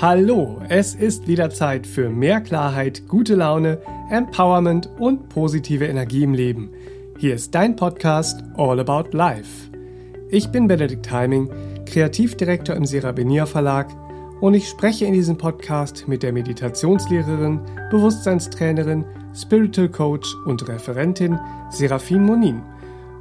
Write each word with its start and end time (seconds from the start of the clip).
Hallo, 0.00 0.60
es 0.68 0.96
ist 0.96 1.28
wieder 1.28 1.50
Zeit 1.50 1.86
für 1.86 2.10
mehr 2.10 2.40
Klarheit, 2.40 3.06
gute 3.06 3.36
Laune, 3.36 3.78
Empowerment 4.10 4.90
und 4.98 5.28
positive 5.28 5.86
Energie 5.86 6.24
im 6.24 6.34
Leben. 6.34 6.70
Hier 7.16 7.36
ist 7.36 7.54
dein 7.54 7.76
Podcast 7.76 8.42
All 8.56 8.80
About 8.80 9.16
Life. 9.16 9.70
Ich 10.30 10.48
bin 10.48 10.66
Benedikt 10.66 11.12
Heiming, 11.12 11.48
Kreativdirektor 11.86 12.74
im 12.74 12.86
Serabenia 12.86 13.46
Verlag 13.46 13.86
und 14.40 14.54
ich 14.54 14.68
spreche 14.68 15.04
in 15.04 15.14
diesem 15.14 15.38
Podcast 15.38 16.08
mit 16.08 16.24
der 16.24 16.32
Meditationslehrerin, 16.32 17.60
Bewusstseinstrainerin, 17.92 19.04
Spiritual 19.32 19.88
Coach 19.88 20.34
und 20.44 20.68
Referentin 20.68 21.38
Serafin 21.70 22.24
Monin. 22.24 22.62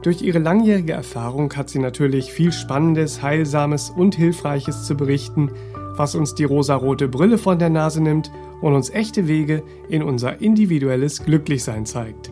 Durch 0.02 0.24
ihre 0.24 0.40
langjährige 0.40 0.94
Erfahrung 0.94 1.54
hat 1.54 1.70
sie 1.70 1.80
natürlich 1.80 2.34
viel 2.34 2.52
Spannendes, 2.52 3.22
Heilsames 3.22 3.92
und 3.92 4.16
Hilfreiches 4.16 4.86
zu 4.86 4.98
berichten, 4.98 5.52
was 5.96 6.16
uns 6.16 6.36
die 6.36 6.44
rosarote 6.44 7.08
Brille 7.08 7.38
von 7.38 7.60
der 7.60 7.70
Nase 7.70 8.02
nimmt 8.02 8.32
und 8.62 8.74
uns 8.74 8.90
echte 8.90 9.28
Wege 9.28 9.64
in 9.90 10.04
unser 10.04 10.42
individuelles 10.42 11.24
Glücklichsein 11.24 11.86
zeigt. 11.86 12.32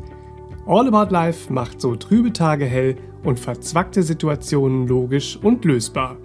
All 0.66 0.88
About 0.88 1.12
Life 1.12 1.52
macht 1.52 1.82
so 1.82 1.96
trübe 1.96 2.34
Tage 2.34 2.66
hell 2.66 2.96
und 3.24 3.40
verzwackte 3.40 4.04
Situationen 4.04 4.88
logisch 4.88 5.38
und 5.42 5.66
lösbar. 5.66 6.18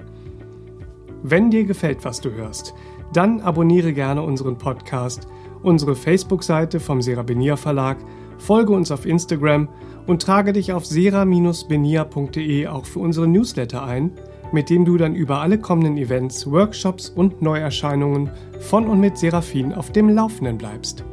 Wenn 1.22 1.50
dir 1.50 1.64
gefällt, 1.64 2.04
was 2.04 2.20
du 2.20 2.30
hörst, 2.32 2.74
dann 3.12 3.40
abonniere 3.40 3.92
gerne 3.92 4.23
unseren 4.23 4.59
Podcast, 4.59 5.26
unsere 5.62 5.96
Facebook-Seite 5.96 6.80
vom 6.80 7.02
Serabenia 7.02 7.56
Verlag, 7.56 7.98
folge 8.38 8.73
uns 8.73 8.90
auf 8.90 9.06
Instagram 9.06 9.68
und 10.06 10.23
trage 10.23 10.52
dich 10.52 10.73
auf 10.73 10.87
sera-benia.de 10.87 12.66
auch 12.66 12.87
für 12.87 12.98
unsere 13.00 13.26
Newsletter 13.26 13.82
ein, 13.82 14.12
mit 14.52 14.70
dem 14.70 14.84
du 14.84 14.96
dann 14.96 15.14
über 15.14 15.41
alle 15.41 15.59
kommenden 15.59 15.96
Events, 15.96 16.50
Workshops 16.50 17.09
und 17.09 17.43
Neuerscheinungen 17.43 18.30
von 18.60 18.87
und 18.87 19.01
mit 19.01 19.18
Seraphin 19.18 19.73
auf 19.73 19.93
dem 19.93 20.09
Laufenden 20.09 20.59
bleibst. 20.59 21.04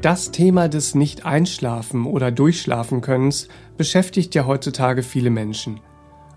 Das 0.00 0.32
Thema 0.32 0.68
des 0.68 0.96
Nicht-Einschlafen 0.96 2.06
oder 2.06 2.32
Durchschlafen-Könnens 2.32 3.48
beschäftigt 3.76 4.34
ja 4.34 4.46
heutzutage 4.46 5.02
viele 5.02 5.30
Menschen. 5.30 5.80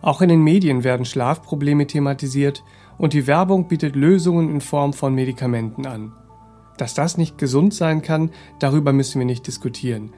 Auch 0.02 0.22
in 0.22 0.30
den 0.30 0.44
Medien 0.44 0.84
werden 0.84 1.06
Schlafprobleme 1.06 1.88
thematisiert 1.88 2.64
und 3.00 3.14
die 3.14 3.26
Werbung 3.26 3.68
bietet 3.68 3.96
Lösungen 3.96 4.50
in 4.50 4.62
Form 4.62 4.94
von 4.94 5.16
Medikamenten 5.16 5.88
an. 5.88 6.14
Dass 6.78 6.94
das 6.94 7.18
nicht 7.18 7.40
gesund 7.40 7.74
sein 7.74 8.04
kann, 8.04 8.30
darüber 8.60 8.94
müssen 8.94 9.18
wir 9.20 9.26
nicht 9.26 9.48
diskutieren. 9.48 10.14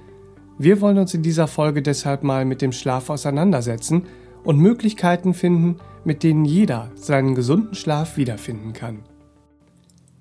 Wir 0.57 0.81
wollen 0.81 0.97
uns 0.97 1.13
in 1.13 1.21
dieser 1.21 1.47
Folge 1.47 1.81
deshalb 1.81 2.23
mal 2.23 2.43
mit 2.43 2.61
dem 2.61 2.71
Schlaf 2.71 3.09
auseinandersetzen 3.09 4.03
und 4.47 4.59
Möglichkeiten 4.59 5.33
finden, 5.33 5.75
mit 6.05 6.23
denen 6.23 6.45
jeder 6.45 6.89
seinen 6.95 7.35
gesunden 7.35 7.75
Schlaf 7.75 8.15
wiederfinden 8.15 8.71
kann. 8.71 9.03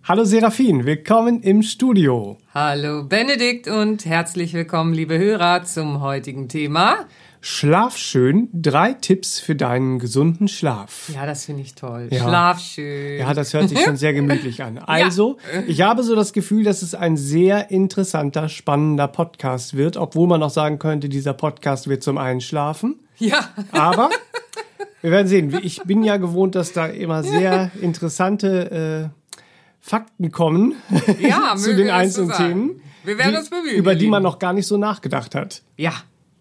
Hallo 0.03 0.25
Serafin, 0.25 0.85
willkommen 0.85 1.43
im 1.43 1.63
Studio. 1.63 2.37
Hallo 2.53 3.05
Benedikt 3.05 3.69
und 3.69 4.05
herzlich 4.05 4.53
willkommen, 4.53 4.93
liebe 4.95 5.17
Hörer, 5.17 5.63
zum 5.63 6.01
heutigen 6.01 6.49
Thema. 6.49 7.07
Schlaf 7.41 7.97
schön, 7.97 8.49
drei 8.53 8.95
Tipps 8.95 9.39
für 9.39 9.55
deinen 9.55 10.01
gesunden 10.01 10.49
Schlaf. 10.49 11.09
Ja, 11.15 11.25
das 11.25 11.45
finde 11.45 11.63
ich 11.63 11.77
toll. 11.77 12.09
Ja. 12.11 12.25
Schlaf 12.25 12.59
schön. 12.59 13.21
Ja, 13.21 13.33
das 13.33 13.55
hört 13.55 13.69
sich 13.69 13.79
schon 13.81 13.97
sehr 13.97 14.13
gemütlich 14.13 14.61
an. 14.65 14.81
Also, 14.87 15.37
ich 15.69 15.83
habe 15.83 16.03
so 16.03 16.17
das 16.17 16.33
Gefühl, 16.33 16.65
dass 16.65 16.83
es 16.83 16.97
ein 16.97 17.17
sehr 17.17 17.71
interessanter, 17.71 18.49
spannender 18.49 19.07
Podcast 19.07 19.77
wird, 19.77 19.97
obwohl 19.97 20.27
man 20.27 20.43
auch 20.43 20.51
sagen 20.51 20.81
könnte, 20.81 21.09
dieser 21.09 21.33
Podcast 21.35 21.87
wird 21.87 22.03
zum 22.03 22.19
Einschlafen. 22.19 23.06
Ja. 23.19 23.49
Aber 23.73 24.11
wir 25.03 25.11
werden 25.11 25.27
sehen. 25.29 25.59
Ich 25.63 25.83
bin 25.85 26.03
ja 26.05 26.17
gewohnt, 26.17 26.55
dass 26.55 26.73
da 26.73 26.87
immer 26.87 27.23
sehr 27.23 27.71
interessante 27.81 29.11
äh, 29.13 29.41
Fakten 29.81 30.31
kommen 30.33 30.75
Ja, 31.21 31.55
zu 31.57 31.75
den 31.77 31.91
einzelnen 31.91 32.31
so. 32.31 32.37
Themen, 32.37 32.81
Wir 33.05 33.19
werden 33.19 33.37
uns 33.37 33.51
bemühen. 33.51 33.77
über 33.77 33.95
die 33.95 34.09
man 34.09 34.23
noch 34.23 34.39
gar 34.39 34.53
nicht 34.53 34.67
so 34.67 34.77
nachgedacht 34.77 35.35
hat. 35.35 35.63
Ja, 35.77 35.93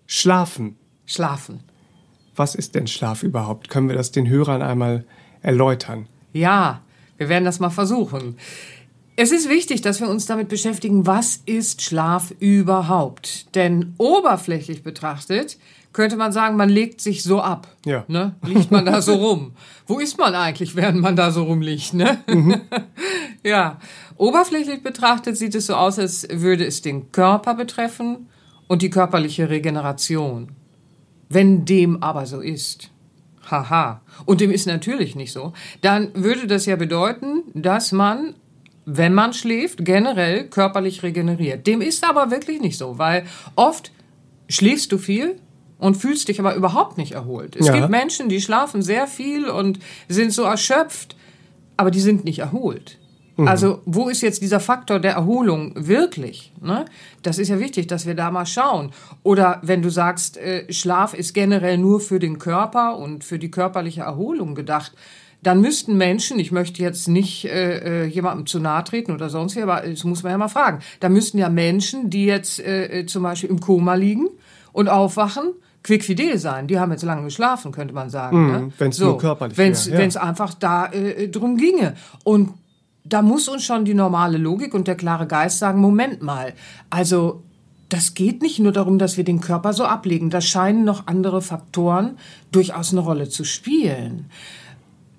Schlafen. 0.08 0.78
schlafen. 1.06 1.59
Was 2.36 2.53
ist 2.56 2.75
denn 2.75 2.88
Schlaf 2.88 3.24
überhaupt? 3.24 3.69
Können 3.69 3.88
wir 3.88 3.96
das 3.96 4.12
den 4.12 4.28
Hörern 4.28 4.62
einmal 4.62 5.06
erläutern? 5.42 6.07
Ja, 6.34 6.81
wir 7.18 7.30
werden 7.30 7.46
das 7.46 7.59
mal 7.59 7.69
versuchen. 7.69 8.38
Es 9.16 9.31
ist 9.31 9.47
wichtig, 9.47 9.81
dass 9.81 10.02
wir 10.02 10.09
uns 10.09 10.25
damit 10.25 10.50
beschäftigen, 10.50 11.07
was 11.07 11.38
ist 11.46 11.81
Schlaf 11.81 12.31
überhaupt? 12.40 13.56
Denn 13.56 13.94
oberflächlich 13.97 14.84
betrachtet 14.84 15.57
könnte 15.95 16.17
man 16.17 16.33
sagen, 16.33 16.57
man 16.57 16.67
legt 16.67 17.00
sich 17.00 17.23
so 17.23 17.39
ab. 17.39 17.69
Ja. 17.85 18.03
Ne? 18.09 18.35
Liegt 18.45 18.69
man 18.69 18.85
da 18.85 19.01
so 19.01 19.13
rum. 19.13 19.53
Wo 19.88 19.97
ist 19.97 20.17
man 20.17 20.35
eigentlich, 20.35 20.75
während 20.75 21.00
man 21.00 21.16
da 21.16 21.31
so 21.31 21.44
rumliegt? 21.44 21.94
Ne? 21.94 22.17
ja. 23.45 23.79
Oberflächlich 24.17 24.83
betrachtet 24.83 25.38
sieht 25.38 25.56
es 25.56 25.67
so 25.67 25.75
aus, 25.75 25.97
als 25.97 26.28
würde 26.29 26.66
es 26.66 26.81
den 26.81 27.13
Körper 27.13 27.53
betreffen 27.56 28.28
und 28.67 28.81
die 28.81 28.89
körperliche 28.89 29.50
Regeneration. 29.50 30.50
Wenn 31.29 31.63
dem 31.63 32.03
aber 32.03 32.25
so 32.25 32.41
ist, 32.41 32.89
haha, 33.50 34.01
und 34.25 34.41
dem 34.41 34.51
ist 34.51 34.67
natürlich 34.67 35.16
nicht 35.16 35.31
so, 35.31 35.53
dann 35.79 36.09
würde 36.13 36.45
das 36.45 36.66
ja 36.66 36.75
bedeuten, 36.75 37.44
dass 37.53 37.94
man, 37.94 38.35
wenn 38.83 39.13
man 39.13 39.31
schläft, 39.31 39.85
generell 39.85 40.50
körperlich 40.50 41.03
regeneriert. 41.03 41.66
Dem 41.66 41.79
ist 41.79 42.03
aber 42.03 42.31
wirklich 42.31 42.59
nicht 42.59 42.77
so, 42.77 42.97
weil 42.97 43.25
oft 43.56 43.94
schläfst 44.50 44.91
du 44.91 44.97
viel 44.97 45.39
und 45.78 45.96
fühlst 45.97 46.28
dich 46.28 46.40
aber 46.40 46.56
überhaupt 46.56 46.97
nicht 46.97 47.12
erholt. 47.13 47.56
Es 47.56 47.68
Ja. 47.68 47.74
gibt 47.74 47.90
Menschen, 47.90 48.30
die 48.30 48.41
schlafen 48.41 48.81
sehr 48.81 49.08
viel 49.08 49.47
und 49.47 49.80
sind 50.08 50.31
so 50.31 50.44
erschöpft, 50.44 51.16
aber 51.78 51.91
die 51.91 52.00
sind 52.00 52.24
nicht 52.25 52.40
erholt. 52.40 52.97
Also 53.38 53.81
wo 53.86 54.08
ist 54.08 54.22
jetzt 54.22 54.41
dieser 54.41 54.62
Faktor 54.62 54.97
der 55.00 55.12
Erholung 55.12 55.74
wirklich? 55.75 56.53
Ne? 56.62 56.86
Das 57.22 57.38
ist 57.38 57.50
ja 57.50 57.59
wichtig, 57.59 57.88
dass 57.88 58.06
wir 58.06 58.16
da 58.16 58.31
mal 58.31 58.46
schauen. 58.46 58.91
Oder 59.24 59.59
wenn 59.62 59.81
du 59.81 59.90
sagst, 59.90 60.38
äh, 60.38 60.72
Schlaf 60.72 61.13
ist 61.13 61.34
generell 61.34 61.78
nur 61.78 62.00
für 62.00 62.19
den 62.19 62.40
Körper 62.40 62.97
und 62.97 63.25
für 63.25 63.38
die 63.38 63.52
körperliche 63.52 64.03
Erholung 64.03 64.56
gedacht, 64.56 64.94
dann 65.44 65.59
müssten 65.59 65.97
Menschen, 65.97 66.40
ich 66.40 66.53
möchte 66.53 66.81
jetzt 66.81 67.09
nicht 67.09 67.44
äh, 67.44 68.03
äh, 68.03 68.06
jemandem 68.06 68.46
zu 68.46 68.59
nahe 68.62 68.86
treten 68.86 69.12
oder 69.12 69.30
sonst 69.30 69.57
wie, 69.57 69.62
aber 69.62 69.81
das 69.81 70.06
muss 70.06 70.24
man 70.24 70.31
ja 70.31 70.38
mal 70.38 70.47
fragen, 70.47 70.80
da 71.02 71.09
müssten 71.09 71.38
ja 71.38 71.50
Menschen, 71.50 72.09
die 72.09 72.25
jetzt 72.25 72.62
äh, 72.62 73.02
äh, 73.02 73.06
zum 73.06 73.24
Beispiel 73.24 73.50
im 73.50 73.59
Koma 73.59 73.96
liegen 73.96 74.30
und 74.72 74.88
aufwachen, 74.88 75.52
quickfidel 75.85 76.40
sein. 76.40 76.68
Die 76.68 76.79
haben 76.79 76.91
jetzt 76.91 77.03
lange 77.03 77.23
geschlafen, 77.23 77.72
könnte 77.72 77.94
man 77.94 78.09
sagen. 78.09 78.47
ne? 78.51 78.73
wenn's 78.78 79.00
nur 79.00 79.18
körperlich 79.18 79.57
Wenn's, 79.57 79.85
wäre, 79.85 79.96
ja. 79.96 80.01
wenn's 80.01 80.18
einfach 80.18 80.56
da 80.56 80.88
äh, 80.88 81.29
drum 81.29 81.57
ginge. 81.57 81.94
Und 82.23 82.53
da 83.03 83.22
muss 83.22 83.47
uns 83.47 83.63
schon 83.63 83.85
die 83.85 83.94
normale 83.94 84.40
Logik 84.40 84.74
und 84.74 84.88
der 84.88 84.95
klare 84.95 85.28
Geist 85.28 85.59
sagen, 85.59 85.79
Moment 85.79 86.24
mal, 86.24 86.53
also 86.90 87.44
das 87.90 88.16
geht 88.16 88.41
nicht 88.41 88.57
nur 88.57 88.72
darum, 88.72 88.97
dass 88.97 89.16
wir 89.16 89.24
den 89.24 89.41
Körper 89.41 89.74
so 89.74 89.85
ablegen. 89.85 90.31
Da 90.31 90.41
scheinen 90.41 90.85
noch 90.85 91.06
andere 91.06 91.44
Faktoren 91.44 92.18
durchaus 92.51 92.91
eine 92.91 93.01
Rolle 93.01 93.29
zu 93.29 93.44
spielen. 93.44 94.25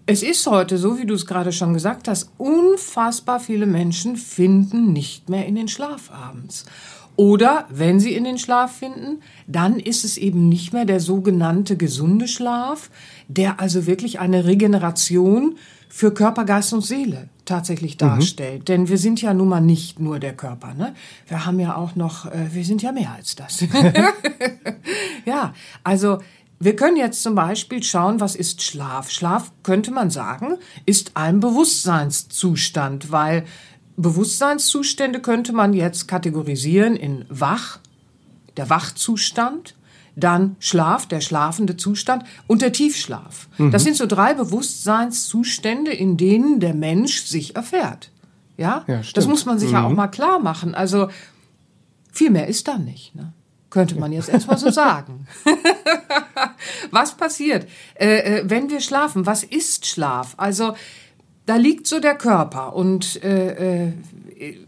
Es 0.04 0.24
ist 0.24 0.46
heute, 0.48 0.78
so 0.78 0.98
wie 0.98 1.06
du 1.06 1.14
es 1.14 1.26
gerade 1.26 1.52
schon 1.52 1.74
gesagt 1.74 2.08
hast, 2.08 2.30
unfassbar 2.38 3.38
viele 3.38 3.66
Menschen 3.66 4.16
finden 4.16 4.92
nicht 4.92 5.28
mehr 5.28 5.46
in 5.46 5.54
den 5.54 5.68
Schlaf 5.68 6.10
abends. 6.10 6.64
Oder 7.16 7.66
wenn 7.70 7.98
sie 7.98 8.14
in 8.14 8.24
den 8.24 8.38
Schlaf 8.38 8.76
finden, 8.76 9.22
dann 9.46 9.80
ist 9.80 10.04
es 10.04 10.18
eben 10.18 10.48
nicht 10.48 10.72
mehr 10.72 10.84
der 10.84 11.00
sogenannte 11.00 11.76
gesunde 11.76 12.28
Schlaf, 12.28 12.90
der 13.28 13.58
also 13.60 13.86
wirklich 13.86 14.20
eine 14.20 14.44
Regeneration 14.44 15.56
für 15.88 16.12
Körper, 16.12 16.44
Geist 16.44 16.72
und 16.74 16.84
Seele 16.84 17.28
tatsächlich 17.46 17.96
darstellt. 17.96 18.68
Denn 18.68 18.88
wir 18.88 18.98
sind 18.98 19.22
ja 19.22 19.32
nun 19.32 19.48
mal 19.48 19.60
nicht 19.60 19.98
nur 19.98 20.18
der 20.18 20.34
Körper. 20.34 20.74
Ne? 20.74 20.94
Wir 21.26 21.46
haben 21.46 21.58
ja 21.58 21.76
auch 21.76 21.94
noch, 21.94 22.26
äh, 22.26 22.52
wir 22.52 22.64
sind 22.64 22.82
ja 22.82 22.92
mehr 22.92 23.12
als 23.12 23.34
das. 23.36 23.64
ja, 25.24 25.54
also 25.84 26.18
wir 26.58 26.76
können 26.76 26.96
jetzt 26.96 27.22
zum 27.22 27.34
Beispiel 27.34 27.82
schauen, 27.82 28.20
was 28.20 28.34
ist 28.34 28.62
Schlaf? 28.62 29.10
Schlaf, 29.10 29.52
könnte 29.62 29.90
man 29.90 30.10
sagen, 30.10 30.56
ist 30.86 31.12
ein 31.14 31.40
Bewusstseinszustand, 31.40 33.12
weil 33.12 33.44
Bewusstseinszustände 33.96 35.20
könnte 35.20 35.52
man 35.52 35.72
jetzt 35.72 36.06
kategorisieren 36.06 36.96
in 36.96 37.24
wach, 37.28 37.78
der 38.56 38.70
Wachzustand, 38.70 39.74
dann 40.16 40.56
Schlaf, 40.60 41.06
der 41.06 41.20
schlafende 41.20 41.76
Zustand 41.76 42.24
und 42.46 42.62
der 42.62 42.72
Tiefschlaf. 42.72 43.48
Das 43.70 43.84
sind 43.84 43.96
so 43.96 44.06
drei 44.06 44.32
Bewusstseinszustände, 44.32 45.92
in 45.92 46.16
denen 46.16 46.58
der 46.58 46.72
Mensch 46.74 47.24
sich 47.24 47.54
erfährt. 47.54 48.10
Ja, 48.56 48.84
Ja, 48.86 49.02
das 49.12 49.26
muss 49.26 49.44
man 49.44 49.58
sich 49.58 49.72
ja 49.72 49.84
auch 49.84 49.90
mal 49.90 50.08
klar 50.08 50.38
machen. 50.38 50.74
Also 50.74 51.08
viel 52.10 52.30
mehr 52.30 52.46
ist 52.46 52.66
da 52.66 52.78
nicht. 52.78 53.14
Ne? 53.14 53.34
Könnte 53.68 53.96
man 53.96 54.10
jetzt 54.12 54.30
erstmal 54.30 54.56
so 54.56 54.70
sagen. 54.82 55.26
Was 56.90 57.14
passiert, 57.14 57.68
äh, 57.94 58.38
äh, 58.38 58.42
wenn 58.46 58.70
wir 58.70 58.80
schlafen? 58.80 59.26
Was 59.26 59.44
ist 59.44 59.84
Schlaf? 59.84 60.32
Also 60.38 60.74
da 61.46 61.56
liegt 61.56 61.86
so 61.86 62.00
der 62.00 62.16
Körper 62.16 62.74
und 62.74 63.22
äh, 63.22 63.86
äh, 63.86 63.92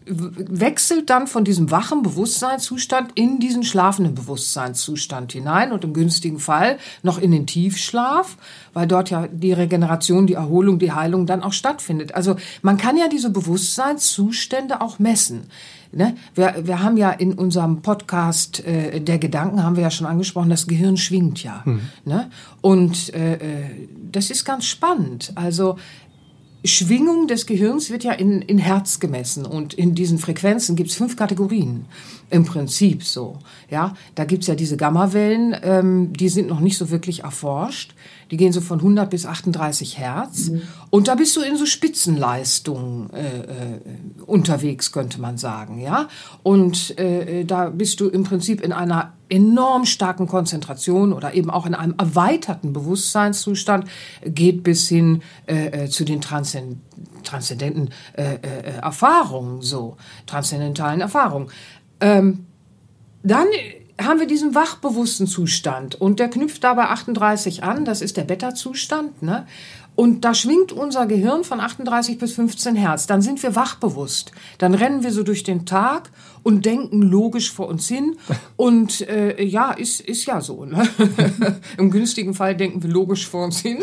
wechselt 0.06 1.10
dann 1.10 1.26
von 1.26 1.44
diesem 1.44 1.70
wachen 1.70 2.02
Bewusstseinszustand 2.02 3.12
in 3.16 3.38
diesen 3.38 3.64
schlafenden 3.64 4.14
Bewusstseinszustand 4.14 5.32
hinein 5.32 5.72
und 5.72 5.84
im 5.84 5.92
günstigen 5.92 6.38
Fall 6.38 6.78
noch 7.02 7.18
in 7.18 7.32
den 7.32 7.46
Tiefschlaf, 7.46 8.38
weil 8.72 8.86
dort 8.86 9.10
ja 9.10 9.26
die 9.26 9.52
Regeneration, 9.52 10.26
die 10.26 10.34
Erholung, 10.34 10.78
die 10.78 10.92
Heilung 10.92 11.26
dann 11.26 11.42
auch 11.42 11.52
stattfindet. 11.52 12.14
Also 12.14 12.36
man 12.62 12.78
kann 12.78 12.96
ja 12.96 13.08
diese 13.08 13.28
Bewusstseinszustände 13.28 14.80
auch 14.80 14.98
messen. 14.98 15.50
Ne? 15.92 16.16
Wir, 16.34 16.54
wir 16.62 16.82
haben 16.82 16.96
ja 16.96 17.10
in 17.10 17.32
unserem 17.34 17.82
Podcast 17.82 18.64
äh, 18.64 19.00
der 19.00 19.18
Gedanken, 19.18 19.62
haben 19.62 19.76
wir 19.76 19.82
ja 19.82 19.90
schon 19.90 20.06
angesprochen, 20.06 20.50
das 20.50 20.66
Gehirn 20.66 20.96
schwingt 20.96 21.42
ja. 21.42 21.62
Mhm. 21.64 21.80
Ne? 22.04 22.30
Und 22.60 23.12
äh, 23.14 23.34
äh, 23.34 23.64
das 24.12 24.30
ist 24.30 24.44
ganz 24.44 24.64
spannend. 24.64 25.32
Also 25.34 25.76
Schwingung 26.64 27.28
des 27.28 27.46
Gehirns 27.46 27.90
wird 27.90 28.02
ja 28.02 28.12
in, 28.12 28.42
in 28.42 28.58
Herz 28.58 28.98
gemessen 28.98 29.46
und 29.46 29.74
in 29.74 29.94
diesen 29.94 30.18
Frequenzen 30.18 30.74
gibt 30.74 30.90
es 30.90 30.96
fünf 30.96 31.16
Kategorien 31.16 31.84
im 32.30 32.44
Prinzip 32.44 33.04
so. 33.04 33.38
Ja, 33.70 33.94
da 34.16 34.24
gibt's 34.24 34.48
ja 34.48 34.56
diese 34.56 34.76
Gammawellen, 34.76 35.56
ähm, 35.62 36.12
die 36.12 36.28
sind 36.28 36.48
noch 36.48 36.60
nicht 36.60 36.76
so 36.76 36.90
wirklich 36.90 37.22
erforscht. 37.22 37.94
Die 38.30 38.36
gehen 38.36 38.52
so 38.52 38.60
von 38.60 38.78
100 38.78 39.08
bis 39.10 39.26
38 39.26 39.98
Hertz. 39.98 40.48
Mhm. 40.48 40.62
Und 40.90 41.08
da 41.08 41.14
bist 41.14 41.36
du 41.36 41.40
in 41.40 41.56
so 41.56 41.66
Spitzenleistungen 41.66 43.10
äh, 43.10 43.38
äh, 43.38 43.80
unterwegs, 44.26 44.92
könnte 44.92 45.20
man 45.20 45.38
sagen. 45.38 45.80
Ja, 45.80 46.08
und 46.42 46.98
äh, 46.98 47.44
da 47.44 47.70
bist 47.70 48.00
du 48.00 48.08
im 48.08 48.24
Prinzip 48.24 48.60
in 48.60 48.72
einer 48.72 49.12
enorm 49.28 49.84
starken 49.84 50.26
Konzentration 50.26 51.12
oder 51.12 51.34
eben 51.34 51.50
auch 51.50 51.66
in 51.66 51.74
einem 51.74 51.94
erweiterten 51.98 52.72
Bewusstseinszustand, 52.72 53.86
geht 54.24 54.62
bis 54.62 54.88
hin 54.88 55.22
äh, 55.46 55.84
äh 55.84 55.88
zu 55.88 56.04
den 56.04 56.20
Transzend 56.20 56.78
transzendenten 57.24 57.90
äh, 58.14 58.34
äh, 58.34 58.78
Erfahrungen, 58.80 59.62
so 59.62 59.96
transzendentalen 60.26 61.00
Erfahrungen. 61.00 61.48
Ähm, 62.00 62.46
dann 63.22 63.46
haben 64.00 64.20
wir 64.20 64.26
diesen 64.26 64.54
wachbewussten 64.54 65.26
Zustand 65.26 66.00
und 66.00 66.20
der 66.20 66.28
knüpft 66.28 66.62
dabei 66.64 66.84
38 66.84 67.64
an, 67.64 67.84
das 67.84 68.00
ist 68.00 68.16
der 68.16 68.24
Beta-Zustand, 68.24 69.22
ne? 69.22 69.46
Und 69.98 70.24
da 70.24 70.32
schwingt 70.32 70.70
unser 70.70 71.06
Gehirn 71.06 71.42
von 71.42 71.58
38 71.58 72.18
bis 72.18 72.34
15 72.34 72.76
Hertz. 72.76 73.08
Dann 73.08 73.20
sind 73.20 73.42
wir 73.42 73.56
wachbewusst. 73.56 74.30
Dann 74.58 74.74
rennen 74.74 75.02
wir 75.02 75.10
so 75.10 75.24
durch 75.24 75.42
den 75.42 75.66
Tag 75.66 76.10
und 76.44 76.64
denken 76.66 77.02
logisch 77.02 77.50
vor 77.50 77.66
uns 77.66 77.88
hin. 77.88 78.16
Und 78.54 79.00
äh, 79.08 79.42
ja, 79.42 79.72
ist, 79.72 80.00
ist 80.00 80.24
ja 80.26 80.40
so. 80.40 80.64
Ne? 80.64 80.88
Im 81.78 81.90
günstigen 81.90 82.34
Fall 82.34 82.56
denken 82.56 82.80
wir 82.84 82.90
logisch 82.90 83.26
vor 83.26 83.44
uns 83.44 83.58
hin. 83.58 83.82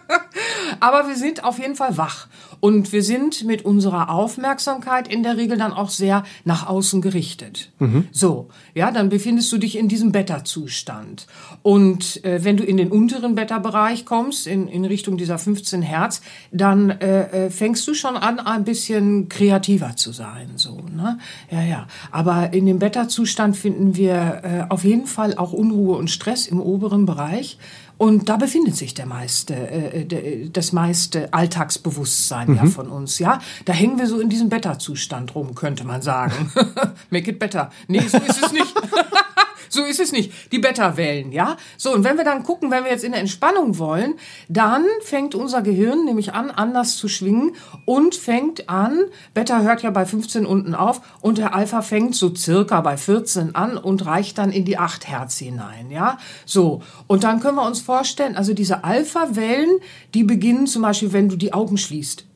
Aber 0.80 1.08
wir 1.08 1.16
sind 1.16 1.42
auf 1.42 1.58
jeden 1.58 1.74
Fall 1.74 1.96
wach. 1.96 2.28
Und 2.60 2.92
wir 2.92 3.02
sind 3.02 3.44
mit 3.44 3.64
unserer 3.64 4.10
Aufmerksamkeit 4.10 5.08
in 5.08 5.22
der 5.22 5.36
Regel 5.36 5.56
dann 5.56 5.72
auch 5.72 5.90
sehr 5.90 6.24
nach 6.44 6.66
außen 6.66 7.00
gerichtet. 7.00 7.72
Mhm. 7.78 8.06
So, 8.12 8.48
ja, 8.74 8.90
dann 8.90 9.08
befindest 9.08 9.50
du 9.52 9.58
dich 9.58 9.76
in 9.76 9.88
diesem 9.88 10.12
Beta-Zustand. 10.12 11.26
Und 11.62 12.22
äh, 12.24 12.44
wenn 12.44 12.56
du 12.56 12.64
in 12.64 12.76
den 12.76 12.90
unteren 12.90 13.34
Beta-Bereich 13.34 14.04
kommst, 14.04 14.46
in, 14.46 14.68
in 14.68 14.84
Richtung 14.84 15.16
dieser 15.16 15.38
15 15.38 15.82
Hertz, 15.82 16.20
dann 16.52 16.90
äh, 16.90 17.46
äh, 17.46 17.50
fängst 17.50 17.86
du 17.88 17.94
schon 17.94 18.16
an, 18.16 18.38
ein 18.38 18.64
bisschen 18.64 19.28
kreativer 19.28 19.96
zu 19.96 20.12
sein. 20.12 20.50
So, 20.56 20.80
ne? 20.94 21.18
Ja, 21.50 21.62
ja. 21.62 21.86
Aber 22.10 22.52
in 22.52 22.66
dem 22.66 22.78
Beta-Zustand 22.78 23.56
finden 23.56 23.96
wir 23.96 24.40
äh, 24.44 24.64
auf 24.68 24.84
jeden 24.84 25.06
Fall 25.06 25.34
auch 25.36 25.52
Unruhe 25.52 25.96
und 25.96 26.10
Stress 26.10 26.46
im 26.46 26.60
oberen 26.60 27.06
Bereich. 27.06 27.58
Und 28.00 28.30
da 28.30 28.38
befindet 28.38 28.76
sich 28.76 28.94
der 28.94 29.04
meiste, 29.04 29.54
äh, 29.54 30.48
das 30.50 30.72
meiste 30.72 31.34
Alltagsbewusstsein 31.34 32.48
mhm. 32.48 32.56
ja 32.56 32.64
von 32.64 32.88
uns, 32.88 33.18
ja. 33.18 33.40
Da 33.66 33.74
hängen 33.74 33.98
wir 33.98 34.06
so 34.06 34.20
in 34.20 34.30
diesem 34.30 34.48
Beta-Zustand 34.48 35.34
rum, 35.34 35.54
könnte 35.54 35.84
man 35.84 36.00
sagen. 36.00 36.50
Make 37.10 37.32
it 37.32 37.38
better. 37.38 37.70
Nee, 37.88 38.00
so 38.00 38.16
ist 38.16 38.42
es 38.42 38.52
nicht. 38.52 38.74
So 39.70 39.84
ist 39.84 40.00
es 40.00 40.10
nicht. 40.10 40.52
Die 40.52 40.58
Beta-Wellen, 40.58 41.30
ja? 41.32 41.56
So, 41.76 41.94
und 41.94 42.04
wenn 42.04 42.16
wir 42.16 42.24
dann 42.24 42.42
gucken, 42.42 42.70
wenn 42.70 42.84
wir 42.84 42.90
jetzt 42.90 43.04
in 43.04 43.12
der 43.12 43.20
Entspannung 43.20 43.78
wollen, 43.78 44.14
dann 44.48 44.84
fängt 45.02 45.34
unser 45.34 45.62
Gehirn 45.62 46.04
nämlich 46.04 46.34
an, 46.34 46.50
anders 46.50 46.96
zu 46.96 47.08
schwingen 47.08 47.52
und 47.84 48.16
fängt 48.16 48.68
an, 48.68 49.04
Beta 49.32 49.62
hört 49.62 49.82
ja 49.82 49.90
bei 49.90 50.04
15 50.04 50.44
unten 50.44 50.74
auf 50.74 51.00
und 51.20 51.38
der 51.38 51.54
Alpha 51.54 51.82
fängt 51.82 52.16
so 52.16 52.34
circa 52.34 52.80
bei 52.80 52.96
14 52.96 53.54
an 53.54 53.78
und 53.78 54.04
reicht 54.04 54.38
dann 54.38 54.50
in 54.50 54.64
die 54.64 54.76
8 54.76 55.08
Hertz 55.08 55.38
hinein, 55.38 55.90
ja? 55.90 56.18
So. 56.44 56.82
Und 57.06 57.22
dann 57.22 57.38
können 57.38 57.56
wir 57.56 57.66
uns 57.66 57.80
vorstellen, 57.80 58.36
also 58.36 58.52
diese 58.52 58.82
Alpha-Wellen, 58.82 59.78
die 60.14 60.24
beginnen 60.24 60.66
zum 60.66 60.82
Beispiel, 60.82 61.12
wenn 61.12 61.28
du 61.28 61.36
die 61.36 61.52
Augen 61.52 61.78
schließt. 61.78 62.26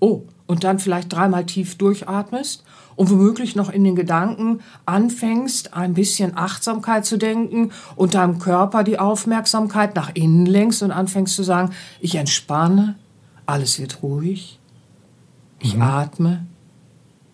Oh, 0.00 0.22
und 0.46 0.64
dann 0.64 0.78
vielleicht 0.78 1.12
dreimal 1.12 1.44
tief 1.44 1.76
durchatmest 1.76 2.64
und 2.98 3.10
womöglich 3.10 3.54
noch 3.54 3.70
in 3.70 3.84
den 3.84 3.94
Gedanken 3.94 4.60
anfängst, 4.84 5.72
ein 5.72 5.94
bisschen 5.94 6.36
Achtsamkeit 6.36 7.06
zu 7.06 7.16
denken 7.16 7.70
und 7.94 8.14
deinem 8.14 8.40
Körper 8.40 8.82
die 8.82 8.98
Aufmerksamkeit 8.98 9.94
nach 9.94 10.10
innen 10.14 10.46
lenkst 10.46 10.82
und 10.82 10.90
anfängst 10.90 11.36
zu 11.36 11.44
sagen, 11.44 11.70
ich 12.00 12.16
entspanne, 12.16 12.96
alles 13.46 13.78
wird 13.78 14.02
ruhig, 14.02 14.58
ich 15.60 15.76
mhm. 15.76 15.82
atme, 15.82 16.46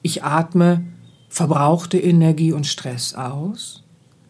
ich 0.02 0.22
atme 0.22 0.84
verbrauchte 1.30 1.98
Energie 1.98 2.52
und 2.52 2.66
Stress 2.66 3.14
aus 3.14 3.83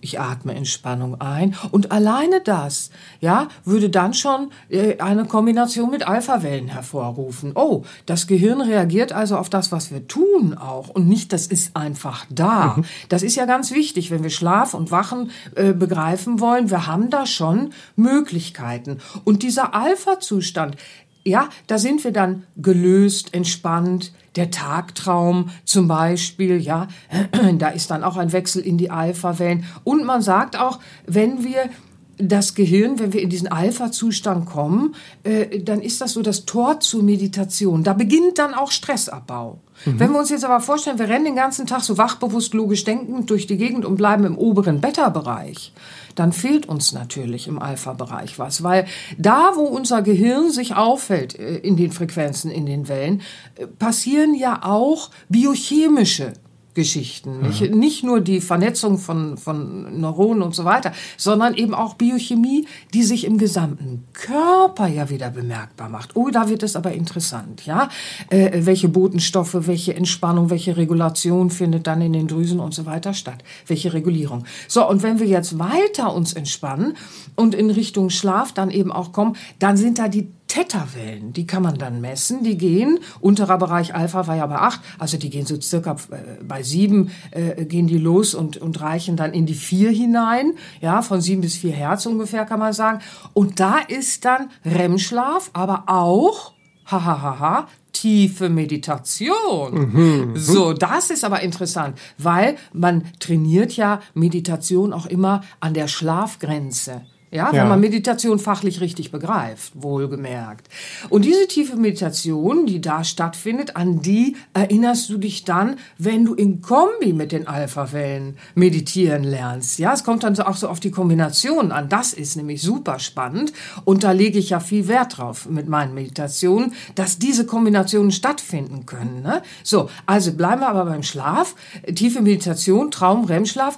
ich 0.04 0.20
atme 0.20 0.54
Entspannung 0.54 1.20
ein 1.20 1.56
und 1.70 1.90
alleine 1.90 2.42
das, 2.42 2.90
ja, 3.20 3.48
würde 3.64 3.88
dann 3.88 4.12
schon 4.12 4.50
äh, 4.68 4.98
eine 4.98 5.24
Kombination 5.24 5.90
mit 5.90 6.06
Alphawellen 6.06 6.68
hervorrufen. 6.68 7.52
Oh, 7.54 7.84
das 8.04 8.26
Gehirn 8.26 8.60
reagiert 8.60 9.12
also 9.12 9.38
auf 9.38 9.48
das, 9.48 9.72
was 9.72 9.90
wir 9.90 10.06
tun 10.06 10.56
auch 10.56 10.90
und 10.90 11.08
nicht, 11.08 11.32
das 11.32 11.46
ist 11.46 11.74
einfach 11.74 12.26
da. 12.28 12.74
Mhm. 12.76 12.84
Das 13.08 13.22
ist 13.22 13.36
ja 13.36 13.46
ganz 13.46 13.72
wichtig, 13.72 14.10
wenn 14.10 14.22
wir 14.22 14.30
Schlaf 14.30 14.74
und 14.74 14.90
Wachen 14.90 15.30
äh, 15.56 15.72
begreifen 15.72 16.38
wollen. 16.38 16.70
Wir 16.70 16.86
haben 16.86 17.08
da 17.08 17.24
schon 17.24 17.70
Möglichkeiten 17.96 18.98
und 19.24 19.42
dieser 19.42 19.74
Alpha-Zustand, 19.74 20.76
ja, 21.24 21.48
da 21.66 21.78
sind 21.78 22.04
wir 22.04 22.12
dann 22.12 22.44
gelöst, 22.56 23.32
entspannt. 23.32 24.12
Der 24.36 24.50
Tagtraum 24.50 25.50
zum 25.64 25.88
Beispiel, 25.88 26.60
ja, 26.60 26.88
da 27.58 27.68
ist 27.68 27.90
dann 27.90 28.04
auch 28.04 28.16
ein 28.16 28.32
Wechsel 28.32 28.62
in 28.62 28.78
die 28.78 28.90
Alpha-Wellen. 28.90 29.64
Und 29.84 30.04
man 30.04 30.22
sagt 30.22 30.58
auch, 30.58 30.80
wenn 31.06 31.44
wir 31.44 31.70
das 32.18 32.54
Gehirn, 32.54 32.98
wenn 32.98 33.12
wir 33.12 33.22
in 33.22 33.30
diesen 33.30 33.48
Alpha-Zustand 33.48 34.46
kommen, 34.46 34.94
äh, 35.24 35.60
dann 35.60 35.80
ist 35.80 36.00
das 36.00 36.12
so 36.12 36.22
das 36.22 36.44
Tor 36.44 36.80
zur 36.80 37.02
Meditation. 37.02 37.82
Da 37.82 37.92
beginnt 37.92 38.38
dann 38.38 38.54
auch 38.54 38.70
Stressabbau. 38.70 39.58
Mhm. 39.84 39.98
Wenn 39.98 40.12
wir 40.12 40.18
uns 40.20 40.30
jetzt 40.30 40.44
aber 40.44 40.60
vorstellen, 40.60 40.98
wir 40.98 41.08
rennen 41.08 41.24
den 41.24 41.36
ganzen 41.36 41.66
Tag 41.66 41.82
so 41.82 41.98
wachbewusst, 41.98 42.54
logisch 42.54 42.84
denkend 42.84 43.30
durch 43.30 43.46
die 43.46 43.56
Gegend 43.56 43.84
und 43.84 43.96
bleiben 43.96 44.24
im 44.24 44.38
oberen 44.38 44.80
Beta-Bereich, 44.80 45.72
dann 46.14 46.32
fehlt 46.32 46.66
uns 46.66 46.92
natürlich 46.92 47.48
im 47.48 47.58
Alpha-Bereich 47.58 48.38
was, 48.38 48.62
weil 48.62 48.86
da, 49.18 49.52
wo 49.54 49.62
unser 49.62 50.02
Gehirn 50.02 50.50
sich 50.50 50.74
auffällt 50.74 51.38
äh, 51.38 51.56
in 51.56 51.76
den 51.76 51.92
Frequenzen, 51.92 52.50
in 52.50 52.66
den 52.66 52.88
Wellen, 52.88 53.22
äh, 53.56 53.66
passieren 53.66 54.34
ja 54.34 54.60
auch 54.62 55.10
biochemische 55.28 56.32
Geschichten. 56.74 57.40
Nicht, 57.40 57.70
mhm. 57.70 57.78
nicht 57.78 58.04
nur 58.04 58.20
die 58.20 58.40
Vernetzung 58.40 58.98
von, 58.98 59.38
von 59.38 60.00
Neuronen 60.00 60.42
und 60.42 60.54
so 60.54 60.64
weiter, 60.64 60.92
sondern 61.16 61.54
eben 61.54 61.74
auch 61.74 61.94
Biochemie, 61.94 62.66
die 62.92 63.04
sich 63.04 63.24
im 63.24 63.38
gesamten 63.38 64.04
Körper 64.12 64.88
ja 64.88 65.08
wieder 65.08 65.30
bemerkbar 65.30 65.88
macht. 65.88 66.16
Oh, 66.16 66.30
da 66.30 66.48
wird 66.48 66.62
es 66.62 66.74
aber 66.74 66.92
interessant, 66.92 67.64
ja. 67.64 67.88
Äh, 68.30 68.66
welche 68.66 68.88
Botenstoffe, 68.88 69.56
welche 69.66 69.94
Entspannung, 69.94 70.50
welche 70.50 70.76
Regulation 70.76 71.50
findet 71.50 71.86
dann 71.86 72.00
in 72.02 72.12
den 72.12 72.26
Drüsen 72.26 72.60
und 72.60 72.74
so 72.74 72.86
weiter 72.86 73.14
statt? 73.14 73.44
Welche 73.66 73.92
Regulierung? 73.92 74.44
So, 74.66 74.88
und 74.88 75.02
wenn 75.02 75.20
wir 75.20 75.26
jetzt 75.26 75.58
weiter 75.58 76.12
uns 76.12 76.32
entspannen 76.32 76.96
und 77.36 77.54
in 77.54 77.70
Richtung 77.70 78.10
Schlaf 78.10 78.52
dann 78.52 78.70
eben 78.70 78.90
auch 78.90 79.12
kommen, 79.12 79.36
dann 79.60 79.76
sind 79.76 79.98
da 79.98 80.08
die 80.08 80.28
Theta-Wellen, 80.54 81.32
die 81.32 81.48
kann 81.48 81.64
man 81.64 81.78
dann 81.78 82.00
messen. 82.00 82.44
Die 82.44 82.56
gehen, 82.56 83.00
unterer 83.20 83.58
Bereich 83.58 83.92
Alpha 83.92 84.28
war 84.28 84.36
ja 84.36 84.46
bei 84.46 84.54
8, 84.54 84.80
also 85.00 85.16
die 85.16 85.28
gehen 85.28 85.46
so 85.46 85.60
circa 85.60 85.96
äh, 86.12 86.44
bei 86.44 86.62
7 86.62 87.10
äh, 87.32 87.64
gehen 87.64 87.88
die 87.88 87.98
los 87.98 88.34
und, 88.34 88.58
und 88.58 88.80
reichen 88.80 89.16
dann 89.16 89.32
in 89.32 89.46
die 89.46 89.54
4 89.54 89.90
hinein. 89.90 90.52
Ja, 90.80 91.02
von 91.02 91.20
7 91.20 91.40
bis 91.40 91.56
4 91.56 91.72
Hertz 91.72 92.06
ungefähr 92.06 92.44
kann 92.44 92.60
man 92.60 92.72
sagen. 92.72 93.00
Und 93.32 93.58
da 93.58 93.78
ist 93.78 94.24
dann 94.24 94.48
REM-Schlaf, 94.64 95.50
aber 95.54 95.84
auch, 95.86 96.52
hahaha, 96.86 97.66
tiefe 97.92 98.48
Meditation. 98.48 99.74
Mhm. 99.74 100.36
So, 100.36 100.72
das 100.72 101.10
ist 101.10 101.24
aber 101.24 101.40
interessant, 101.40 101.98
weil 102.16 102.54
man 102.72 103.02
trainiert 103.18 103.72
ja 103.72 104.00
Meditation 104.14 104.92
auch 104.92 105.06
immer 105.06 105.40
an 105.58 105.74
der 105.74 105.88
Schlafgrenze. 105.88 107.02
Ja, 107.34 107.48
wenn 107.50 107.56
Ja. 107.56 107.64
man 107.64 107.80
Meditation 107.80 108.38
fachlich 108.38 108.80
richtig 108.80 109.10
begreift, 109.10 109.72
wohlgemerkt. 109.74 110.68
Und 111.10 111.24
diese 111.24 111.48
tiefe 111.48 111.74
Meditation, 111.76 112.64
die 112.64 112.80
da 112.80 113.02
stattfindet, 113.02 113.74
an 113.74 114.00
die 114.02 114.36
erinnerst 114.52 115.10
du 115.10 115.18
dich 115.18 115.42
dann, 115.44 115.74
wenn 115.98 116.24
du 116.24 116.34
in 116.34 116.62
Kombi 116.62 117.12
mit 117.12 117.32
den 117.32 117.48
Alpha-Wellen 117.48 118.38
meditieren 118.54 119.24
lernst. 119.24 119.80
Ja, 119.80 119.92
es 119.94 120.04
kommt 120.04 120.22
dann 120.22 120.36
so 120.36 120.44
auch 120.44 120.54
so 120.56 120.68
auf 120.68 120.78
die 120.78 120.92
Kombination 120.92 121.72
an. 121.72 121.88
Das 121.88 122.12
ist 122.12 122.36
nämlich 122.36 122.62
super 122.62 123.00
spannend. 123.00 123.52
Und 123.84 124.04
da 124.04 124.12
lege 124.12 124.38
ich 124.38 124.50
ja 124.50 124.60
viel 124.60 124.86
Wert 124.86 125.18
drauf 125.18 125.48
mit 125.50 125.68
meinen 125.68 125.92
Meditationen, 125.92 126.72
dass 126.94 127.18
diese 127.18 127.46
Kombinationen 127.46 128.12
stattfinden 128.12 128.86
können. 128.86 129.22
Ne? 129.22 129.42
So, 129.64 129.90
also 130.06 130.32
bleiben 130.34 130.60
wir 130.60 130.68
aber 130.68 130.84
beim 130.84 131.02
Schlaf. 131.02 131.56
Tiefe 131.96 132.22
Meditation, 132.22 132.92
Traum, 132.92 133.24
REM-Schlaf 133.24 133.76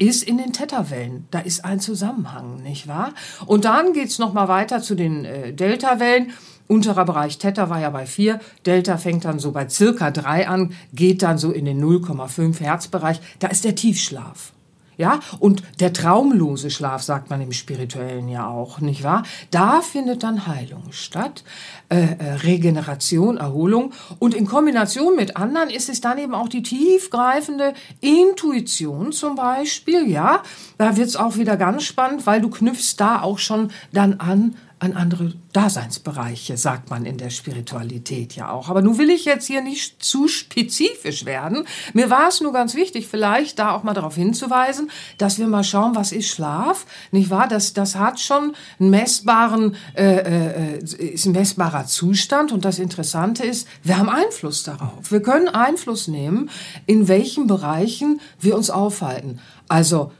ist 0.00 0.24
in 0.24 0.38
den 0.38 0.52
Theta-Wellen. 0.52 1.28
Da 1.30 1.40
ist 1.40 1.64
ein 1.64 1.78
Zusammenhang, 1.78 2.62
nicht 2.62 2.88
wahr? 2.88 3.12
Und 3.46 3.64
dann 3.64 3.92
geht's 3.92 4.18
noch 4.18 4.32
mal 4.32 4.48
weiter 4.48 4.82
zu 4.82 4.94
den 4.94 5.24
äh, 5.24 5.52
Delta-Wellen. 5.52 6.32
Unterer 6.66 7.04
Bereich 7.04 7.38
Theta 7.38 7.68
war 7.68 7.80
ja 7.80 7.90
bei 7.90 8.06
4, 8.06 8.40
Delta 8.64 8.96
fängt 8.96 9.24
dann 9.24 9.40
so 9.40 9.50
bei 9.50 9.68
circa 9.68 10.10
3 10.12 10.48
an, 10.48 10.72
geht 10.92 11.22
dann 11.22 11.36
so 11.36 11.50
in 11.50 11.64
den 11.64 11.82
0,5 11.84 12.60
Hertzbereich. 12.60 13.20
Da 13.40 13.48
ist 13.48 13.64
der 13.64 13.74
Tiefschlaf. 13.74 14.52
Ja, 15.00 15.20
und 15.38 15.62
der 15.80 15.94
traumlose 15.94 16.68
Schlaf, 16.68 17.02
sagt 17.02 17.30
man 17.30 17.40
im 17.40 17.52
Spirituellen 17.52 18.28
ja 18.28 18.46
auch, 18.46 18.80
nicht 18.80 19.02
wahr? 19.02 19.22
Da 19.50 19.80
findet 19.80 20.22
dann 20.22 20.46
Heilung 20.46 20.82
statt, 20.90 21.42
äh, 21.88 22.02
äh, 22.18 22.34
Regeneration, 22.42 23.38
Erholung. 23.38 23.94
Und 24.18 24.34
in 24.34 24.46
Kombination 24.46 25.16
mit 25.16 25.38
anderen 25.38 25.70
ist 25.70 25.88
es 25.88 26.02
dann 26.02 26.18
eben 26.18 26.34
auch 26.34 26.48
die 26.48 26.62
tiefgreifende 26.62 27.72
Intuition 28.02 29.12
zum 29.12 29.36
Beispiel, 29.36 30.06
ja. 30.06 30.42
Da 30.76 30.98
wird's 30.98 31.16
auch 31.16 31.38
wieder 31.38 31.56
ganz 31.56 31.84
spannend, 31.84 32.26
weil 32.26 32.42
du 32.42 32.50
knüpfst 32.50 32.96
da 32.98 33.22
auch 33.22 33.38
schon 33.38 33.70
dann 33.94 34.20
an 34.20 34.54
an 34.80 34.94
andere 34.94 35.34
Daseinsbereiche, 35.52 36.56
sagt 36.56 36.88
man 36.88 37.04
in 37.04 37.18
der 37.18 37.28
Spiritualität 37.28 38.34
ja 38.34 38.50
auch. 38.50 38.70
Aber 38.70 38.80
nun 38.80 38.96
will 38.96 39.10
ich 39.10 39.26
jetzt 39.26 39.46
hier 39.46 39.60
nicht 39.60 40.02
zu 40.02 40.26
spezifisch 40.26 41.26
werden. 41.26 41.66
Mir 41.92 42.08
war 42.08 42.28
es 42.28 42.40
nur 42.40 42.54
ganz 42.54 42.74
wichtig, 42.74 43.06
vielleicht 43.06 43.58
da 43.58 43.72
auch 43.72 43.82
mal 43.82 43.92
darauf 43.92 44.14
hinzuweisen, 44.14 44.90
dass 45.18 45.38
wir 45.38 45.46
mal 45.48 45.64
schauen, 45.64 45.94
was 45.94 46.12
ist 46.12 46.28
Schlaf, 46.28 46.86
nicht 47.10 47.28
wahr? 47.28 47.46
Das, 47.46 47.74
das 47.74 47.96
hat 47.96 48.20
schon 48.20 48.56
einen 48.78 48.88
messbaren, 48.88 49.76
äh, 49.94 50.76
äh, 50.76 51.12
ist 51.12 51.26
ein 51.26 51.32
messbarer 51.32 51.84
Zustand 51.84 52.50
und 52.50 52.64
das 52.64 52.78
Interessante 52.78 53.44
ist, 53.44 53.68
wir 53.82 53.98
haben 53.98 54.08
Einfluss 54.08 54.62
darauf. 54.62 55.12
Wir 55.12 55.20
können 55.20 55.48
Einfluss 55.48 56.08
nehmen, 56.08 56.48
in 56.86 57.06
welchen 57.06 57.46
Bereichen 57.46 58.18
wir 58.40 58.56
uns 58.56 58.70
aufhalten. 58.70 59.40
Also 59.68 60.10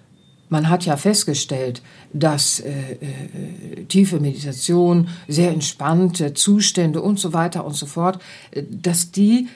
man 0.51 0.69
hat 0.69 0.85
ja 0.85 0.97
festgestellt, 0.97 1.81
dass 2.13 2.61
äh, 2.61 2.93
äh, 2.93 3.85
tiefe 3.85 4.21
Meditation, 4.21 5.09
sehr 5.29 5.53
entspannte 5.53 6.35
Zustände 6.35 7.01
und 7.01 7.19
so 7.19 7.33
weiter 7.33 7.65
und 7.65 7.75
so 7.75 7.87
fort, 7.87 8.21
äh, 8.51 8.63
dass 8.69 9.13
die 9.13 9.49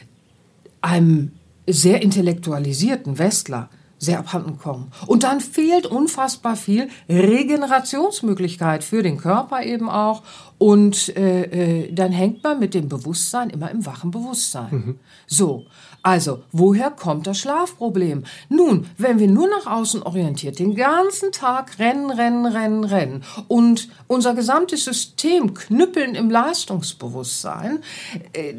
einem 0.81 1.33
sehr 1.67 2.01
intellektualisierten 2.03 3.19
Westler 3.19 3.69
sehr 3.99 4.19
abhanden 4.19 4.59
kommen. 4.59 4.93
Und 5.07 5.23
dann 5.23 5.41
fehlt 5.41 5.87
unfassbar 5.87 6.57
viel 6.57 6.89
Regenerationsmöglichkeit 7.09 8.85
für 8.85 9.03
den 9.03 9.17
Körper 9.17 9.63
eben 9.63 9.89
auch. 9.89 10.23
Und 10.59 11.17
äh, 11.17 11.87
äh, 11.87 11.93
dann 11.93 12.13
hängt 12.13 12.43
man 12.45 12.61
mit 12.61 12.75
dem 12.75 12.89
Bewusstsein 12.89 13.51
immer 13.51 13.71
im 13.71 13.85
wachen 13.87 14.11
Bewusstsein. 14.11 14.99
So, 15.27 15.65
also 16.05 16.43
woher 16.53 16.91
kommt 16.91 17.27
das 17.27 17.39
Schlafproblem? 17.39 18.25
Nun, 18.51 18.91
wenn 18.99 19.19
wir 19.19 19.27
nur 19.27 19.49
nach 19.49 19.67
außen 19.67 20.03
orientiert 20.03 20.59
den 20.59 20.77
ganzen 20.77 21.33
Tag 21.33 21.79
rennen, 21.79 22.11
rennen, 22.11 22.45
rennen, 22.45 22.85
rennen 22.85 23.25
und 23.49 23.89
unser 24.07 24.35
gesamtes 24.35 24.85
System 24.85 25.55
knüppeln 25.55 26.15
im 26.15 26.29
Leistungsbewusstsein, 26.29 27.79
äh, 28.35 28.53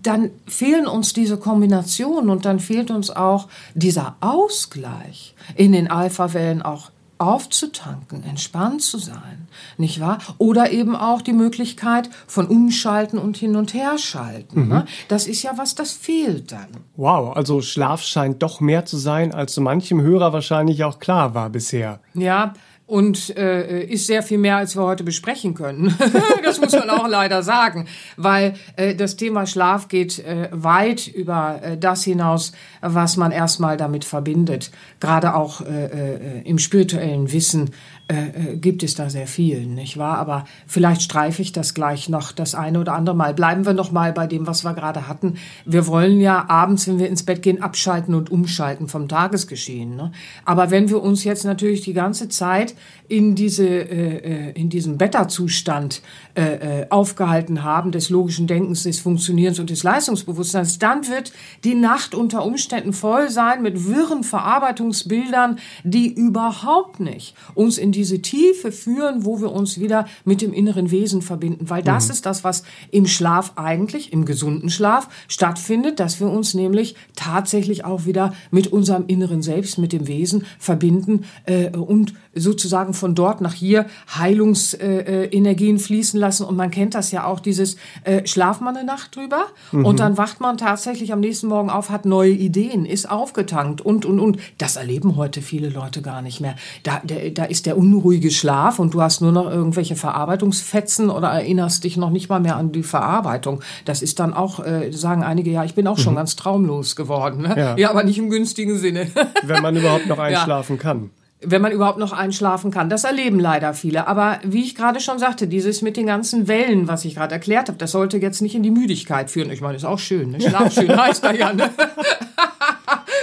dann 0.00 0.30
fehlen 0.46 0.86
uns 0.86 1.12
diese 1.12 1.38
Kombinationen 1.38 2.30
und 2.30 2.44
dann 2.44 2.60
fehlt 2.60 2.92
uns 2.92 3.10
auch 3.10 3.48
dieser 3.74 4.14
Ausgleich 4.20 5.34
in 5.56 5.72
den 5.72 5.90
Alpha-Wellen 5.90 6.62
auch 6.62 6.92
aufzutanken, 7.22 8.24
entspannt 8.24 8.82
zu 8.82 8.98
sein, 8.98 9.48
nicht 9.78 10.00
wahr? 10.00 10.18
Oder 10.38 10.72
eben 10.72 10.96
auch 10.96 11.22
die 11.22 11.32
Möglichkeit 11.32 12.10
von 12.26 12.46
Umschalten 12.46 13.18
und 13.18 13.36
Hin- 13.36 13.56
und 13.56 13.74
Herschalten. 13.74 14.68
Ne? 14.68 14.86
Das 15.08 15.26
ist 15.26 15.42
ja 15.42 15.52
was, 15.56 15.74
das 15.74 15.92
fehlt 15.92 16.52
dann. 16.52 16.68
Wow, 16.96 17.36
also 17.36 17.62
Schlaf 17.62 18.02
scheint 18.02 18.42
doch 18.42 18.60
mehr 18.60 18.84
zu 18.84 18.96
sein, 18.96 19.32
als 19.32 19.54
so 19.54 19.60
manchem 19.60 20.00
Hörer 20.02 20.32
wahrscheinlich 20.32 20.84
auch 20.84 20.98
klar 20.98 21.34
war 21.34 21.48
bisher. 21.50 22.00
Ja, 22.14 22.54
und 22.92 23.34
äh, 23.38 23.84
ist 23.84 24.06
sehr 24.06 24.22
viel 24.22 24.36
mehr, 24.36 24.58
als 24.58 24.76
wir 24.76 24.82
heute 24.82 25.02
besprechen 25.02 25.54
können. 25.54 25.96
das 26.44 26.60
muss 26.60 26.72
man 26.72 26.90
auch 26.90 27.08
leider 27.08 27.42
sagen, 27.42 27.86
weil 28.18 28.52
äh, 28.76 28.94
das 28.94 29.16
Thema 29.16 29.46
Schlaf 29.46 29.88
geht 29.88 30.18
äh, 30.18 30.50
weit 30.52 31.06
über 31.06 31.58
äh, 31.62 31.78
das 31.78 32.04
hinaus, 32.04 32.52
was 32.82 33.16
man 33.16 33.32
erstmal 33.32 33.78
damit 33.78 34.04
verbindet. 34.04 34.70
Gerade 35.00 35.34
auch 35.34 35.62
äh, 35.62 35.86
äh, 35.86 36.42
im 36.44 36.58
spirituellen 36.58 37.32
Wissen 37.32 37.70
äh, 38.12 38.52
äh, 38.52 38.56
gibt 38.56 38.82
es 38.82 38.94
da 38.94 39.08
sehr 39.08 39.26
viel, 39.26 39.66
nicht 39.66 39.96
wahr? 39.96 40.18
Aber 40.18 40.44
vielleicht 40.66 41.02
streife 41.02 41.40
ich 41.40 41.52
das 41.52 41.72
gleich 41.72 42.10
noch 42.10 42.32
das 42.32 42.54
eine 42.54 42.78
oder 42.80 42.92
andere 42.92 43.16
Mal. 43.16 43.32
Bleiben 43.32 43.64
wir 43.64 43.72
noch 43.72 43.90
mal 43.90 44.12
bei 44.12 44.26
dem, 44.26 44.46
was 44.46 44.64
wir 44.64 44.74
gerade 44.74 45.08
hatten. 45.08 45.34
Wir 45.64 45.86
wollen 45.86 46.20
ja 46.20 46.44
abends, 46.48 46.86
wenn 46.86 46.98
wir 46.98 47.08
ins 47.08 47.22
Bett 47.22 47.40
gehen, 47.40 47.62
abschalten 47.62 48.14
und 48.14 48.30
umschalten 48.30 48.88
vom 48.88 49.08
Tagesgeschehen. 49.08 49.96
Ne? 49.96 50.12
Aber 50.44 50.70
wenn 50.70 50.90
wir 50.90 51.02
uns 51.02 51.24
jetzt 51.24 51.44
natürlich 51.44 51.80
die 51.80 51.94
ganze 51.94 52.28
Zeit 52.28 52.74
in 53.08 53.34
diese 53.34 53.66
äh, 53.66 54.48
äh, 54.48 54.52
in 54.52 54.68
diesem 54.68 54.98
Beta-Zustand 54.98 56.02
äh, 56.34 56.80
äh, 56.80 56.86
aufgehalten 56.90 57.62
haben 57.62 57.92
des 57.92 58.10
logischen 58.10 58.46
Denkens, 58.46 58.82
des 58.82 59.00
Funktionierens 59.00 59.58
und 59.58 59.70
des 59.70 59.82
Leistungsbewusstseins, 59.82 60.78
dann 60.78 61.08
wird 61.08 61.32
die 61.64 61.74
Nacht 61.74 62.14
unter 62.14 62.44
Umständen 62.44 62.92
voll 62.92 63.30
sein 63.30 63.62
mit 63.62 63.86
wirren 63.86 64.24
Verarbeitungsbildern, 64.24 65.58
die 65.84 66.12
überhaupt 66.12 67.00
nicht 67.00 67.34
uns 67.54 67.78
in 67.78 67.92
diese 68.02 68.20
Tiefe 68.20 68.72
führen, 68.72 69.24
wo 69.24 69.40
wir 69.40 69.52
uns 69.52 69.78
wieder 69.78 70.06
mit 70.24 70.42
dem 70.42 70.52
inneren 70.52 70.90
Wesen 70.90 71.22
verbinden, 71.22 71.70
weil 71.70 71.84
das 71.84 72.10
ist 72.10 72.26
das, 72.26 72.42
was 72.42 72.64
im 72.90 73.06
Schlaf 73.06 73.52
eigentlich, 73.54 74.12
im 74.12 74.24
gesunden 74.24 74.70
Schlaf 74.70 75.08
stattfindet, 75.28 76.00
dass 76.00 76.18
wir 76.18 76.28
uns 76.28 76.52
nämlich 76.54 76.96
tatsächlich 77.14 77.84
auch 77.84 78.04
wieder 78.04 78.34
mit 78.50 78.66
unserem 78.66 79.04
inneren 79.06 79.40
Selbst, 79.40 79.78
mit 79.78 79.92
dem 79.92 80.08
Wesen 80.08 80.44
verbinden 80.58 81.26
äh, 81.46 81.70
und 81.70 82.14
sozusagen 82.34 82.92
von 82.92 83.14
dort 83.14 83.40
nach 83.40 83.54
hier 83.54 83.86
Heilungsenergien 84.18 85.78
fließen 85.78 86.18
lassen. 86.18 86.44
Und 86.44 86.56
man 86.56 86.72
kennt 86.72 86.96
das 86.96 87.12
ja 87.12 87.24
auch, 87.24 87.38
dieses 87.38 87.76
äh, 88.02 88.26
Schlaf 88.26 88.60
mal 88.60 88.74
eine 88.74 88.84
Nacht 88.84 89.14
drüber 89.14 89.46
und 89.70 90.00
dann 90.00 90.16
wacht 90.18 90.40
man 90.40 90.58
tatsächlich 90.58 91.12
am 91.12 91.20
nächsten 91.20 91.46
Morgen 91.46 91.70
auf, 91.70 91.90
hat 91.90 92.04
neue 92.04 92.32
Ideen, 92.32 92.84
ist 92.84 93.08
aufgetankt 93.08 93.80
und, 93.80 94.04
und, 94.04 94.18
und. 94.18 94.38
Das 94.58 94.74
erleben 94.74 95.14
heute 95.14 95.40
viele 95.40 95.68
Leute 95.68 96.02
gar 96.02 96.20
nicht 96.20 96.40
mehr. 96.40 96.56
Da, 96.82 97.00
der, 97.04 97.30
da 97.30 97.44
ist 97.44 97.66
der 97.66 97.76
unruhige 97.92 98.30
Schlaf 98.30 98.78
und 98.78 98.94
du 98.94 99.02
hast 99.02 99.20
nur 99.20 99.32
noch 99.32 99.50
irgendwelche 99.50 99.96
Verarbeitungsfetzen 99.96 101.10
oder 101.10 101.28
erinnerst 101.28 101.84
dich 101.84 101.96
noch 101.96 102.10
nicht 102.10 102.28
mal 102.28 102.40
mehr 102.40 102.56
an 102.56 102.72
die 102.72 102.82
Verarbeitung. 102.82 103.60
Das 103.84 104.02
ist 104.02 104.18
dann 104.18 104.32
auch, 104.32 104.64
äh, 104.64 104.90
sagen 104.92 105.22
einige, 105.22 105.50
ja, 105.50 105.64
ich 105.64 105.74
bin 105.74 105.86
auch 105.86 105.98
schon 105.98 106.14
ganz 106.14 106.36
traumlos 106.36 106.96
geworden. 106.96 107.42
Ne? 107.42 107.54
Ja. 107.56 107.76
ja, 107.76 107.90
aber 107.90 108.04
nicht 108.04 108.18
im 108.18 108.30
günstigen 108.30 108.78
Sinne. 108.78 109.08
Wenn 109.42 109.62
man 109.62 109.76
überhaupt 109.76 110.06
noch 110.06 110.18
einschlafen 110.18 110.78
kann. 110.78 111.10
wenn 111.44 111.60
man 111.60 111.72
überhaupt 111.72 111.98
noch 111.98 112.12
einschlafen 112.12 112.70
kann. 112.70 112.88
Das 112.88 113.02
erleben 113.02 113.40
leider 113.40 113.74
viele. 113.74 114.06
Aber 114.06 114.38
wie 114.44 114.62
ich 114.62 114.76
gerade 114.76 115.00
schon 115.00 115.18
sagte, 115.18 115.48
dieses 115.48 115.82
mit 115.82 115.96
den 115.96 116.06
ganzen 116.06 116.46
Wellen, 116.46 116.86
was 116.86 117.04
ich 117.04 117.16
gerade 117.16 117.34
erklärt 117.34 117.68
habe, 117.68 117.78
das 117.78 117.90
sollte 117.90 118.18
jetzt 118.18 118.42
nicht 118.42 118.54
in 118.54 118.62
die 118.62 118.70
Müdigkeit 118.70 119.28
führen. 119.28 119.50
Ich 119.50 119.60
meine, 119.60 119.76
ist 119.76 119.84
auch 119.84 119.98
schön. 119.98 120.30
Ne? 120.30 120.40
Schlaf 120.40 120.72
schön 120.72 120.96
heißt 121.00 121.24
da 121.24 121.32
ja. 121.32 121.52
Ne? 121.52 121.68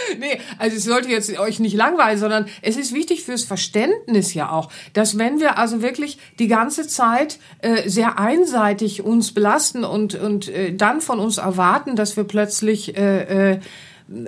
nee, 0.19 0.39
also 0.57 0.77
es 0.77 0.83
sollte 0.83 1.09
jetzt 1.09 1.37
euch 1.37 1.59
nicht 1.59 1.75
langweilen, 1.75 2.17
sondern 2.17 2.45
es 2.61 2.77
ist 2.77 2.93
wichtig 2.93 3.23
fürs 3.23 3.43
Verständnis 3.43 4.33
ja 4.33 4.51
auch, 4.51 4.69
dass 4.93 5.17
wenn 5.17 5.39
wir 5.39 5.57
also 5.57 5.81
wirklich 5.81 6.17
die 6.39 6.47
ganze 6.47 6.87
Zeit 6.87 7.39
äh, 7.61 7.89
sehr 7.89 8.19
einseitig 8.19 9.03
uns 9.03 9.33
belasten 9.33 9.83
und, 9.83 10.15
und 10.15 10.47
äh, 10.47 10.73
dann 10.73 11.01
von 11.01 11.19
uns 11.19 11.37
erwarten, 11.37 11.95
dass 11.95 12.17
wir 12.17 12.23
plötzlich 12.23 12.97
äh, 12.97 13.53
äh, 13.53 13.59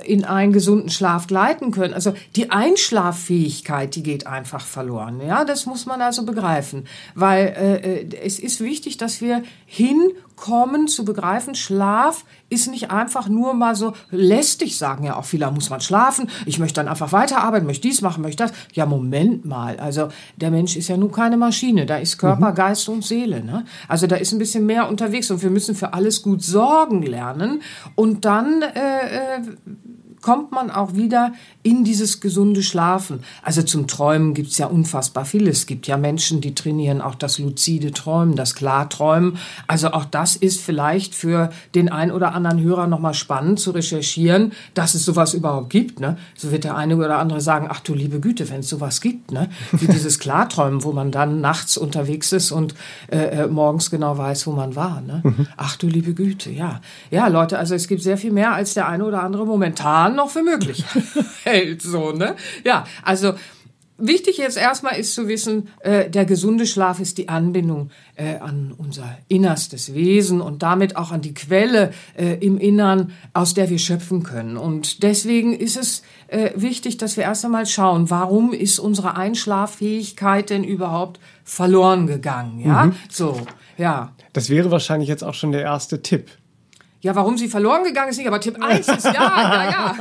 in 0.04 0.26
einen 0.26 0.54
gesunden 0.54 0.90
Schlaf 0.90 1.26
gleiten 1.28 1.72
können. 1.72 1.94
Also 1.94 2.14
die 2.36 2.52
Einschlaffähigkeit, 2.52 3.96
die 3.96 4.04
geht 4.04 4.28
einfach 4.28 4.64
verloren. 4.64 5.22
Ja, 5.26 5.44
das 5.44 5.66
muss 5.66 5.86
man 5.86 6.02
also 6.02 6.24
begreifen, 6.24 6.86
weil 7.16 7.48
äh, 7.48 8.02
äh, 8.02 8.16
es 8.24 8.38
ist 8.38 8.62
wichtig, 8.62 8.98
dass 8.98 9.22
wir 9.22 9.44
hinkommen 9.74 10.90
zu 10.90 11.06
begreifen, 11.06 11.56
Schlaf 11.56 12.26
ist 12.50 12.70
nicht 12.70 12.92
einfach 12.92 13.30
nur 13.30 13.54
mal 13.54 13.74
so 13.74 13.94
lästig, 14.10 14.78
sagen 14.78 15.06
ja 15.06 15.16
auch 15.16 15.24
viele, 15.24 15.50
muss 15.50 15.70
man 15.70 15.80
schlafen, 15.80 16.30
ich 16.46 16.60
möchte 16.60 16.82
dann 16.82 16.90
einfach 16.90 17.14
weiterarbeiten, 17.14 17.66
möchte 17.66 17.88
dies 17.88 18.02
machen, 18.02 18.22
möchte 18.22 18.44
das. 18.44 18.52
Ja, 18.74 18.86
Moment 18.86 19.46
mal, 19.46 19.80
also 19.80 20.10
der 20.36 20.52
Mensch 20.52 20.76
ist 20.76 20.90
ja 20.90 20.98
nun 20.98 21.14
keine 21.14 21.38
Maschine, 21.38 21.86
da 21.86 21.96
ist 21.96 22.18
Körper, 22.18 22.52
Geist 22.52 22.90
und 22.90 23.06
Seele. 23.06 23.46
Ne? 23.46 23.64
Also 23.88 24.08
da 24.08 24.18
ist 24.18 24.34
ein 24.34 24.40
bisschen 24.40 24.66
mehr 24.66 24.90
unterwegs 24.90 25.32
und 25.32 25.42
wir 25.42 25.50
müssen 25.50 25.74
für 25.74 25.94
alles 25.94 26.22
gut 26.22 26.44
sorgen 26.44 27.02
lernen 27.04 27.62
und 27.96 28.26
dann 28.26 28.64
äh, 28.64 29.38
äh, 29.38 29.42
kommt 30.22 30.52
man 30.52 30.72
auch 30.72 30.94
wieder 30.96 31.34
in 31.64 31.84
dieses 31.84 32.22
gesunde 32.22 32.64
Schlafen. 32.64 33.24
Also 33.44 33.62
zum 33.62 33.88
Träumen 33.88 34.34
gibt's 34.34 34.58
ja 34.58 34.68
unfassbar 34.68 35.26
viel. 35.26 35.48
Es 35.48 35.66
gibt 35.66 35.88
ja 35.88 35.98
Menschen, 35.98 36.42
die 36.42 36.56
trainieren 36.56 37.02
auch 37.02 37.16
das 37.16 37.40
luzide 37.40 37.92
Träumen, 37.92 38.36
das 38.36 38.56
Klarträumen. 38.56 39.38
Also 39.68 39.92
auch 39.92 40.06
das 40.06 40.36
ist 40.36 40.62
vielleicht 40.62 41.16
für 41.16 41.50
den 41.76 41.90
ein 41.90 42.12
oder 42.12 42.34
anderen 42.34 42.62
Hörer 42.62 42.88
nochmal 42.88 43.14
spannend 43.14 43.60
zu 43.60 43.72
recherchieren, 43.72 44.54
dass 44.74 44.96
es 44.96 45.06
sowas 45.06 45.34
überhaupt 45.34 45.70
gibt. 45.70 46.00
Ne? 46.00 46.18
So 46.36 46.52
wird 46.52 46.64
der 46.64 46.76
eine 46.76 46.96
oder 46.98 47.18
andere 47.18 47.42
sagen, 47.42 47.68
ach 47.70 47.80
du 47.80 47.94
liebe 47.94 48.20
Güte, 48.20 48.50
wenn 48.50 48.62
es 48.62 48.70
sowas 48.70 49.02
gibt, 49.02 49.32
ne? 49.32 49.50
wie 49.72 49.88
dieses 49.88 50.20
Klarträumen, 50.20 50.84
wo 50.84 50.92
man 50.92 51.12
dann 51.12 51.42
nachts 51.42 51.78
unterwegs 51.78 52.32
ist 52.32 52.52
und 52.52 52.76
äh, 53.12 53.18
äh, 53.18 53.48
morgens 53.48 53.90
genau 53.90 54.18
weiß, 54.18 54.48
wo 54.48 54.52
man 54.52 54.76
war. 54.76 55.02
Ne? 55.02 55.22
Mhm. 55.24 55.48
Ach 55.58 55.76
du 55.76 55.88
liebe 55.88 56.14
Güte, 56.14 56.52
ja. 56.52 56.82
Ja, 57.10 57.28
Leute, 57.28 57.58
also 57.58 57.76
es 57.76 57.88
gibt 57.88 58.02
sehr 58.02 58.18
viel 58.18 58.32
mehr, 58.32 58.54
als 58.54 58.74
der 58.74 58.88
eine 58.88 59.06
oder 59.06 59.24
andere 59.24 59.46
momentan 59.46 60.11
noch 60.16 60.30
für 60.30 60.44
möglich 60.44 60.84
hält. 61.44 61.82
So, 61.82 62.12
ne? 62.12 62.36
Ja, 62.64 62.86
also 63.04 63.34
wichtig 64.02 64.38
jetzt 64.38 64.58
erstmal 64.58 64.98
ist 64.98 65.14
zu 65.14 65.28
wissen, 65.28 65.70
äh, 65.80 66.10
der 66.10 66.26
gesunde 66.26 66.66
Schlaf 66.66 67.00
ist 67.00 67.18
die 67.18 67.30
Anbindung 67.30 67.92
äh, 68.16 68.38
an 68.38 68.74
unser 68.76 69.18
innerstes 69.28 69.94
Wesen 69.94 70.42
und 70.42 70.64
damit 70.64 70.96
auch 70.96 71.12
an 71.12 71.22
die 71.22 71.34
Quelle 71.34 71.94
äh, 72.18 72.34
im 72.46 72.58
Innern, 72.58 73.12
aus 73.34 73.54
der 73.54 73.70
wir 73.70 73.80
schöpfen 73.80 74.24
können. 74.24 74.58
Und 74.58 75.04
deswegen 75.04 75.54
ist 75.54 75.78
es 75.78 76.04
äh, 76.28 76.52
wichtig, 76.56 76.98
dass 76.98 77.18
wir 77.18 77.24
erst 77.24 77.46
einmal 77.46 77.66
schauen, 77.66 78.10
warum 78.10 78.54
ist 78.54 78.80
unsere 78.80 79.16
Einschlaffähigkeit 79.16 80.50
denn 80.50 80.64
überhaupt 80.64 81.20
verloren 81.44 82.08
gegangen? 82.08 82.60
Ja, 82.60 82.88
mhm. 82.88 82.96
so, 83.10 83.42
ja. 83.78 84.14
Das 84.34 84.50
wäre 84.50 84.72
wahrscheinlich 84.72 85.10
jetzt 85.10 85.24
auch 85.24 85.34
schon 85.34 85.52
der 85.52 85.62
erste 85.62 86.02
Tipp. 86.02 86.30
Ja, 87.04 87.16
warum 87.16 87.36
sie 87.36 87.48
verloren 87.48 87.84
gegangen 87.84 88.10
ist 88.10 88.18
nicht, 88.18 88.28
aber 88.28 88.40
Tipp 88.40 88.64
1 88.64 88.88
ist, 88.88 89.06
ja, 89.06 89.14
ja, 89.14 89.70
ja. 89.72 89.96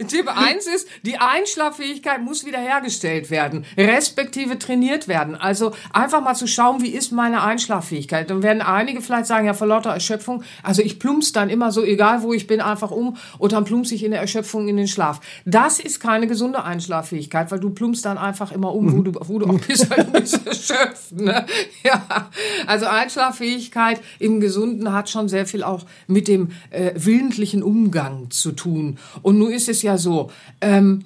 Tipp 0.08 0.26
1 0.28 0.66
ist, 0.66 0.88
die 1.02 1.18
Einschlaffähigkeit 1.18 2.20
muss 2.20 2.44
wiederhergestellt 2.44 3.30
werden, 3.30 3.64
respektive 3.78 4.58
trainiert 4.58 5.06
werden. 5.06 5.36
Also 5.36 5.72
einfach 5.92 6.20
mal 6.20 6.34
zu 6.34 6.48
schauen, 6.48 6.82
wie 6.82 6.88
ist 6.88 7.12
meine 7.12 7.44
Einschlaffähigkeit. 7.44 8.28
Dann 8.28 8.42
werden 8.42 8.60
einige 8.60 9.02
vielleicht 9.02 9.26
sagen, 9.26 9.46
ja, 9.46 9.54
vor 9.54 9.68
lauter 9.68 9.90
Erschöpfung, 9.90 10.42
also 10.64 10.82
ich 10.82 10.98
plumps 10.98 11.30
dann 11.30 11.48
immer 11.48 11.70
so, 11.70 11.84
egal 11.84 12.22
wo 12.22 12.32
ich 12.32 12.48
bin, 12.48 12.60
einfach 12.60 12.90
um 12.90 13.16
und 13.38 13.52
dann 13.52 13.64
plumps 13.64 13.92
ich 13.92 14.02
in 14.02 14.10
der 14.10 14.20
Erschöpfung 14.20 14.66
in 14.66 14.76
den 14.76 14.88
Schlaf. 14.88 15.20
Das 15.44 15.78
ist 15.78 16.00
keine 16.00 16.26
gesunde 16.26 16.64
Einschlaffähigkeit, 16.64 17.52
weil 17.52 17.60
du 17.60 17.70
plumpst 17.70 18.04
dann 18.04 18.18
einfach 18.18 18.50
immer 18.50 18.74
um, 18.74 18.92
wo 18.92 19.02
du, 19.02 19.12
wo 19.14 19.38
du 19.38 19.46
auch 19.46 19.60
bist, 19.60 19.88
weil 19.90 20.04
du 20.04 20.10
bist 20.10 20.44
erschöpft. 20.44 21.12
Ne? 21.12 21.46
Ja, 21.84 22.30
also 22.66 22.86
Einschlaffähigkeit 22.86 24.00
im 24.18 24.40
Gesunden 24.40 24.92
hat 24.92 25.08
schon 25.08 25.28
sehr 25.28 25.46
viel 25.46 25.62
auch 25.62 25.84
mit 26.08 26.15
dem 26.24 26.50
äh, 26.70 26.92
willentlichen 26.96 27.62
Umgang 27.62 28.30
zu 28.30 28.52
tun. 28.52 28.98
Und 29.22 29.38
nun 29.38 29.52
ist 29.52 29.68
es 29.68 29.82
ja 29.82 29.98
so, 29.98 30.30
ähm, 30.60 31.04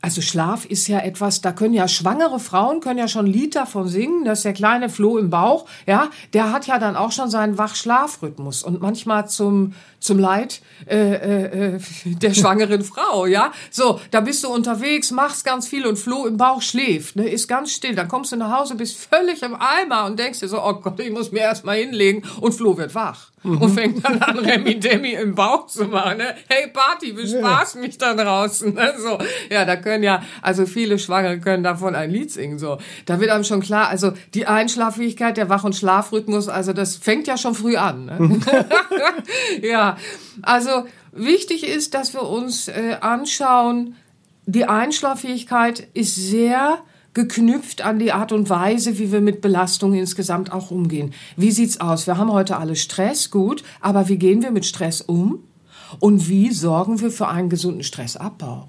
also 0.00 0.20
Schlaf 0.20 0.64
ist 0.64 0.86
ja 0.86 1.00
etwas, 1.00 1.40
da 1.40 1.50
können 1.52 1.74
ja 1.74 1.88
schwangere 1.88 2.38
Frauen 2.38 2.80
können 2.80 2.98
ja 2.98 3.08
schon 3.08 3.26
ein 3.26 3.32
Lied 3.32 3.56
davon 3.56 3.88
singen, 3.88 4.24
dass 4.24 4.42
der 4.42 4.52
kleine 4.52 4.88
Floh 4.88 5.18
im 5.18 5.30
Bauch, 5.30 5.66
ja, 5.86 6.10
der 6.34 6.52
hat 6.52 6.66
ja 6.66 6.78
dann 6.78 6.94
auch 6.94 7.10
schon 7.10 7.30
seinen 7.30 7.58
Wach-Schlafrhythmus. 7.58 8.62
Und 8.62 8.80
manchmal 8.80 9.28
zum 9.28 9.74
zum 10.00 10.18
Leid 10.18 10.60
äh, 10.86 10.96
äh, 10.96 11.74
äh 11.74 11.80
der 12.04 12.34
schwangeren 12.34 12.82
Frau, 12.84 13.26
ja. 13.26 13.52
So, 13.70 14.00
da 14.10 14.20
bist 14.20 14.44
du 14.44 14.48
unterwegs, 14.48 15.10
machst 15.10 15.44
ganz 15.44 15.68
viel 15.68 15.86
und 15.86 15.98
Floh 15.98 16.26
im 16.26 16.36
Bauch 16.36 16.62
schläft, 16.62 17.16
ne, 17.16 17.28
ist 17.28 17.48
ganz 17.48 17.72
still. 17.72 17.94
Dann 17.94 18.08
kommst 18.08 18.32
du 18.32 18.36
nach 18.36 18.58
Hause, 18.58 18.74
bist 18.74 18.96
völlig 18.96 19.42
im 19.42 19.54
Eimer 19.54 20.06
und 20.06 20.18
denkst 20.18 20.40
dir 20.40 20.48
so, 20.48 20.62
oh 20.62 20.74
Gott, 20.74 21.00
ich 21.00 21.10
muss 21.10 21.32
mir 21.32 21.40
erst 21.40 21.64
mal 21.64 21.76
hinlegen 21.76 22.22
und 22.40 22.52
Floh 22.52 22.76
wird 22.76 22.94
wach 22.94 23.30
mhm. 23.42 23.58
und 23.58 23.70
fängt 23.70 24.04
dann 24.04 24.20
an, 24.20 24.38
Remi 24.38 24.78
Demi 24.78 25.12
im 25.12 25.34
Bauch 25.34 25.66
zu 25.66 25.84
machen. 25.84 26.18
Ne? 26.18 26.34
Hey 26.48 26.68
Party, 26.68 27.12
bespaß 27.12 27.74
ja. 27.74 27.80
mich 27.80 27.98
da 27.98 28.14
draußen. 28.14 28.74
Ne? 28.74 28.94
So, 28.98 29.18
ja, 29.50 29.64
da 29.64 29.76
können 29.76 30.04
ja, 30.04 30.22
also 30.42 30.66
viele 30.66 30.98
Schwangere 30.98 31.38
können 31.38 31.62
davon 31.62 31.94
ein 31.94 32.10
Lied 32.10 32.30
singen. 32.30 32.58
So, 32.58 32.78
da 33.06 33.20
wird 33.20 33.30
einem 33.30 33.44
schon 33.44 33.60
klar, 33.60 33.88
also 33.88 34.12
die 34.34 34.46
Einschlaffähigkeit, 34.46 35.36
der 35.36 35.48
Wach- 35.48 35.64
und 35.64 35.74
Schlafrhythmus, 35.74 36.48
also 36.48 36.72
das 36.72 36.96
fängt 36.96 37.26
ja 37.26 37.36
schon 37.36 37.54
früh 37.54 37.76
an. 37.76 38.06
Ne? 38.06 38.18
Mhm. 39.58 39.87
Also 40.42 40.86
wichtig 41.12 41.66
ist, 41.66 41.94
dass 41.94 42.12
wir 42.14 42.22
uns 42.22 42.68
äh, 42.68 42.96
anschauen, 43.00 43.96
die 44.46 44.64
Einschlaffähigkeit 44.64 45.88
ist 45.94 46.14
sehr 46.14 46.78
geknüpft 47.14 47.82
an 47.82 47.98
die 47.98 48.12
Art 48.12 48.32
und 48.32 48.48
Weise, 48.48 48.98
wie 48.98 49.10
wir 49.12 49.20
mit 49.20 49.40
Belastung 49.40 49.92
insgesamt 49.94 50.52
auch 50.52 50.70
umgehen. 50.70 51.12
Wie 51.36 51.50
sieht's 51.50 51.80
aus? 51.80 52.06
Wir 52.06 52.16
haben 52.16 52.32
heute 52.32 52.58
alle 52.58 52.76
Stress, 52.76 53.30
gut, 53.30 53.62
aber 53.80 54.08
wie 54.08 54.18
gehen 54.18 54.42
wir 54.42 54.50
mit 54.50 54.64
Stress 54.64 55.00
um? 55.00 55.44
Und 56.00 56.28
wie 56.28 56.52
sorgen 56.52 57.00
wir 57.00 57.10
für 57.10 57.28
einen 57.28 57.48
gesunden 57.48 57.82
Stressabbau? 57.82 58.68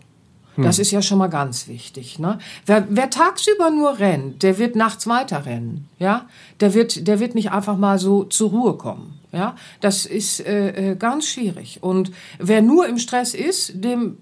Das 0.64 0.78
hm. 0.78 0.82
ist 0.82 0.92
ja 0.92 1.02
schon 1.02 1.18
mal 1.18 1.28
ganz 1.28 1.68
wichtig. 1.68 2.20
Ne? 2.20 2.40
Wer, 2.66 2.88
wer 2.90 3.10
tagsüber 3.10 3.70
nur 3.70 4.00
rennt, 4.00 4.44
der 4.44 4.58
wird 4.58 4.76
nachts 4.76 5.08
weiter 5.08 5.46
rennen. 5.46 5.88
Ja, 6.00 6.28
der 6.60 6.74
wird, 6.74 7.08
der 7.08 7.20
wird 7.20 7.36
nicht 7.36 7.52
einfach 7.52 7.78
mal 7.78 8.00
so 8.00 8.24
zur 8.24 8.50
Ruhe 8.50 8.74
kommen. 8.74 9.20
Ja, 9.32 9.56
das 9.80 10.06
ist 10.06 10.40
äh, 10.40 10.92
äh 10.92 10.96
ganz 10.96 11.28
schwierig. 11.28 11.80
Und 11.82 12.12
wer 12.40 12.62
nur 12.62 12.88
im 12.88 12.98
Stress 12.98 13.34
ist, 13.36 13.74
dem 13.76 14.18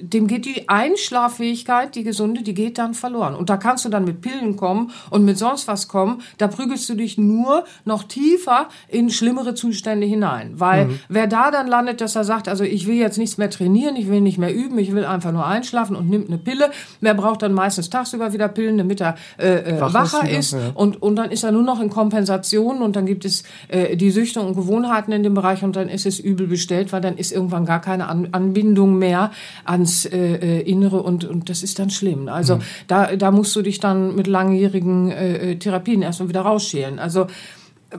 dem 0.00 0.26
geht 0.26 0.44
die 0.44 0.68
Einschlaffähigkeit, 0.68 1.94
die 1.94 2.04
gesunde, 2.04 2.42
die 2.42 2.54
geht 2.54 2.78
dann 2.78 2.94
verloren. 2.94 3.34
Und 3.34 3.50
da 3.50 3.56
kannst 3.56 3.84
du 3.84 3.88
dann 3.88 4.04
mit 4.04 4.20
Pillen 4.20 4.56
kommen 4.56 4.92
und 5.10 5.24
mit 5.24 5.38
sonst 5.38 5.68
was 5.68 5.88
kommen. 5.88 6.22
Da 6.38 6.48
prügelst 6.48 6.88
du 6.88 6.94
dich 6.94 7.18
nur 7.18 7.64
noch 7.84 8.04
tiefer 8.04 8.68
in 8.88 9.10
schlimmere 9.10 9.54
Zustände 9.54 10.06
hinein. 10.06 10.54
Weil 10.56 10.86
mhm. 10.86 11.00
wer 11.08 11.26
da 11.26 11.50
dann 11.50 11.66
landet, 11.66 12.00
dass 12.00 12.16
er 12.16 12.24
sagt, 12.24 12.48
also 12.48 12.64
ich 12.64 12.86
will 12.86 12.96
jetzt 12.96 13.18
nichts 13.18 13.38
mehr 13.38 13.50
trainieren, 13.50 13.96
ich 13.96 14.08
will 14.08 14.20
nicht 14.20 14.38
mehr 14.38 14.54
üben, 14.54 14.78
ich 14.78 14.94
will 14.94 15.04
einfach 15.04 15.32
nur 15.32 15.46
einschlafen 15.46 15.96
und 15.96 16.08
nimmt 16.08 16.28
eine 16.28 16.38
Pille, 16.38 16.70
der 17.00 17.14
braucht 17.14 17.42
dann 17.42 17.52
meistens 17.52 17.90
tagsüber 17.90 18.32
wieder 18.32 18.48
Pillen, 18.48 18.78
damit 18.78 19.00
er 19.00 19.16
äh, 19.38 19.76
äh, 19.76 19.80
wacher 19.80 20.28
ist. 20.28 20.52
Wieder, 20.52 20.64
ja. 20.64 20.70
und, 20.74 21.02
und 21.02 21.16
dann 21.16 21.30
ist 21.30 21.44
er 21.44 21.52
nur 21.52 21.62
noch 21.62 21.80
in 21.80 21.90
Kompensation 21.90 22.82
und 22.82 22.96
dann 22.96 23.06
gibt 23.06 23.24
es 23.24 23.42
äh, 23.68 23.96
die 23.96 24.10
Süchte 24.10 24.40
und 24.40 24.54
Gewohnheiten 24.54 25.12
in 25.12 25.22
dem 25.22 25.34
Bereich 25.34 25.62
und 25.62 25.76
dann 25.76 25.88
ist 25.88 26.06
es 26.06 26.18
übel 26.18 26.46
bestellt, 26.46 26.92
weil 26.92 27.00
dann 27.00 27.16
ist 27.16 27.32
irgendwann 27.32 27.64
gar 27.64 27.80
keine 27.80 28.08
An 28.08 28.28
Anbindung 28.32 28.98
mehr 28.98 29.30
ans 29.70 30.04
äh, 30.04 30.18
äh, 30.18 30.60
Innere 30.62 31.02
und, 31.02 31.24
und 31.24 31.48
das 31.48 31.62
ist 31.62 31.78
dann 31.78 31.90
schlimm. 31.90 32.28
Also 32.28 32.56
mhm. 32.56 32.62
da, 32.88 33.16
da 33.16 33.30
musst 33.30 33.54
du 33.54 33.62
dich 33.62 33.78
dann 33.78 34.16
mit 34.16 34.26
langjährigen 34.26 35.10
äh, 35.10 35.52
äh 35.52 35.56
Therapien 35.56 36.02
erstmal 36.02 36.28
wieder 36.28 36.42
rausschälen. 36.42 36.98
Also 36.98 37.26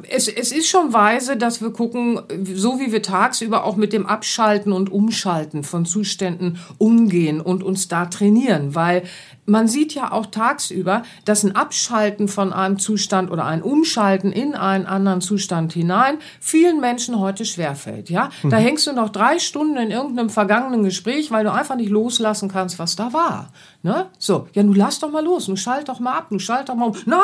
es, 0.09 0.27
es 0.27 0.51
ist 0.51 0.69
schon 0.69 0.93
weise, 0.93 1.37
dass 1.37 1.61
wir 1.61 1.71
gucken, 1.71 2.19
so 2.53 2.79
wie 2.79 2.91
wir 2.91 3.01
tagsüber 3.01 3.65
auch 3.65 3.75
mit 3.75 3.93
dem 3.93 4.05
Abschalten 4.05 4.71
und 4.71 4.91
Umschalten 4.91 5.63
von 5.63 5.85
Zuständen 5.85 6.59
umgehen 6.77 7.41
und 7.41 7.63
uns 7.63 7.87
da 7.87 8.05
trainieren, 8.05 8.73
weil 8.73 9.03
man 9.51 9.67
sieht 9.67 9.93
ja 9.93 10.11
auch 10.13 10.27
tagsüber, 10.27 11.03
dass 11.25 11.43
ein 11.43 11.55
Abschalten 11.55 12.29
von 12.29 12.53
einem 12.53 12.79
Zustand 12.79 13.29
oder 13.29 13.45
ein 13.45 13.61
Umschalten 13.61 14.31
in 14.31 14.55
einen 14.55 14.85
anderen 14.85 15.19
Zustand 15.19 15.73
hinein 15.73 16.17
vielen 16.39 16.79
Menschen 16.79 17.19
heute 17.19 17.43
schwerfällt. 17.43 18.09
Ja, 18.09 18.29
mhm. 18.43 18.49
da 18.49 18.57
hängst 18.57 18.87
du 18.87 18.93
noch 18.93 19.09
drei 19.09 19.39
Stunden 19.39 19.75
in 19.75 19.91
irgendeinem 19.91 20.29
vergangenen 20.29 20.83
Gespräch, 20.83 21.31
weil 21.31 21.43
du 21.43 21.51
einfach 21.51 21.75
nicht 21.75 21.89
loslassen 21.89 22.49
kannst, 22.49 22.79
was 22.79 22.95
da 22.95 23.11
war. 23.11 23.51
Ne? 23.83 24.09
So, 24.19 24.47
ja, 24.53 24.61
nun 24.61 24.75
lass 24.75 24.99
doch 24.99 25.09
mal 25.09 25.23
los, 25.23 25.47
nun 25.47 25.57
schalt 25.57 25.89
doch 25.89 25.99
mal 25.99 26.15
ab, 26.15 26.27
nun 26.29 26.39
schalt 26.39 26.69
doch 26.69 26.75
mal 26.75 26.85
um. 26.85 26.95
Nein, 27.05 27.21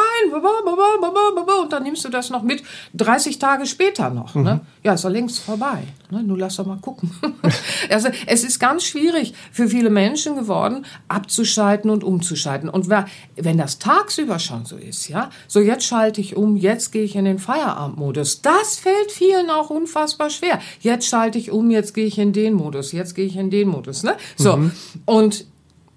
und 1.62 1.72
dann 1.72 1.84
nimmst 1.84 2.04
du 2.04 2.10
das 2.10 2.32
noch 2.32 2.42
mit 2.42 2.64
30 2.96 3.38
Tage 3.38 3.68
später 3.68 4.10
noch. 4.10 4.34
Ne? 4.34 4.42
Mhm. 4.42 4.48
Ne? 4.48 4.62
Ja, 4.84 4.94
ist 4.94 5.04
doch 5.04 5.12
längst 5.12 5.40
vorbei. 5.40 5.84
Ne? 6.10 6.24
Nun 6.24 6.40
lass 6.40 6.56
doch 6.56 6.66
mal 6.66 6.80
gucken. 6.80 7.12
also 7.92 8.10
es 8.26 8.44
ist 8.44 8.60
ganz 8.60 8.86
schwierig 8.86 9.36
für 9.52 9.68
viele 9.68 9.92
Menschen 9.92 10.36
geworden, 10.36 10.86
abzuschalten 11.08 11.92
und 11.92 12.04
umzuschalten. 12.04 12.70
Und 12.70 12.90
wenn 12.90 13.58
das 13.60 13.78
tagsüber 13.78 14.40
schon 14.40 14.66
so 14.66 14.78
ist, 14.78 15.10
ja, 15.10 15.30
so 15.48 15.60
jetzt 15.60 15.86
schalte 15.86 16.22
ich 16.22 16.36
um, 16.36 16.56
jetzt 16.56 16.92
gehe 16.92 17.04
ich 17.04 17.16
in 17.16 17.26
den 17.26 17.38
Feierabendmodus. 17.38 18.42
Das 18.42 18.80
fällt 18.80 19.12
vielen 19.12 19.52
auch 19.52 19.70
unfassbar 19.70 20.32
schwer. 20.32 20.60
Jetzt 20.80 21.08
schalte 21.08 21.38
ich 21.38 21.52
um, 21.52 21.70
jetzt 21.70 21.94
gehe 21.94 22.08
ich 22.08 22.18
in 22.18 22.34
den 22.34 22.54
Modus, 22.56 22.94
jetzt 22.94 23.14
gehe 23.14 23.28
ich 23.28 23.36
in 23.36 23.52
den 23.52 23.68
Modus. 23.68 24.02
Ne? 24.02 24.16
So, 24.38 24.58
mhm. 24.58 24.72
und 25.06 25.46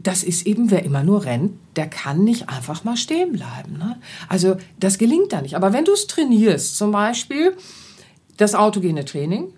das 0.03 0.23
ist 0.23 0.47
eben, 0.47 0.71
wer 0.71 0.85
immer 0.85 1.03
nur 1.03 1.25
rennt, 1.25 1.53
der 1.77 1.87
kann 1.87 2.25
nicht 2.25 2.49
einfach 2.49 2.85
mal 2.85 2.97
stehen 2.97 3.33
bleiben. 3.33 3.79
Ne? 3.79 3.99
Also 4.29 4.57
das 4.79 4.99
gelingt 4.99 5.33
da 5.33 5.43
nicht. 5.43 5.57
Aber 5.57 5.73
wenn 5.73 5.85
du 5.85 5.93
es 5.93 6.07
trainierst, 6.07 6.77
zum 6.77 6.91
Beispiel 6.91 7.57
das 8.37 8.55
autogene 8.55 9.05
Training, 9.05 9.53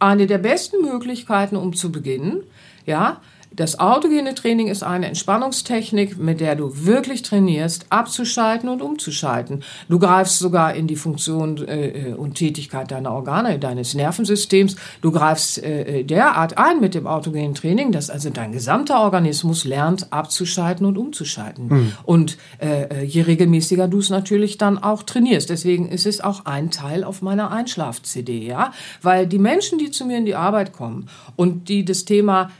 eine 0.00 0.26
der 0.26 0.38
besten 0.38 0.82
Möglichkeiten, 0.82 1.56
um 1.56 1.74
zu 1.74 1.92
beginnen, 1.92 2.42
ja, 2.86 3.20
Das 3.50 3.78
autogene 3.80 4.34
Training 4.34 4.68
ist 4.68 4.82
eine 4.82 5.06
Entspannungstechnik, 5.06 6.18
mit 6.18 6.40
der 6.40 6.54
du 6.54 6.84
wirklich 6.84 7.22
trainierst, 7.22 7.86
abzuschalten 7.90 8.68
und 8.68 8.82
umzuschalten. 8.82 9.64
Du 9.88 9.98
greifst 9.98 10.38
sogar 10.38 10.74
in 10.74 10.86
die 10.86 10.96
Funktion 10.96 11.58
äh, 11.66 12.14
und 12.16 12.34
Tätigkeit 12.34 12.90
deiner 12.90 13.12
Organe, 13.12 13.58
deines 13.58 13.94
Nervensystems. 13.94 14.76
Du 15.00 15.10
greifst 15.10 15.62
äh, 15.62 16.04
derart 16.04 16.58
ein 16.58 16.80
mit 16.80 16.94
dem 16.94 17.06
autogenen 17.06 17.54
Training, 17.54 17.90
dass 17.90 18.10
also 18.10 18.30
dein 18.30 18.52
gesamter 18.52 19.00
Organismus 19.00 19.64
lernt, 19.64 20.12
abzuschalten 20.12 20.86
und 20.86 20.98
umzuschalten. 20.98 21.68
Mhm. 21.68 21.92
Und 22.04 22.38
äh, 22.58 23.04
je 23.04 23.22
regelmäßiger 23.22 23.88
du 23.88 23.98
es 23.98 24.10
natürlich 24.10 24.58
dann 24.58 24.78
auch 24.78 25.02
trainierst. 25.02 25.50
Deswegen 25.50 25.88
ist 25.88 26.06
es 26.06 26.20
auch 26.20 26.44
ein 26.44 26.70
Teil 26.70 27.02
auf 27.02 27.22
meiner 27.22 27.50
Einschlaf-CD, 27.50 28.46
ja, 28.46 28.72
weil 29.02 29.26
die 29.26 29.38
Menschen, 29.38 29.78
die 29.78 29.90
zu 29.90 30.04
mir 30.04 30.18
in 30.18 30.26
die 30.26 30.34
Arbeit 30.34 30.72
kommen 30.72 31.08
und 31.36 31.68
die 31.68 31.84
das 31.84 32.04
Thema 32.04 32.50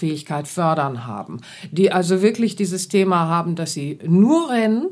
Einschlaffähigkeit 0.00 0.48
fördern 0.48 1.06
haben, 1.06 1.40
die 1.70 1.92
also 1.92 2.22
wirklich 2.22 2.56
dieses 2.56 2.88
Thema 2.88 3.28
haben, 3.28 3.54
dass 3.54 3.72
sie 3.72 3.98
nur 4.06 4.50
rennen 4.50 4.88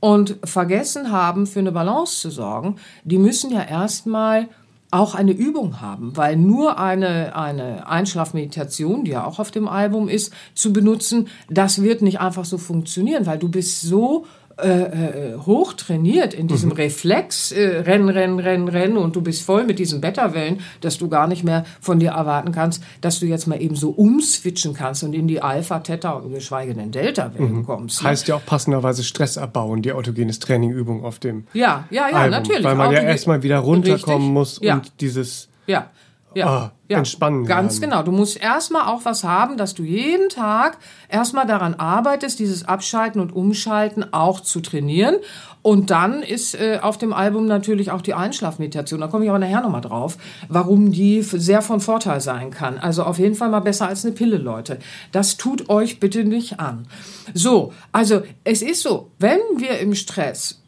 und 0.00 0.38
vergessen 0.44 1.10
haben, 1.10 1.46
für 1.46 1.60
eine 1.60 1.72
Balance 1.72 2.20
zu 2.20 2.30
sorgen, 2.30 2.76
die 3.04 3.18
müssen 3.18 3.50
ja 3.50 3.62
erstmal 3.62 4.48
auch 4.90 5.14
eine 5.14 5.32
Übung 5.32 5.82
haben, 5.82 6.16
weil 6.16 6.36
nur 6.36 6.78
eine, 6.78 7.36
eine 7.36 7.86
Einschlafmeditation, 7.86 9.04
die 9.04 9.10
ja 9.10 9.26
auch 9.26 9.38
auf 9.38 9.50
dem 9.50 9.68
Album 9.68 10.08
ist, 10.08 10.32
zu 10.54 10.72
benutzen, 10.72 11.28
das 11.50 11.82
wird 11.82 12.00
nicht 12.00 12.20
einfach 12.20 12.46
so 12.46 12.56
funktionieren, 12.56 13.26
weil 13.26 13.38
du 13.38 13.50
bist 13.50 13.82
so 13.82 14.24
äh, 14.62 15.34
äh, 15.34 15.36
hoch 15.46 15.72
trainiert 15.72 16.34
in 16.34 16.48
diesem 16.48 16.70
mhm. 16.70 16.76
Reflex, 16.76 17.52
äh, 17.52 17.78
rennen, 17.78 18.08
rennen, 18.08 18.40
rennen, 18.40 18.68
rennen 18.68 18.96
und 18.96 19.14
du 19.14 19.22
bist 19.22 19.42
voll 19.42 19.64
mit 19.64 19.78
diesen 19.78 20.00
Beta-Wellen, 20.00 20.60
dass 20.80 20.98
du 20.98 21.08
gar 21.08 21.28
nicht 21.28 21.44
mehr 21.44 21.64
von 21.80 22.00
dir 22.00 22.10
erwarten 22.10 22.50
kannst, 22.50 22.82
dass 23.00 23.20
du 23.20 23.26
jetzt 23.26 23.46
mal 23.46 23.62
eben 23.62 23.76
so 23.76 23.90
umswitchen 23.90 24.74
kannst 24.74 25.04
und 25.04 25.14
in 25.14 25.28
die 25.28 25.40
Alpha, 25.40 25.78
Theta, 25.78 26.22
geschweige 26.28 26.74
denn 26.74 26.90
Delta-Wellen 26.90 27.58
mhm. 27.58 27.66
kommst. 27.66 28.02
Ne? 28.02 28.08
Heißt 28.08 28.26
ja 28.26 28.34
auch 28.34 28.44
passenderweise 28.44 29.04
Stress 29.04 29.38
abbauen, 29.38 29.82
die 29.82 29.92
autogenes 29.92 30.40
Trainingübung 30.40 31.04
auf 31.04 31.20
dem 31.20 31.44
Ja, 31.52 31.86
ja, 31.90 32.08
ja, 32.08 32.16
Album, 32.16 32.30
natürlich. 32.30 32.64
Weil 32.64 32.74
man 32.74 32.88
Autogen 32.88 33.04
ja 33.04 33.10
erstmal 33.12 33.42
wieder 33.44 33.58
runterkommen 33.58 34.18
Richtig? 34.18 34.32
muss 34.32 34.60
ja. 34.60 34.74
und 34.74 34.92
dieses 35.00 35.48
ja. 35.68 35.90
Ja, 36.34 36.72
ja, 36.88 36.98
entspannen. 36.98 37.44
Ganz 37.44 37.80
lernen. 37.80 37.90
genau. 37.92 38.02
Du 38.02 38.12
musst 38.12 38.40
erstmal 38.40 38.86
auch 38.86 39.04
was 39.04 39.24
haben, 39.24 39.56
dass 39.56 39.74
du 39.74 39.82
jeden 39.82 40.28
Tag 40.28 40.78
erstmal 41.08 41.46
daran 41.46 41.74
arbeitest, 41.74 42.38
dieses 42.38 42.66
Abschalten 42.66 43.20
und 43.20 43.34
Umschalten 43.34 44.12
auch 44.12 44.40
zu 44.40 44.60
trainieren. 44.60 45.16
Und 45.62 45.90
dann 45.90 46.22
ist 46.22 46.54
äh, 46.54 46.78
auf 46.80 46.96
dem 46.98 47.12
Album 47.12 47.46
natürlich 47.46 47.90
auch 47.90 48.00
die 48.00 48.14
Einschlafmeditation. 48.14 49.00
Da 49.00 49.08
komme 49.08 49.24
ich 49.24 49.30
aber 49.30 49.38
nachher 49.38 49.60
nochmal 49.60 49.80
drauf, 49.80 50.16
warum 50.48 50.92
die 50.92 51.22
sehr 51.22 51.62
von 51.62 51.80
Vorteil 51.80 52.20
sein 52.20 52.50
kann. 52.50 52.78
Also 52.78 53.02
auf 53.02 53.18
jeden 53.18 53.34
Fall 53.34 53.48
mal 53.48 53.60
besser 53.60 53.88
als 53.88 54.04
eine 54.04 54.14
Pille, 54.14 54.38
Leute. 54.38 54.78
Das 55.12 55.36
tut 55.36 55.68
euch 55.68 56.00
bitte 56.00 56.24
nicht 56.24 56.60
an. 56.60 56.86
So, 57.34 57.72
also 57.92 58.22
es 58.44 58.62
ist 58.62 58.82
so, 58.82 59.10
wenn 59.18 59.40
wir 59.56 59.78
im 59.80 59.94
Stress 59.94 60.62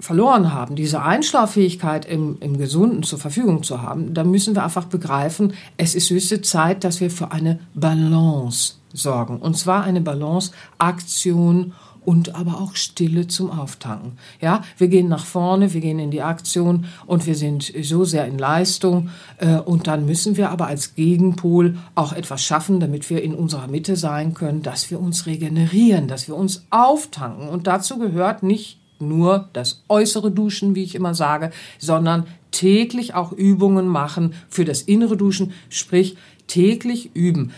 verloren 0.00 0.52
haben, 0.52 0.76
diese 0.76 1.02
Einschlaffähigkeit 1.02 2.04
im, 2.04 2.38
im 2.40 2.58
Gesunden 2.58 3.02
zur 3.02 3.18
Verfügung 3.18 3.62
zu 3.62 3.82
haben, 3.82 4.14
dann 4.14 4.30
müssen 4.30 4.54
wir 4.54 4.64
einfach 4.64 4.86
begreifen, 4.86 5.52
es 5.76 5.94
ist 5.94 6.10
höchste 6.10 6.42
Zeit, 6.42 6.84
dass 6.84 7.00
wir 7.00 7.10
für 7.10 7.32
eine 7.32 7.60
Balance 7.74 8.74
sorgen. 8.92 9.38
Und 9.38 9.56
zwar 9.56 9.84
eine 9.84 10.00
Balance 10.00 10.52
Aktion 10.78 11.72
und 12.04 12.34
aber 12.34 12.60
auch 12.60 12.76
Stille 12.76 13.26
zum 13.26 13.50
Auftanken. 13.50 14.12
Ja, 14.40 14.62
wir 14.78 14.88
gehen 14.88 15.08
nach 15.08 15.24
vorne, 15.24 15.74
wir 15.74 15.80
gehen 15.80 15.98
in 15.98 16.10
die 16.10 16.22
Aktion 16.22 16.86
und 17.06 17.26
wir 17.26 17.34
sind 17.34 17.72
so 17.82 18.04
sehr 18.04 18.26
in 18.26 18.38
Leistung 18.38 19.10
äh, 19.38 19.58
und 19.58 19.86
dann 19.86 20.06
müssen 20.06 20.36
wir 20.36 20.50
aber 20.50 20.66
als 20.66 20.94
Gegenpol 20.94 21.76
auch 21.94 22.12
etwas 22.12 22.42
schaffen, 22.42 22.80
damit 22.80 23.10
wir 23.10 23.22
in 23.22 23.34
unserer 23.34 23.68
Mitte 23.68 23.96
sein 23.96 24.34
können, 24.34 24.62
dass 24.62 24.90
wir 24.90 24.98
uns 24.98 25.26
regenerieren, 25.26 26.08
dass 26.08 26.26
wir 26.26 26.36
uns 26.36 26.66
auftanken 26.70 27.48
und 27.48 27.66
dazu 27.66 27.98
gehört 27.98 28.42
nicht 28.42 28.79
nur 29.00 29.48
das 29.52 29.82
äußere 29.88 30.30
Duschen, 30.30 30.74
wie 30.74 30.84
ich 30.84 30.94
immer 30.94 31.14
sage, 31.14 31.50
sondern 31.78 32.26
täglich 32.50 33.14
auch 33.14 33.32
Übungen 33.32 33.86
machen 33.88 34.34
für 34.48 34.64
das 34.64 34.82
innere 34.82 35.16
Duschen, 35.16 35.52
sprich 35.68 36.16
täglich 36.46 37.14
üben 37.14 37.52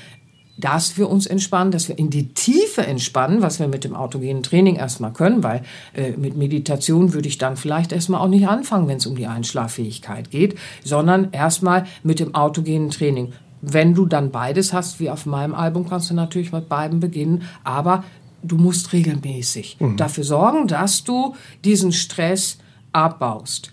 dass 0.58 0.96
wir 0.98 1.08
uns 1.08 1.26
entspannen, 1.26 1.72
dass 1.72 1.88
wir 1.88 1.98
in 1.98 2.10
die 2.10 2.34
Tiefe 2.34 2.86
entspannen, 2.86 3.42
was 3.42 3.58
wir 3.58 3.68
mit 3.68 3.84
dem 3.84 3.96
autogenen 3.96 4.42
Training 4.42 4.76
erstmal 4.76 5.12
können, 5.12 5.42
weil 5.42 5.62
äh, 5.94 6.12
mit 6.12 6.36
Meditation 6.36 7.14
würde 7.14 7.28
ich 7.28 7.38
dann 7.38 7.56
vielleicht 7.56 7.92
erstmal 7.92 8.20
auch 8.20 8.28
nicht 8.28 8.46
anfangen, 8.46 8.86
wenn 8.86 8.98
es 8.98 9.06
um 9.06 9.16
die 9.16 9.26
Einschlaffähigkeit 9.26 10.30
geht, 10.30 10.56
sondern 10.84 11.32
erstmal 11.32 11.86
mit 12.02 12.20
dem 12.20 12.34
autogenen 12.34 12.90
Training. 12.90 13.32
Wenn 13.60 13.94
du 13.94 14.06
dann 14.06 14.30
beides 14.30 14.72
hast, 14.72 15.00
wie 15.00 15.10
auf 15.10 15.24
meinem 15.24 15.54
Album, 15.54 15.88
kannst 15.88 16.10
du 16.10 16.14
natürlich 16.14 16.52
mit 16.52 16.68
beiden 16.68 17.00
beginnen, 17.00 17.42
aber 17.64 18.04
du 18.42 18.56
musst 18.56 18.92
regelmäßig 18.92 19.76
mhm. 19.80 19.96
dafür 19.96 20.24
sorgen, 20.24 20.66
dass 20.66 21.04
du 21.04 21.34
diesen 21.64 21.92
Stress 21.92 22.58
abbaust. 22.92 23.72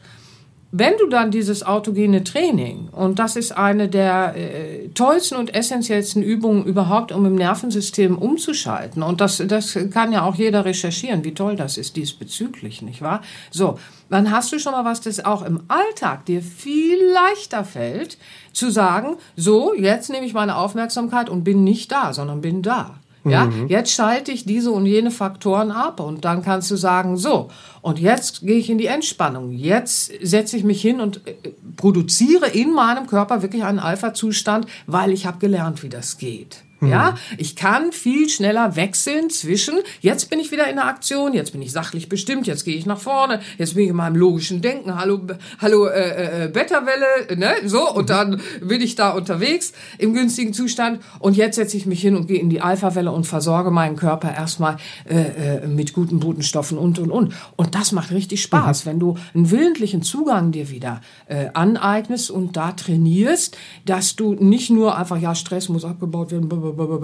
Wenn 0.72 0.94
du 1.00 1.08
dann 1.08 1.32
dieses 1.32 1.64
autogene 1.64 2.24
Training, 2.24 2.90
und 2.90 3.18
das 3.18 3.36
ist 3.36 3.52
eine 3.52 3.90
der 3.90 4.36
äh, 4.36 4.90
tollsten 4.90 5.36
und 5.36 5.56
essentiellsten 5.56 6.22
Übungen 6.22 6.64
überhaupt, 6.64 7.12
um 7.12 7.26
im 7.26 7.34
Nervensystem 7.34 8.16
umzuschalten, 8.16 9.02
und 9.02 9.20
das, 9.20 9.42
das 9.48 9.80
kann 9.92 10.12
ja 10.12 10.24
auch 10.24 10.36
jeder 10.36 10.66
recherchieren, 10.66 11.24
wie 11.24 11.34
toll 11.34 11.56
das 11.56 11.78
ist 11.80 11.96
diesbezüglich, 11.96 12.84
nicht 12.84 13.02
wahr? 13.02 13.24
So, 13.50 13.80
dann 14.12 14.30
hast 14.30 14.52
du 14.54 14.60
schon 14.60 14.74
mal 14.74 14.86
was, 14.86 15.02
das 15.02 15.26
auch 15.26 15.42
im 15.42 15.62
Alltag 15.70 16.28
dir 16.28 16.44
viel 16.44 17.00
leichter 17.14 17.66
fällt, 17.66 18.20
zu 18.54 18.70
sagen, 18.70 19.18
so, 19.36 19.74
jetzt 19.74 20.12
nehme 20.12 20.28
ich 20.28 20.36
meine 20.36 20.56
Aufmerksamkeit 20.56 21.30
und 21.30 21.44
bin 21.44 21.64
nicht 21.64 21.92
da, 21.92 22.14
sondern 22.14 22.42
bin 22.42 22.62
da. 22.62 22.99
Ja, 23.26 23.46
mhm. 23.46 23.68
jetzt 23.68 23.92
schalte 23.92 24.32
ich 24.32 24.46
diese 24.46 24.72
und 24.72 24.86
jene 24.86 25.12
Faktoren 25.12 25.72
ab 25.72 26.00
und 26.00 26.24
dann 26.24 26.42
kannst 26.42 26.72
du 26.72 26.78
sagen, 26.78 27.18
so, 27.18 27.50
und 27.82 28.00
jetzt 28.00 28.42
gehe 28.42 28.58
ich 28.58 28.70
in 28.70 28.78
die 28.78 28.86
Entspannung. 28.86 29.52
Jetzt 29.52 30.12
setze 30.22 30.56
ich 30.56 30.64
mich 30.64 30.82
hin 30.82 31.02
und 31.02 31.28
äh, 31.28 31.34
produziere 31.76 32.48
in 32.48 32.74
meinem 32.74 33.08
Körper 33.08 33.42
wirklich 33.42 33.64
einen 33.64 33.80
Alpha-Zustand, 33.80 34.68
weil 34.88 35.12
ich 35.12 35.26
habe 35.26 35.40
gelernt, 35.40 35.84
wie 35.84 35.90
das 35.90 36.18
geht. 36.18 36.64
Ja, 36.82 37.16
ich 37.38 37.56
kann 37.58 37.92
viel 37.92 38.30
schneller 38.30 38.76
wechseln 38.78 39.30
zwischen, 39.30 39.76
jetzt 40.00 40.30
bin 40.30 40.40
ich 40.40 40.52
wieder 40.52 40.70
in 40.70 40.78
der 40.78 40.86
Aktion, 40.86 41.34
jetzt 41.34 41.52
bin 41.52 41.62
ich 41.62 41.74
sachlich 41.74 42.08
bestimmt, 42.08 42.48
jetzt 42.48 42.64
gehe 42.64 42.76
ich 42.76 42.86
nach 42.86 43.00
vorne, 43.00 43.42
jetzt 43.58 43.76
bin 43.76 43.84
ich 43.84 43.90
in 43.90 43.98
meinem 43.98 44.16
logischen 44.16 44.62
Denken, 44.62 44.98
hallo, 44.98 45.20
hallo, 45.60 45.88
äh, 45.88 46.46
äh, 46.46 46.48
Betterwelle, 46.48 47.36
ne, 47.36 47.52
so, 47.66 47.94
und 47.94 48.10
dann 48.10 48.42
bin 48.62 48.82
ich 48.82 48.96
da 48.96 49.10
unterwegs 49.12 49.74
im 49.98 50.14
günstigen 50.14 50.54
Zustand 50.54 51.02
und 51.20 51.36
jetzt 51.36 51.56
setze 51.56 51.76
ich 51.76 51.86
mich 51.86 52.02
hin 52.02 52.16
und 52.16 52.28
gehe 52.28 52.40
in 52.40 52.50
die 52.50 52.62
Alpha-Welle 52.62 53.12
und 53.12 53.26
versorge 53.28 53.72
meinen 53.72 53.98
Körper 53.98 54.34
erstmal 54.34 54.78
äh, 55.10 55.16
äh, 55.64 55.68
mit 55.68 55.94
guten 55.94 56.20
Botenstoffen 56.20 56.78
und, 56.78 56.98
und, 57.00 57.12
und. 57.12 57.34
Und 57.58 57.76
das 57.76 57.92
macht 57.92 58.12
richtig 58.12 58.42
Spaß, 58.42 58.86
mhm. 58.86 58.90
wenn 58.90 59.00
du 59.00 59.16
einen 59.34 59.52
willentlichen 59.52 60.02
Zugang 60.02 60.52
dir 60.54 60.70
wieder 60.70 61.02
äh, 61.28 61.48
aneignest 61.54 62.32
und 62.32 62.56
da 62.56 62.72
trainierst, 62.72 63.58
dass 63.86 64.16
du 64.16 64.34
nicht 64.34 64.70
nur 64.70 64.98
einfach, 64.98 65.20
ja, 65.20 65.36
Stress 65.36 65.68
muss 65.68 65.84
abgebaut 65.84 66.32
werden, 66.32 66.48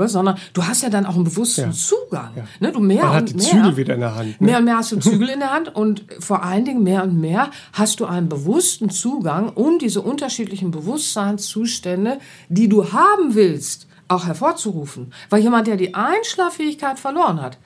sondern 0.08 0.38
du 0.54 0.64
hast 0.64 0.84
ja 0.84 0.90
dann 0.90 1.06
auch 1.06 1.16
einen 1.16 1.24
bewussten 1.24 1.62
ja. 1.62 1.72
Zugang. 1.72 2.32
Ja. 2.36 2.44
Ne, 2.60 2.72
du 2.72 2.80
mehr 2.80 3.04
Man 3.04 3.14
hat 3.14 3.22
und 3.22 3.30
die 3.30 3.36
mehr, 3.36 3.46
Zügel 3.46 3.78
wieder 3.78 3.94
in 3.96 4.00
der 4.02 4.16
Hand. 4.16 4.42
Ne? 4.42 4.48
Mehr 4.48 4.58
und 4.60 4.66
mehr 4.66 4.78
hast 4.78 4.92
du 4.92 5.00
Zügel 5.00 5.30
in 5.30 5.40
der 5.40 5.52
Hand 5.52 5.76
und 5.76 6.06
vor 6.20 6.44
allen 6.44 6.66
Dingen 6.66 6.84
mehr 6.84 7.04
und 7.04 7.20
mehr 7.20 7.52
hast 7.74 8.00
du 8.00 8.06
einen 8.06 8.30
bewussten 8.30 8.90
Zugang, 8.90 9.50
um 9.50 9.80
diese 9.80 10.02
unterschiedlichen 10.02 10.72
Bewusstseinszustände, 10.72 12.20
die 12.50 12.70
du 12.70 12.92
haben 12.92 13.36
willst, 13.36 13.88
auch 14.08 14.26
hervorzurufen. 14.26 15.14
Weil 15.30 15.42
jemand, 15.42 15.68
der 15.68 15.78
die 15.78 15.94
Einschlaffähigkeit 15.94 17.00
verloren 17.00 17.42
hat, 17.42 17.58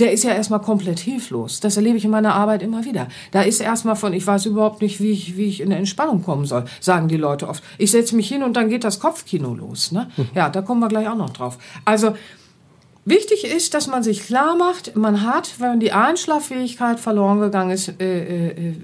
der 0.00 0.12
ist 0.12 0.24
ja 0.24 0.32
erstmal 0.32 0.60
komplett 0.60 0.98
hilflos. 0.98 1.60
Das 1.60 1.76
erlebe 1.76 1.96
ich 1.96 2.04
in 2.04 2.10
meiner 2.10 2.34
Arbeit 2.34 2.62
immer 2.62 2.84
wieder. 2.84 3.08
Da 3.30 3.42
ist 3.42 3.60
erstmal 3.60 3.96
von, 3.96 4.12
ich 4.12 4.26
weiß 4.26 4.46
überhaupt 4.46 4.82
nicht, 4.82 5.00
wie 5.00 5.12
ich, 5.12 5.36
wie 5.36 5.46
ich 5.46 5.60
in 5.60 5.66
eine 5.66 5.76
Entspannung 5.76 6.22
kommen 6.22 6.46
soll, 6.46 6.64
sagen 6.80 7.08
die 7.08 7.16
Leute 7.16 7.48
oft. 7.48 7.62
Ich 7.78 7.90
setze 7.90 8.16
mich 8.16 8.28
hin 8.28 8.42
und 8.42 8.54
dann 8.54 8.68
geht 8.68 8.84
das 8.84 9.00
Kopfkino 9.00 9.54
los. 9.54 9.92
Ne? 9.92 10.10
Hm. 10.16 10.28
Ja, 10.34 10.48
da 10.48 10.62
kommen 10.62 10.80
wir 10.80 10.88
gleich 10.88 11.08
auch 11.08 11.16
noch 11.16 11.30
drauf. 11.30 11.58
Also, 11.84 12.14
Wichtig 13.06 13.44
ist, 13.44 13.72
dass 13.72 13.86
man 13.86 14.02
sich 14.02 14.26
klar 14.26 14.56
macht, 14.56 14.94
man 14.94 15.26
hat, 15.26 15.58
wenn 15.58 15.80
die 15.80 15.90
Einschlaffähigkeit 15.90 17.00
verloren 17.00 17.40
gegangen 17.40 17.70
ist, 17.70 17.98
äh, 17.98 18.48
äh, 18.48 18.74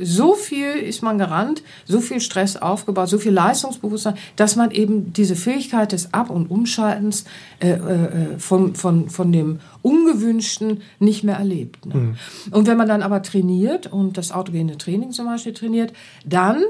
so 0.00 0.34
viel 0.34 0.70
ist 0.70 1.02
man 1.02 1.18
gerannt, 1.18 1.62
so 1.84 2.00
viel 2.00 2.20
Stress 2.20 2.56
aufgebaut, 2.56 3.08
so 3.08 3.18
viel 3.18 3.32
Leistungsbewusstsein, 3.32 4.14
dass 4.36 4.56
man 4.56 4.70
eben 4.70 5.12
diese 5.12 5.36
Fähigkeit 5.36 5.92
des 5.92 6.12
Ab- 6.14 6.30
und 6.30 6.50
Umschaltens 6.50 7.24
äh, 7.60 7.70
äh, 7.70 8.38
von, 8.38 8.74
von, 8.74 9.10
von 9.10 9.32
dem 9.32 9.60
Ungewünschten 9.82 10.82
nicht 10.98 11.24
mehr 11.24 11.36
erlebt. 11.36 11.86
Ne? 11.86 11.94
Mhm. 11.94 12.16
Und 12.50 12.66
wenn 12.66 12.76
man 12.76 12.88
dann 12.88 13.02
aber 13.02 13.22
trainiert 13.22 13.86
und 13.86 14.16
das 14.16 14.32
autogene 14.32 14.78
Training 14.78 15.12
zum 15.12 15.26
Beispiel 15.26 15.54
trainiert, 15.54 15.92
dann 16.24 16.62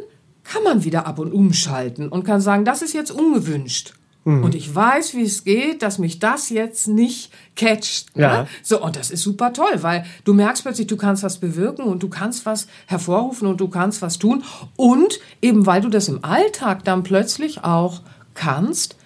kann 0.44 0.62
man 0.62 0.84
wieder 0.84 1.06
ab 1.06 1.18
und 1.18 1.32
umschalten 1.32 2.08
und 2.08 2.24
kann 2.24 2.40
sagen, 2.40 2.64
das 2.64 2.82
ist 2.82 2.94
jetzt 2.94 3.10
ungewünscht. 3.10 3.94
Mhm. 4.28 4.44
Und 4.44 4.54
ich 4.54 4.74
weiß, 4.74 5.14
wie 5.14 5.22
es 5.22 5.42
geht, 5.42 5.82
dass 5.82 5.98
mich 5.98 6.18
das 6.18 6.50
jetzt 6.50 6.86
nicht 6.86 7.32
catcht. 7.56 8.14
Ne? 8.14 8.22
Ja. 8.22 8.46
So, 8.62 8.82
und 8.82 8.94
das 8.96 9.10
ist 9.10 9.22
super 9.22 9.54
toll, 9.54 9.78
weil 9.80 10.04
du 10.24 10.34
merkst 10.34 10.64
plötzlich, 10.64 10.86
du 10.86 10.98
kannst 10.98 11.22
was 11.22 11.38
bewirken 11.38 11.84
und 11.84 12.02
du 12.02 12.10
kannst 12.10 12.44
was 12.44 12.66
hervorrufen 12.86 13.48
und 13.48 13.58
du 13.58 13.68
kannst 13.68 14.02
was 14.02 14.18
tun. 14.18 14.44
Und 14.76 15.18
eben 15.40 15.64
weil 15.64 15.80
du 15.80 15.88
das 15.88 16.08
im 16.08 16.24
Alltag 16.24 16.84
dann 16.84 17.04
plötzlich 17.04 17.64
auch 17.64 18.02
kannst, 18.34 18.96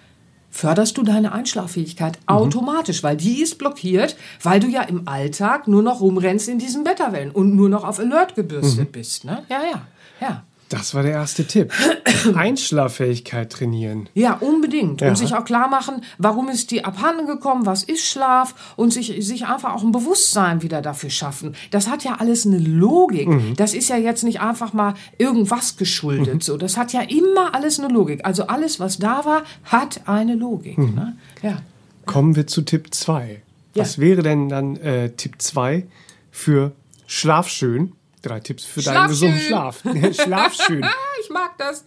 förderst 0.49 0.97
du 0.97 1.03
deine 1.03 1.31
Einschlaffähigkeit 1.31 2.17
mhm. 2.17 2.35
automatisch, 2.35 3.01
weil 3.01 3.15
die 3.15 3.41
ist 3.41 3.57
blockiert, 3.57 4.17
weil 4.41 4.59
du 4.59 4.67
ja 4.67 4.81
im 4.81 5.07
Alltag 5.07 5.69
nur 5.69 5.83
noch 5.83 6.01
rumrennst 6.01 6.49
in 6.49 6.59
diesen 6.59 6.85
Wetterwellen 6.85 7.31
und 7.31 7.55
nur 7.55 7.69
noch 7.69 7.85
auf 7.85 7.97
Alert 7.97 8.35
gebürstet 8.35 8.89
mhm. 8.89 8.91
bist. 8.91 9.23
Ne? 9.23 9.43
Ja, 9.47 9.61
ja, 9.63 9.81
ja. 10.19 10.43
Das 10.69 10.95
war 10.95 11.03
der 11.03 11.11
erste 11.11 11.45
Tipp. 11.45 11.71
Einschlaffähigkeit 12.35 13.51
trainieren. 13.51 14.09
Ja, 14.13 14.33
unbedingt. 14.33 15.01
Ja. 15.01 15.09
Und 15.09 15.17
sich 15.17 15.35
auch 15.35 15.45
klar 15.45 15.67
machen, 15.67 16.01
warum 16.17 16.49
ist 16.49 16.71
die 16.71 16.83
abhanden 16.83 17.27
gekommen, 17.27 17.65
was 17.65 17.83
ist 17.83 18.05
Schlaf 18.05 18.73
und 18.75 18.91
sich, 18.91 19.13
sich 19.25 19.45
einfach 19.45 19.73
auch 19.73 19.83
ein 19.83 19.91
Bewusstsein 19.91 20.61
wieder 20.61 20.81
dafür 20.81 21.09
schaffen. 21.09 21.55
Das 21.71 21.87
hat 21.89 22.03
ja 22.03 22.15
alles 22.19 22.45
eine 22.45 22.57
Logik. 22.57 23.27
Mhm. 23.27 23.55
Das 23.55 23.73
ist 23.73 23.89
ja 23.89 23.97
jetzt 23.97 24.23
nicht 24.23 24.41
einfach 24.41 24.73
mal 24.73 24.95
irgendwas 25.17 25.77
geschuldet. 25.77 26.35
Mhm. 26.35 26.41
So, 26.41 26.57
das 26.57 26.77
hat 26.77 26.93
ja 26.93 27.01
immer 27.01 27.53
alles 27.53 27.79
eine 27.79 27.93
Logik. 27.93 28.25
Also 28.25 28.47
alles, 28.47 28.79
was 28.79 28.97
da 28.97 29.25
war, 29.25 29.43
hat 29.65 30.01
eine 30.07 30.35
Logik. 30.35 30.77
Mhm. 30.77 30.95
Ne? 30.95 31.17
Ja. 31.41 31.61
Kommen 32.05 32.35
wir 32.35 32.47
zu 32.47 32.63
Tipp 32.63 32.93
2. 32.93 33.41
Was 33.75 33.97
ja. 33.97 34.01
wäre 34.01 34.23
denn 34.23 34.49
dann 34.49 34.75
äh, 34.77 35.11
Tipp 35.11 35.35
2 35.37 35.85
für 36.31 36.73
Schlaf 37.07 37.47
schön? 37.47 37.93
Drei 38.23 38.39
Tipps 38.39 38.63
für 38.63 38.81
deinen 38.81 39.09
gesunden 39.09 39.39
Schlaf. 39.39 39.83
Schlaf 40.13 40.53
schön. 40.55 40.83
ich 41.21 41.29
mag 41.29 41.57
das. 41.57 41.83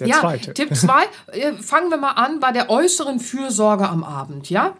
Der 0.00 0.08
ja, 0.08 0.20
zweite. 0.20 0.52
Tipp 0.54 0.74
zwei, 0.74 1.04
äh, 1.28 1.52
fangen 1.54 1.88
wir 1.88 1.98
mal 1.98 2.12
an 2.12 2.40
bei 2.40 2.50
der 2.50 2.68
äußeren 2.68 3.20
Fürsorge 3.20 3.88
am 3.88 4.02
Abend, 4.02 4.50
ja? 4.50 4.74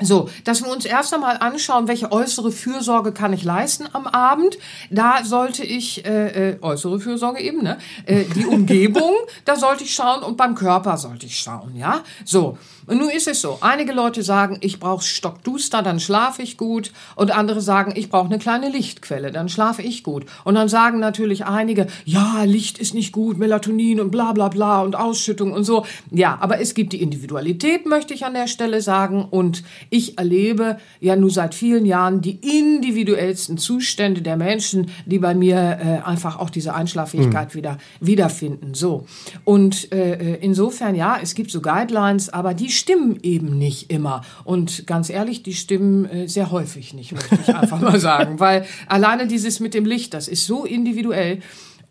So, 0.00 0.28
dass 0.44 0.64
wir 0.64 0.70
uns 0.70 0.84
erst 0.84 1.12
einmal 1.14 1.36
anschauen, 1.36 1.86
welche 1.86 2.10
äußere 2.10 2.50
Fürsorge 2.50 3.12
kann 3.12 3.32
ich 3.32 3.44
leisten 3.44 3.86
am 3.92 4.06
Abend. 4.06 4.58
Da 4.90 5.22
sollte 5.22 5.64
ich, 5.64 6.04
äh, 6.04 6.52
äh, 6.52 6.58
äußere 6.62 6.98
Fürsorge 6.98 7.40
eben, 7.40 7.62
ne? 7.62 7.78
Äh, 8.06 8.24
die 8.24 8.46
Umgebung, 8.46 9.12
da 9.44 9.56
sollte 9.56 9.84
ich 9.84 9.94
schauen 9.94 10.22
und 10.22 10.36
beim 10.36 10.54
Körper 10.54 10.96
sollte 10.96 11.26
ich 11.26 11.38
schauen, 11.38 11.76
ja? 11.76 12.02
So, 12.24 12.58
und 12.86 12.98
nun 12.98 13.10
ist 13.10 13.28
es 13.28 13.40
so, 13.40 13.58
einige 13.60 13.92
Leute 13.92 14.22
sagen, 14.22 14.58
ich 14.60 14.80
brauche 14.80 15.04
stockduster, 15.04 15.82
dann 15.82 16.00
schlafe 16.00 16.42
ich 16.42 16.56
gut. 16.56 16.92
Und 17.14 17.30
andere 17.30 17.60
sagen, 17.60 17.92
ich 17.94 18.10
brauche 18.10 18.26
eine 18.26 18.38
kleine 18.38 18.68
Lichtquelle, 18.68 19.30
dann 19.30 19.48
schlafe 19.48 19.82
ich 19.82 20.02
gut. 20.02 20.26
Und 20.44 20.56
dann 20.56 20.68
sagen 20.68 20.98
natürlich 20.98 21.44
einige, 21.44 21.86
ja, 22.04 22.42
Licht 22.44 22.78
ist 22.78 22.94
nicht 22.94 23.12
gut, 23.12 23.38
Melatonin 23.38 24.00
und 24.00 24.10
bla 24.10 24.32
bla 24.32 24.48
bla 24.48 24.82
und 24.82 24.96
Ausschüttung 24.96 25.52
und 25.52 25.64
so. 25.64 25.86
Ja, 26.10 26.38
aber 26.40 26.60
es 26.60 26.74
gibt 26.74 26.92
die 26.92 27.02
Individualität, 27.02 27.86
möchte 27.86 28.14
ich 28.14 28.24
an 28.24 28.34
der 28.34 28.48
Stelle 28.48 28.82
sagen. 28.82 29.26
Und 29.30 29.62
ich 29.90 30.18
erlebe 30.18 30.78
ja 31.00 31.14
nur 31.14 31.30
seit 31.30 31.54
vielen 31.54 31.86
Jahren 31.86 32.20
die 32.20 32.38
individuellsten 32.60 33.58
Zustände 33.58 34.22
der 34.22 34.36
Menschen, 34.36 34.90
die 35.06 35.18
bei 35.18 35.34
mir 35.34 35.56
äh, 35.56 36.06
einfach 36.06 36.38
auch 36.38 36.50
diese 36.50 36.74
Einschlaffähigkeit 36.74 37.50
mhm. 37.50 37.58
wieder 37.58 37.78
wiederfinden. 38.00 38.74
So. 38.74 39.06
Und 39.44 39.92
äh, 39.92 40.14
äh, 40.14 40.38
insofern, 40.40 40.94
ja, 40.94 41.18
es 41.22 41.34
gibt 41.34 41.50
so 41.50 41.60
Guidelines, 41.60 42.28
aber 42.28 42.54
die 42.54 42.71
stimmen 42.72 43.18
eben 43.22 43.58
nicht 43.58 43.90
immer. 43.90 44.22
Und 44.44 44.86
ganz 44.86 45.10
ehrlich, 45.10 45.42
die 45.42 45.54
stimmen 45.54 46.04
äh, 46.06 46.28
sehr 46.28 46.50
häufig 46.50 46.94
nicht, 46.94 47.12
möchte 47.12 47.38
ich 47.40 47.54
einfach 47.54 47.80
mal 47.80 48.00
sagen. 48.00 48.40
Weil 48.40 48.66
alleine 48.86 49.26
dieses 49.26 49.60
mit 49.60 49.74
dem 49.74 49.84
Licht, 49.84 50.14
das 50.14 50.28
ist 50.28 50.46
so 50.46 50.64
individuell. 50.64 51.40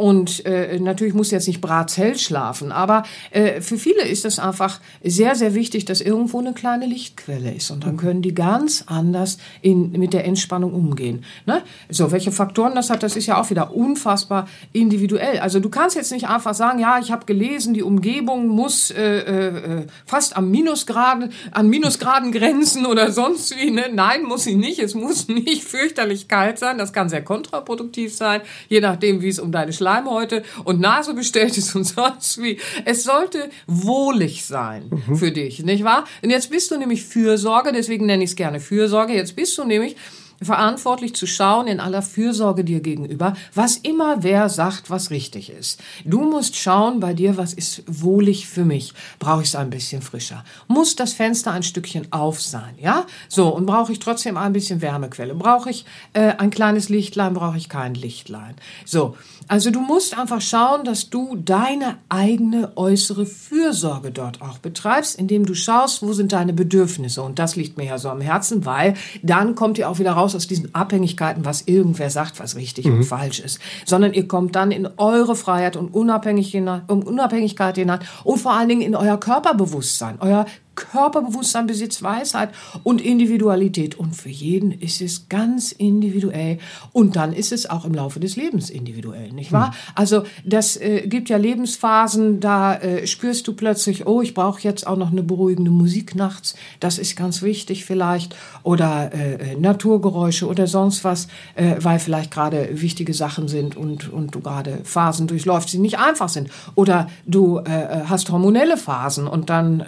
Und 0.02 0.48
äh, 0.48 0.80
natürlich 0.80 1.14
muss 1.14 1.30
jetzt 1.30 1.48
nicht 1.48 1.62
bratzhell 1.62 2.18
schlafen, 2.18 2.72
aber 2.72 3.04
äh, 3.30 3.62
für 3.62 3.78
viele 3.78 4.02
ist 4.02 4.26
es 4.26 4.40
einfach 4.40 4.80
sehr, 5.04 5.36
sehr 5.36 5.54
wichtig, 5.54 5.86
dass 5.86 6.02
irgendwo 6.02 6.40
eine 6.40 6.54
kleine 6.54 6.88
Lichtquelle 6.88 7.54
ist. 7.54 7.70
Und 7.70 7.86
dann 7.86 7.98
können 7.98 8.24
die 8.24 8.34
ganz 8.34 8.86
anders 8.88 9.38
in, 9.62 9.92
mit 9.92 10.14
der 10.14 10.26
Entspannung 10.26 10.74
umgehen. 10.74 11.24
Ne? 11.46 11.62
So, 11.88 12.12
welche 12.12 12.32
Faktoren 12.32 12.74
das 12.74 12.90
hat, 12.90 13.04
das 13.04 13.16
ist 13.16 13.28
ja 13.28 13.40
auch 13.40 13.52
wieder 13.52 13.76
unfassbar 13.76 14.48
individuell. 14.74 15.38
Also 15.38 15.60
du 15.60 15.70
kannst 15.70 15.96
jetzt 15.96 16.12
nicht 16.12 16.28
einfach 16.28 16.56
sagen, 16.56 16.80
ja, 16.80 16.98
ich 16.98 17.12
habe 17.12 17.28
gelesen, 17.28 17.76
die 17.76 17.84
Umgebung 17.84 18.48
muss 18.48 18.90
äh, 18.90 19.20
äh, 19.20 19.86
fast 20.08 20.36
am 20.36 20.50
Minusgraden, 20.50 21.32
an 21.52 21.70
Minusgraden 21.70 22.32
grenzen 22.32 22.88
oder 22.88 23.12
sonst 23.12 23.56
wie. 23.56 23.70
Ne? 23.70 23.84
Nein, 23.94 24.24
muss 24.24 24.46
sie 24.46 24.56
nicht. 24.56 24.80
Es 24.80 24.96
muss 24.96 25.28
nicht 25.28 25.64
fürchterlich 25.64 26.28
kalt 26.28 26.58
sein. 26.58 26.80
Das 26.80 26.92
kann 26.92 27.08
sehr 27.08 27.24
kontraproduktiv 27.24 28.16
sein, 28.16 28.42
je 28.68 28.82
nachdem, 28.82 29.22
wie 29.22 29.30
es 29.30 29.38
um 29.38 29.52
deine 29.52 29.72
Schlaf 29.72 29.91
Schleimhäute 29.92 30.44
und 30.64 30.80
Nase 30.80 31.14
bestellt 31.14 31.58
ist 31.58 31.76
und 31.76 31.84
sonst 31.84 32.42
wie. 32.42 32.60
Es 32.86 33.04
sollte 33.04 33.50
wohlig 33.68 34.46
sein 34.46 34.90
mhm. 34.90 35.18
für 35.18 35.32
dich, 35.32 35.64
nicht 35.64 35.84
wahr? 35.84 36.06
Und 36.22 36.30
jetzt 36.30 36.50
bist 36.50 36.72
du 36.72 36.78
nämlich 36.78 37.04
Fürsorge, 37.04 37.72
deswegen 37.74 38.06
nenne 38.06 38.24
ich 38.24 38.32
es 38.32 38.36
gerne 38.36 38.60
Fürsorge. 38.60 39.14
Jetzt 39.14 39.36
bist 39.36 39.58
du 39.58 39.66
nämlich 39.66 39.96
verantwortlich 40.42 41.16
zu 41.16 41.28
schauen 41.28 41.68
in 41.68 41.80
aller 41.80 42.02
Fürsorge 42.02 42.64
dir 42.64 42.82
gegenüber, 42.82 43.36
was 43.54 43.78
immer 43.78 44.24
wer 44.24 44.50
sagt, 44.50 44.90
was 44.90 45.12
richtig 45.12 45.52
ist. 45.52 45.82
Du 46.04 46.22
musst 46.22 46.56
schauen 46.56 47.00
bei 47.00 47.14
dir, 47.14 47.38
was 47.38 47.54
ist 47.54 47.84
wohlig 47.88 48.48
für 48.48 48.66
mich. 48.66 48.94
Brauche 49.20 49.44
ich 49.44 49.50
es 49.50 49.56
ein 49.56 49.70
bisschen 49.70 50.02
frischer? 50.02 50.44
Muss 50.68 50.96
das 50.96 51.14
Fenster 51.14 51.52
ein 51.52 51.64
Stückchen 51.64 52.12
auf 52.12 52.42
sein? 52.42 52.76
Ja, 52.80 53.06
so 53.30 53.50
und 53.50 53.66
brauche 53.66 53.92
ich 53.92 54.00
trotzdem 54.00 54.38
ein 54.38 54.54
bisschen 54.54 54.82
Wärmequelle? 54.82 55.36
Brauche 55.36 55.70
ich 55.70 55.86
äh, 56.14 56.34
ein 56.38 56.50
kleines 56.50 56.90
Lichtlein? 56.90 57.34
Brauche 57.34 57.58
ich 57.58 57.70
kein 57.70 57.94
Lichtlein? 57.94 58.56
So, 58.86 59.16
also 59.52 59.70
du 59.70 59.82
musst 59.82 60.18
einfach 60.18 60.40
schauen, 60.40 60.86
dass 60.86 61.10
du 61.10 61.36
deine 61.36 61.98
eigene 62.08 62.72
äußere 62.78 63.26
Fürsorge 63.26 64.12
dort 64.12 64.42
auch 64.42 64.60
betreibst, 64.60 65.20
indem 65.20 65.46
du 65.46 65.56
schaust, 65.56 66.02
wo 66.02 66.14
sind 66.14 66.32
deine 66.32 66.54
Bedürfnisse. 66.54 67.22
Und 67.22 67.38
das 67.38 67.58
liegt 67.58 67.78
mir 67.78 67.84
ja 67.84 67.98
so 67.98 68.08
am 68.08 68.22
Herzen, 68.22 68.66
weil 68.66 68.94
dann 69.24 69.56
kommt 69.56 69.78
ihr 69.78 69.90
auch 69.90 70.00
wieder 70.00 70.14
raus 70.14 70.36
aus 70.36 70.48
diesen 70.48 70.74
Abhängigkeiten, 70.74 71.44
was 71.44 71.64
irgendwer 71.64 72.10
sagt, 72.10 72.40
was 72.40 72.56
richtig 72.56 72.86
mhm. 72.86 73.00
und 73.00 73.04
falsch 73.04 73.42
ist, 73.42 73.60
sondern 73.86 74.14
ihr 74.14 74.26
kommt 74.26 74.56
dann 74.56 74.72
in 74.72 74.88
eure 74.96 75.36
Freiheit 75.36 75.76
und 75.76 75.94
Unabhängigkeit 75.94 77.76
hinein 77.76 78.00
und 78.24 78.38
vor 78.38 78.54
allen 78.54 78.70
Dingen 78.70 78.82
in 78.82 78.96
euer 78.96 79.20
Körperbewusstsein, 79.20 80.16
euer 80.22 80.46
Körperbewusstsein 80.76 81.68
besitzt 81.68 82.02
Weisheit 82.02 82.50
und 82.84 83.02
Individualität. 83.02 83.96
Und 83.96 84.16
für 84.16 84.30
jeden 84.30 84.72
ist 84.72 85.02
es 85.02 85.28
ganz 85.28 85.72
individuell. 85.72 86.60
Und 86.94 87.16
dann 87.16 87.34
ist 87.34 87.52
es 87.52 87.70
auch 87.70 87.86
im 87.86 87.94
Laufe 87.94 88.20
des 88.20 88.36
Lebens 88.36 88.70
individuell, 88.70 89.32
nicht 89.34 89.52
wahr? 89.52 89.68
Hm. 89.68 89.74
Also 89.96 90.24
das 90.46 90.78
äh, 90.78 91.08
gibt 91.08 91.30
ja 91.30 91.38
Lebensphasen, 91.38 92.40
da 92.40 92.76
äh, 92.76 93.06
spürst 93.06 93.48
du 93.48 93.54
plötzlich, 93.54 94.08
oh, 94.08 94.22
ich 94.22 94.34
brauche 94.34 94.62
jetzt 94.62 94.88
auch 94.88 94.96
noch 94.96 95.12
eine 95.12 95.24
beruhigende 95.24 95.72
Musik 95.72 96.16
nachts. 96.16 96.56
Das 96.80 96.98
ist 96.98 97.16
ganz 97.16 97.42
wichtig 97.42 97.86
vielleicht. 97.86 98.36
Oder 98.64 99.12
äh, 99.14 99.52
äh 99.52 99.56
Naturgeräusche 99.56 100.48
oder 100.48 100.68
sonst 100.68 101.04
was, 101.04 101.28
äh, 101.56 101.76
weil 101.80 102.00
vielleicht 102.00 102.32
gerade 102.32 102.82
wichtige 102.82 103.14
Sachen 103.14 103.48
sind 103.48 103.76
und, 103.76 104.12
und 104.12 104.34
du 104.34 104.40
gerade 104.40 104.80
Phasen 104.84 105.28
durchläufst, 105.28 105.74
die 105.74 105.78
nicht 105.78 106.00
einfach 106.00 106.30
sind. 106.30 106.50
Oder 106.76 107.08
du 107.26 107.60
äh, 107.60 108.04
hast 108.06 108.32
hormonelle 108.32 108.78
Phasen 108.78 109.28
und 109.28 109.50
dann 109.50 109.84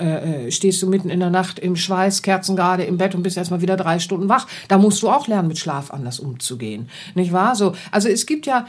stehst 0.50 0.73
stehst 0.74 0.84
du 0.84 0.90
mitten 0.90 1.12
in 1.12 1.20
der 1.20 1.30
Nacht 1.30 1.60
im 1.60 1.76
Schweiß, 1.76 2.24
Kerzen 2.24 2.56
gerade 2.56 2.84
im 2.84 2.98
Bett 2.98 3.14
und 3.14 3.22
bist 3.22 3.38
erstmal 3.38 3.62
wieder 3.62 3.78
drei 3.78 4.00
Stunden 4.00 4.28
wach. 4.28 4.48
Da 4.68 4.80
musst 4.80 5.04
du 5.04 5.10
auch 5.10 5.28
lernen, 5.28 5.48
mit 5.48 5.60
Schlaf 5.60 5.92
anders 5.92 6.20
umzugehen. 6.20 6.90
Nicht 7.14 7.32
wahr? 7.32 7.56
So, 7.56 7.74
also 7.92 8.10
es 8.10 8.26
gibt 8.26 8.48
ja 8.48 8.66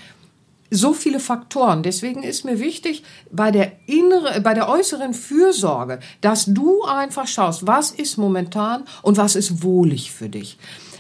so 0.71 0.93
viele 0.93 1.19
Faktoren. 1.19 1.83
Deswegen 1.83 2.23
ist 2.23 2.45
mir 2.45 2.61
wichtig, 2.61 3.05
bei 3.31 3.51
der 3.51 3.73
innere, 3.87 4.41
bei 4.43 4.53
der 4.53 4.69
äußeren 4.69 5.15
Fürsorge, 5.15 6.01
dass 6.21 6.45
du 6.45 6.83
einfach 6.83 7.27
schaust, 7.27 7.67
was 7.67 7.91
ist 7.91 8.19
momentan 8.19 8.85
und 9.01 9.17
was 9.17 9.35
ist 9.35 9.63
wohlig 9.63 10.11
für 10.13 10.29
dich. 10.29 10.59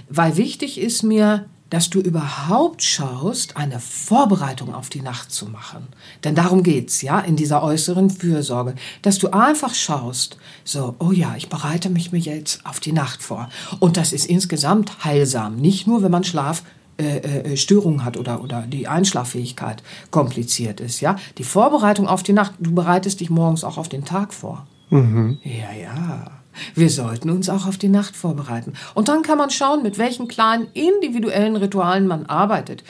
Weil 0.08 0.38
wichtig 0.38 0.80
ist 0.80 1.02
mir, 1.02 1.46
dass 1.74 1.90
du 1.90 1.98
überhaupt 1.98 2.84
schaust, 2.84 3.56
eine 3.56 3.80
Vorbereitung 3.80 4.72
auf 4.72 4.90
die 4.90 5.02
Nacht 5.02 5.32
zu 5.32 5.46
machen. 5.46 5.88
Denn 6.22 6.36
darum 6.36 6.62
geht's, 6.62 7.02
ja, 7.02 7.18
in 7.18 7.34
dieser 7.34 7.64
äußeren 7.64 8.10
Fürsorge, 8.10 8.76
dass 9.02 9.18
du 9.18 9.30
einfach 9.30 9.74
schaust, 9.74 10.38
so, 10.62 10.94
oh 11.00 11.10
ja, 11.10 11.34
ich 11.36 11.48
bereite 11.48 11.90
mich 11.90 12.12
mir 12.12 12.20
jetzt 12.20 12.64
auf 12.64 12.78
die 12.78 12.92
Nacht 12.92 13.24
vor. 13.24 13.48
Und 13.80 13.96
das 13.96 14.12
ist 14.12 14.26
insgesamt 14.26 15.04
heilsam, 15.04 15.56
nicht 15.56 15.88
nur, 15.88 16.04
wenn 16.04 16.12
man 16.12 16.22
Schlaf 16.22 16.62
äh, 16.96 17.16
äh, 17.16 17.56
Störungen 17.56 18.04
hat 18.04 18.16
oder, 18.18 18.40
oder 18.40 18.62
die 18.62 18.86
Einschlaffähigkeit 18.86 19.82
kompliziert 20.12 20.78
ist, 20.78 21.00
ja. 21.00 21.16
Die 21.38 21.42
Vorbereitung 21.42 22.06
auf 22.06 22.22
die 22.22 22.34
Nacht, 22.34 22.54
du 22.60 22.72
bereitest 22.72 23.18
dich 23.18 23.30
morgens 23.30 23.64
auch 23.64 23.78
auf 23.78 23.88
den 23.88 24.04
Tag 24.04 24.32
vor. 24.32 24.68
Mhm. 24.90 25.38
Ja, 25.42 25.72
ja. 25.72 26.43
Wir 26.74 26.90
sollten 26.90 27.30
uns 27.30 27.48
auch 27.48 27.66
auf 27.66 27.78
die 27.78 27.88
Nacht 27.88 28.16
vorbereiten. 28.16 28.74
Und 28.94 29.08
dann 29.08 29.22
kann 29.22 29.38
man 29.38 29.50
schauen, 29.50 29.82
mit 29.82 29.98
welchen 29.98 30.28
kleinen 30.28 30.68
individuellen 30.72 31.56
Ritualen 31.56 32.06
man 32.06 32.26
arbeitet. 32.26 32.84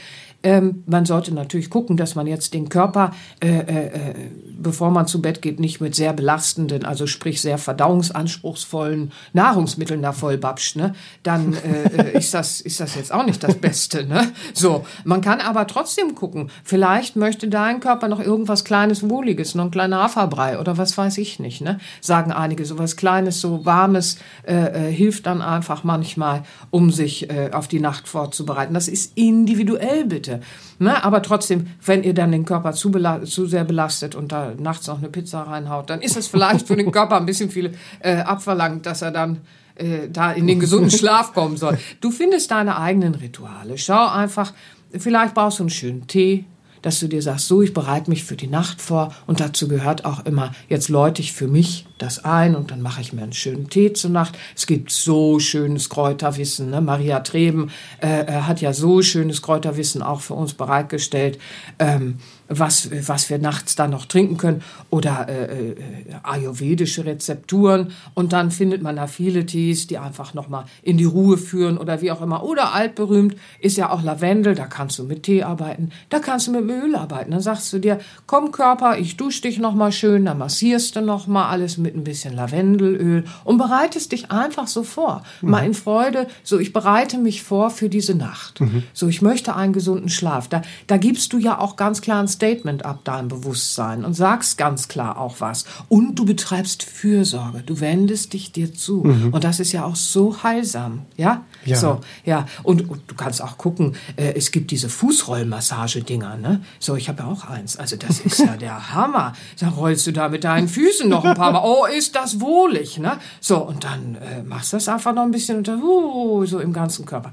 Ähm, 0.45 0.85
man 0.87 1.07
sollte 1.07 1.33
natürlich 1.33 1.71
gucken, 1.71 1.97
dass 1.97 2.15
man 2.15 2.27
jetzt 2.27 2.53
den 2.53 2.69
Körper, 2.69 3.13
äh, 3.43 3.49
äh, 3.49 3.87
äh, 3.87 4.15
bevor 4.59 4.91
man 4.91 5.07
zu 5.07 5.23
Bett 5.23 5.41
geht, 5.41 5.59
nicht 5.59 5.81
mit 5.81 5.95
sehr 5.95 6.13
belastenden, 6.13 6.85
also 6.85 7.07
sprich 7.07 7.41
sehr 7.41 7.57
verdauungsanspruchsvollen 7.57 9.11
Nahrungsmitteln 9.33 10.03
da 10.03 10.13
vollbapscht. 10.13 10.77
Ne? 10.77 10.95
Dann 11.23 11.55
äh, 11.55 12.11
äh, 12.11 12.19
ist, 12.19 12.35
das, 12.35 12.61
ist 12.61 12.79
das 12.79 12.95
jetzt 12.95 13.11
auch 13.11 13.25
nicht 13.25 13.43
das 13.43 13.55
Beste. 13.55 14.07
Ne? 14.07 14.33
So, 14.53 14.85
man 15.05 15.23
kann 15.23 15.41
aber 15.41 15.67
trotzdem 15.67 16.15
gucken. 16.15 16.51
Vielleicht 16.63 17.17
möchte 17.17 17.49
dein 17.49 17.81
Körper 17.81 18.09
noch 18.09 18.21
irgendwas 18.21 18.65
Kleines, 18.67 19.09
Wohliges, 19.09 19.55
noch 19.55 19.65
ein 19.65 19.71
kleiner 19.71 20.03
Haferbrei 20.03 20.59
oder 20.59 20.77
was 20.77 20.97
weiß 20.99 21.17
ich 21.17 21.41
nicht. 21.41 21.63
Ne? 21.63 21.79
Sagen 22.03 22.33
einige, 22.33 22.67
so 22.67 22.79
was 22.79 22.97
Kleines, 22.97 23.41
so 23.41 23.65
Warmes 23.65 24.19
äh, 24.43 24.91
hilft 24.91 25.25
dann 25.25 25.41
einfach 25.41 25.85
manchmal, 25.85 26.43
um 26.71 26.91
sich 26.91 27.29
auf 27.53 27.69
die 27.69 27.81
Nacht 27.81 28.09
vorzubereiten. 28.09 28.75
Das 28.75 28.89
ist 28.89 29.17
individuell 29.17 30.05
bitte. 30.05 30.34
Kälte. 30.35 30.47
Ne? 30.79 31.05
Aber 31.05 31.23
trotzdem, 31.23 31.67
wenn 31.85 32.03
ihr 32.03 32.15
dann 32.15 32.33
den 32.33 32.45
Körper 32.45 32.73
zu, 32.73 32.91
zu 33.25 33.47
sehr 33.47 33.65
belastet 33.65 34.15
und 34.15 34.33
da 34.33 34.53
nachts 34.59 34.87
noch 34.87 34.99
eine 34.99 35.09
Pizza 35.09 35.43
reinhaut, 35.43 35.91
dann 35.91 36.01
ist 36.01 36.17
es 36.17 36.27
vielleicht 36.27 36.67
für 36.67 36.77
den 36.77 36.91
Körper 36.91 37.17
ein 37.17 37.27
bisschen 37.27 37.51
viel 37.51 37.73
äh, 38.01 38.17
abverlangt, 38.17 38.87
dass 38.87 39.03
er 39.03 39.11
dann 39.11 39.41
äh, 39.77 40.09
da 40.11 40.33
in 40.33 40.47
den 40.47 40.61
gesunden 40.61 40.91
Schlaf 40.99 41.33
kommen 41.33 41.57
soll. 41.57 41.79
Du 42.01 42.11
findest 42.11 42.51
deine 42.51 42.79
eigenen 42.79 43.15
Rituale. 43.15 43.79
Schau 43.79 44.09
einfach, 44.09 44.53
vielleicht 44.97 45.35
brauchst 45.35 45.59
du 45.59 45.65
einen 45.65 45.71
schönen 45.71 46.07
Tee, 46.07 46.45
dass 46.85 47.01
du 47.01 47.09
dir 47.09 47.23
sagst, 47.23 47.49
so, 47.49 47.63
ich 47.63 47.73
bereite 47.73 48.11
mich 48.11 48.25
für 48.25 48.37
die 48.37 48.47
Nacht 48.47 48.83
vor 48.83 49.15
und 49.27 49.41
dazu 49.41 49.69
gehört 49.69 50.05
auch 50.05 50.27
immer, 50.27 50.53
jetzt 50.69 50.91
läute 50.91 51.23
ich 51.23 51.33
für 51.33 51.49
mich 51.49 51.87
das 51.97 52.27
ein 52.27 52.55
und 52.55 52.71
dann 52.71 52.83
mache 52.83 53.01
ich 53.01 53.15
mir 53.15 53.23
einen 53.23 53.33
schönen 53.33 53.71
Tee 53.71 53.95
zur 53.95 54.11
Nacht. 54.11 54.37
Es 54.55 54.67
gibt 54.67 54.91
so 54.91 55.39
schönes 55.39 55.89
Kräuterwissen. 55.89 56.69
Ne? 56.69 56.83
Maria 56.83 57.21
Treben 57.21 57.71
äh, 58.03 58.27
äh 58.27 58.43
hat 58.43 58.61
ja 58.61 58.75
so 58.75 59.01
schönes 59.01 59.41
Kräuterwissen 59.41 60.03
auch 60.03 60.21
für 60.21 60.35
uns 60.35 60.53
bereitgestellt. 60.53 61.39
Ähm, 61.79 62.19
was, 62.49 62.91
was 63.07 63.31
wir 63.31 63.39
nachts 63.39 63.75
dann 63.75 63.91
noch 63.91 64.07
trinken 64.07 64.37
können 64.37 64.63
oder 64.91 65.27
äh, 65.29 65.71
äh, 65.71 65.77
ayurvedische 66.23 67.05
Rezepturen 67.05 67.93
und 68.15 68.33
dann 68.33 68.51
findet 68.51 68.83
man 68.83 68.97
da 68.97 69.07
viele 69.07 69.47
Tees, 69.47 69.87
die 69.87 69.99
einfach 69.99 70.35
nochmal 70.35 70.65
in 70.83 70.99
die 70.99 71.05
Ruhe 71.05 71.39
führen 71.39 71.79
oder 71.79 72.03
wie 72.03 72.13
auch 72.13 72.21
immer. 72.21 72.45
Oder 72.45 72.75
altberühmt 72.75 73.37
ist 73.61 73.77
ja 73.77 73.91
auch 73.91 74.03
Lavendel, 74.03 74.55
da 74.55 74.67
kannst 74.67 74.99
du 74.99 75.05
mit 75.05 75.23
Tee 75.23 75.43
arbeiten, 75.43 75.91
da 76.11 76.19
kannst 76.19 76.47
du 76.47 76.53
mit 76.53 76.69
Öl 76.69 76.95
arbeiten. 76.95 77.31
Dann 77.31 77.41
sagst 77.41 77.73
du 77.73 77.79
dir, 77.79 77.99
komm 78.27 78.53
Körper, 78.53 78.99
ich 78.99 79.17
dusche 79.17 79.43
dich 79.43 79.59
nochmal 79.59 79.93
schön, 79.93 80.27
dann 80.27 80.39
massierst 80.39 80.97
du 80.97 81.01
nochmal 81.01 81.51
alles 81.51 81.79
mit 81.79 81.97
ein 81.97 82.05
bisschen 82.05 82.35
Lavendelöl 82.35 83.25
und 83.45 83.59
bereitest 83.59 84.13
dich 84.13 84.31
einfach 84.31 84.67
so 84.67 84.83
vor. 84.83 85.23
Mhm. 85.41 85.51
Mal 85.51 85.67
in 85.67 85.75
Freude, 85.75 86.27
so 86.43 86.59
ich 86.59 86.73
bereite 86.73 87.19
mich 87.19 87.43
vor 87.43 87.71
für 87.71 87.89
diese 87.89 88.15
Nacht. 88.15 88.61
Mhm. 88.61 88.83
So 88.93 89.09
ich 89.09 89.23
möchte 89.23 89.57
einen 89.57 89.73
gesunden 89.73 90.11
Schlaf. 90.11 90.49
Da, 90.49 90.63
da 90.87 90.99
gibst 90.99 91.33
du 91.33 91.39
ja 91.39 91.59
auch 91.59 91.77
ganz 91.77 92.03
klar 92.03 92.21
ein 92.21 92.29
Statement 92.35 92.85
ab 92.85 93.05
deinem 93.05 93.29
Bewusstsein 93.29 94.05
und 94.05 94.15
sagst 94.15 94.59
ganz 94.59 94.89
klar 94.89 95.19
auch 95.19 95.37
was. 95.41 95.65
Und 95.89 96.17
du 96.19 96.25
betreibst 96.25 96.83
Fürsorge. 96.83 97.63
Du 97.65 97.81
wendest 97.81 98.33
dich 98.33 98.53
dir 98.53 98.73
zu. 98.75 99.05
Mhm. 99.05 99.33
Und 99.33 99.45
das 99.45 99.61
ist 99.61 99.73
ja 99.73 99.85
auch 99.85 99.97
so 99.97 100.43
heilsam. 100.43 101.03
Ja? 101.17 101.45
ja. 101.65 101.77
So, 101.77 102.01
ja. 102.25 102.47
Und, 102.63 102.89
und 102.89 103.03
du 103.07 103.15
kannst 103.15 103.43
auch 103.43 103.59
gucken, 103.59 103.97
äh, 104.17 104.35
es 104.35 104.51
gibt 104.51 104.71
diese 104.71 104.89
Fußrollmassage-Dinger, 104.89 106.37
ne? 106.37 106.63
So, 106.79 106.97
ich 106.97 107.09
habe 107.09 107.23
ja 107.23 107.29
auch 107.29 107.45
eins. 107.45 107.77
Also 107.77 107.97
das 107.97 108.21
ist 108.21 108.39
ja 108.39 108.57
der 108.57 108.95
Hammer. 108.95 109.33
Da 109.59 109.69
rollst 109.69 110.07
du 110.07 110.13
da 110.13 110.29
mit 110.29 110.45
deinen 110.45 110.69
Füßen 110.69 111.09
noch 111.09 111.25
ein 111.25 111.35
paar 111.35 111.53
Mal. 111.53 111.63
Oh, 111.65 111.87
ist 111.87 112.15
das 112.15 112.41
wohlig, 112.41 112.99
ne? 112.99 113.19
So, 113.41 113.59
und 113.59 113.85
dann 113.85 114.17
äh, 114.17 114.43
machst 114.43 114.73
du 114.73 114.77
das 114.77 114.89
einfach 114.89 115.15
noch 115.15 115.23
ein 115.23 115.31
bisschen 115.31 115.59
unter, 115.59 115.77
uh, 115.77 116.45
so 116.47 116.59
im 116.59 116.73
ganzen 116.73 117.07
Körper. 117.07 117.33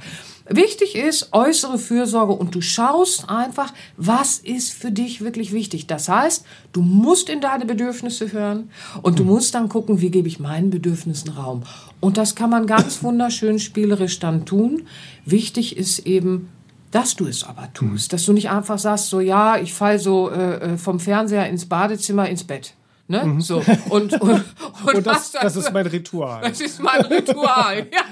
Wichtig 0.54 0.96
ist 0.96 1.30
äußere 1.32 1.78
Fürsorge 1.78 2.34
und 2.34 2.54
du 2.54 2.60
schaust 2.60 3.30
einfach, 3.30 3.74
was 3.96 4.38
ist 4.38 4.74
für 4.74 4.92
dich 4.92 5.22
wirklich 5.22 5.54
wichtig. 5.54 5.88
Das 5.88 6.10
heißt, 6.10 6.44
du 6.74 6.82
musst 6.82 7.30
in 7.30 7.40
deine 7.40 7.66
Bedürfnisse 7.66 8.34
hören 8.34 8.70
und 9.02 9.18
du 9.18 9.24
musst 9.24 9.56
dann 9.56 9.70
gucken, 9.70 10.02
wie 10.02 10.12
gebe 10.12 10.28
ich 10.28 10.42
meinen 10.42 10.70
Bedürfnissen 10.70 11.32
Raum. 11.32 11.64
Und 12.02 12.18
das 12.18 12.36
kann 12.36 12.50
man 12.50 12.68
ganz 12.68 13.02
wunderschön 13.02 13.60
spielerisch 13.60 14.20
dann 14.20 14.46
tun. 14.46 14.84
Wichtig 15.24 15.78
ist 15.78 16.00
eben, 16.00 16.50
dass 16.92 17.16
du 17.16 17.28
es 17.28 17.46
aber 17.46 17.72
tust, 17.74 18.12
dass 18.12 18.26
du 18.26 18.34
nicht 18.34 18.50
einfach 18.50 18.78
sagst, 18.78 19.08
so 19.08 19.22
ja, 19.22 19.58
ich 19.58 19.74
fall 19.74 20.00
so 20.00 20.30
äh, 20.30 20.74
äh 20.74 20.78
vom 20.78 21.00
Fernseher 21.00 21.48
ins 21.48 21.66
Badezimmer 21.66 22.28
ins 22.28 22.44
Bett. 22.44 22.74
Ne? 23.08 23.24
Mhm. 23.26 23.42
So. 23.42 23.58
Und, 23.90 24.14
und, 24.22 24.22
und, 24.22 24.96
und 24.96 25.06
das, 25.06 25.32
das, 25.32 25.56
ist 25.56 25.74
mein 25.74 25.86
Ritual. 25.86 26.42
Das 26.42 26.62
ist 26.62 26.82
mein 26.82 27.02
Ritual. 27.02 27.88
ja. 27.94 28.06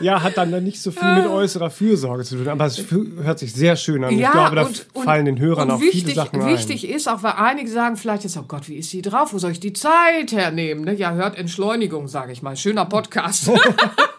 ja, 0.00 0.22
hat 0.22 0.36
dann 0.36 0.50
nicht 0.62 0.80
so 0.80 0.90
viel 0.90 1.14
mit 1.14 1.26
äußerer 1.26 1.70
Fürsorge 1.70 2.24
zu 2.24 2.36
tun, 2.36 2.48
aber 2.48 2.66
es 2.66 2.84
hört 2.90 3.40
sich 3.40 3.52
sehr 3.52 3.74
schön 3.76 4.04
an. 4.04 4.16
Ja, 4.16 4.28
ich 4.28 4.32
glaube, 4.32 4.56
da 4.56 4.66
und, 4.66 5.04
fallen 5.04 5.24
den 5.24 5.38
Hörern 5.38 5.70
auch 5.70 5.80
wichtig, 5.80 6.04
viele 6.04 6.14
Sachen 6.14 6.40
ein. 6.40 6.52
Wichtig 6.52 6.88
ist 6.88 7.08
auch, 7.08 7.22
weil 7.22 7.32
einige 7.32 7.70
sagen 7.70 7.96
vielleicht 7.96 8.24
jetzt, 8.24 8.36
oh 8.36 8.44
Gott, 8.46 8.68
wie 8.68 8.76
ist 8.76 8.90
sie 8.90 9.02
drauf? 9.02 9.32
Wo 9.32 9.38
soll 9.38 9.50
ich 9.50 9.60
die 9.60 9.72
Zeit 9.72 10.32
hernehmen? 10.32 10.84
Ne? 10.84 10.94
Ja, 10.94 11.12
hört 11.12 11.36
Entschleunigung, 11.36 12.08
sage 12.08 12.32
ich 12.32 12.42
mal. 12.42 12.56
Schöner 12.56 12.84
Podcast. 12.84 13.50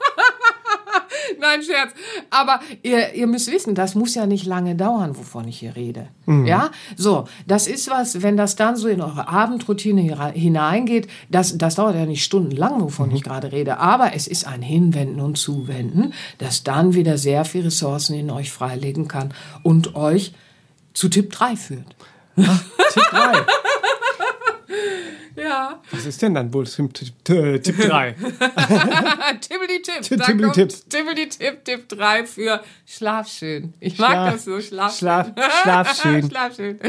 Nein, 1.39 1.61
Scherz. 1.63 1.91
Aber 2.29 2.59
ihr, 2.83 3.13
ihr 3.13 3.27
müsst 3.27 3.51
wissen, 3.51 3.75
das 3.75 3.95
muss 3.95 4.15
ja 4.15 4.25
nicht 4.25 4.45
lange 4.45 4.75
dauern, 4.75 5.17
wovon 5.17 5.47
ich 5.47 5.59
hier 5.59 5.75
rede. 5.75 6.07
Mhm. 6.25 6.45
Ja, 6.45 6.71
so, 6.95 7.25
das 7.47 7.67
ist 7.67 7.89
was, 7.89 8.21
wenn 8.21 8.37
das 8.37 8.55
dann 8.55 8.75
so 8.75 8.87
in 8.87 9.01
eure 9.01 9.27
Abendroutine 9.27 10.31
hineingeht, 10.33 11.07
das, 11.29 11.57
das 11.57 11.75
dauert 11.75 11.95
ja 11.95 12.05
nicht 12.05 12.23
stundenlang, 12.23 12.81
wovon 12.81 13.09
mhm. 13.09 13.15
ich 13.15 13.23
gerade 13.23 13.51
rede, 13.51 13.79
aber 13.79 14.13
es 14.13 14.27
ist 14.27 14.45
ein 14.47 14.61
Hinwenden 14.61 15.21
und 15.21 15.37
Zuwenden, 15.37 16.13
das 16.37 16.63
dann 16.63 16.93
wieder 16.93 17.17
sehr 17.17 17.45
viel 17.45 17.63
Ressourcen 17.63 18.15
in 18.15 18.29
euch 18.29 18.51
freilegen 18.51 19.07
kann 19.07 19.33
und 19.63 19.95
euch 19.95 20.33
zu 20.93 21.09
Tipp 21.09 21.31
3 21.31 21.55
führt. 21.55 21.95
Ach, 22.37 22.63
Tipp 22.93 23.03
3. 23.11 23.33
Ja. 25.35 25.81
Was 25.91 26.05
ist 26.05 26.21
denn 26.21 26.33
dann 26.33 26.53
wohl 26.53 26.65
Tipp, 26.93 26.93
Tipp 26.93 27.77
3? 27.77 28.15
Tippeli 29.41 29.81
Tipp. 29.81 30.01
Tippeli 30.01 30.51
Tipp. 30.51 30.73
Tippeli 30.89 31.29
Tipp, 31.29 31.65
Tipp 31.65 31.89
3 31.89 32.25
für 32.25 32.61
Schlaf 32.85 33.27
schön. 33.27 33.73
Ich 33.79 33.97
mag 33.97 34.11
Schlaf, 34.11 34.33
das 34.33 34.45
so, 34.45 34.61
Schlaf, 34.61 34.97
Schlaf, 34.97 35.31
Schlaf 35.63 36.01
schön. 36.01 36.29
Schlaf 36.29 36.55
schön. 36.55 36.79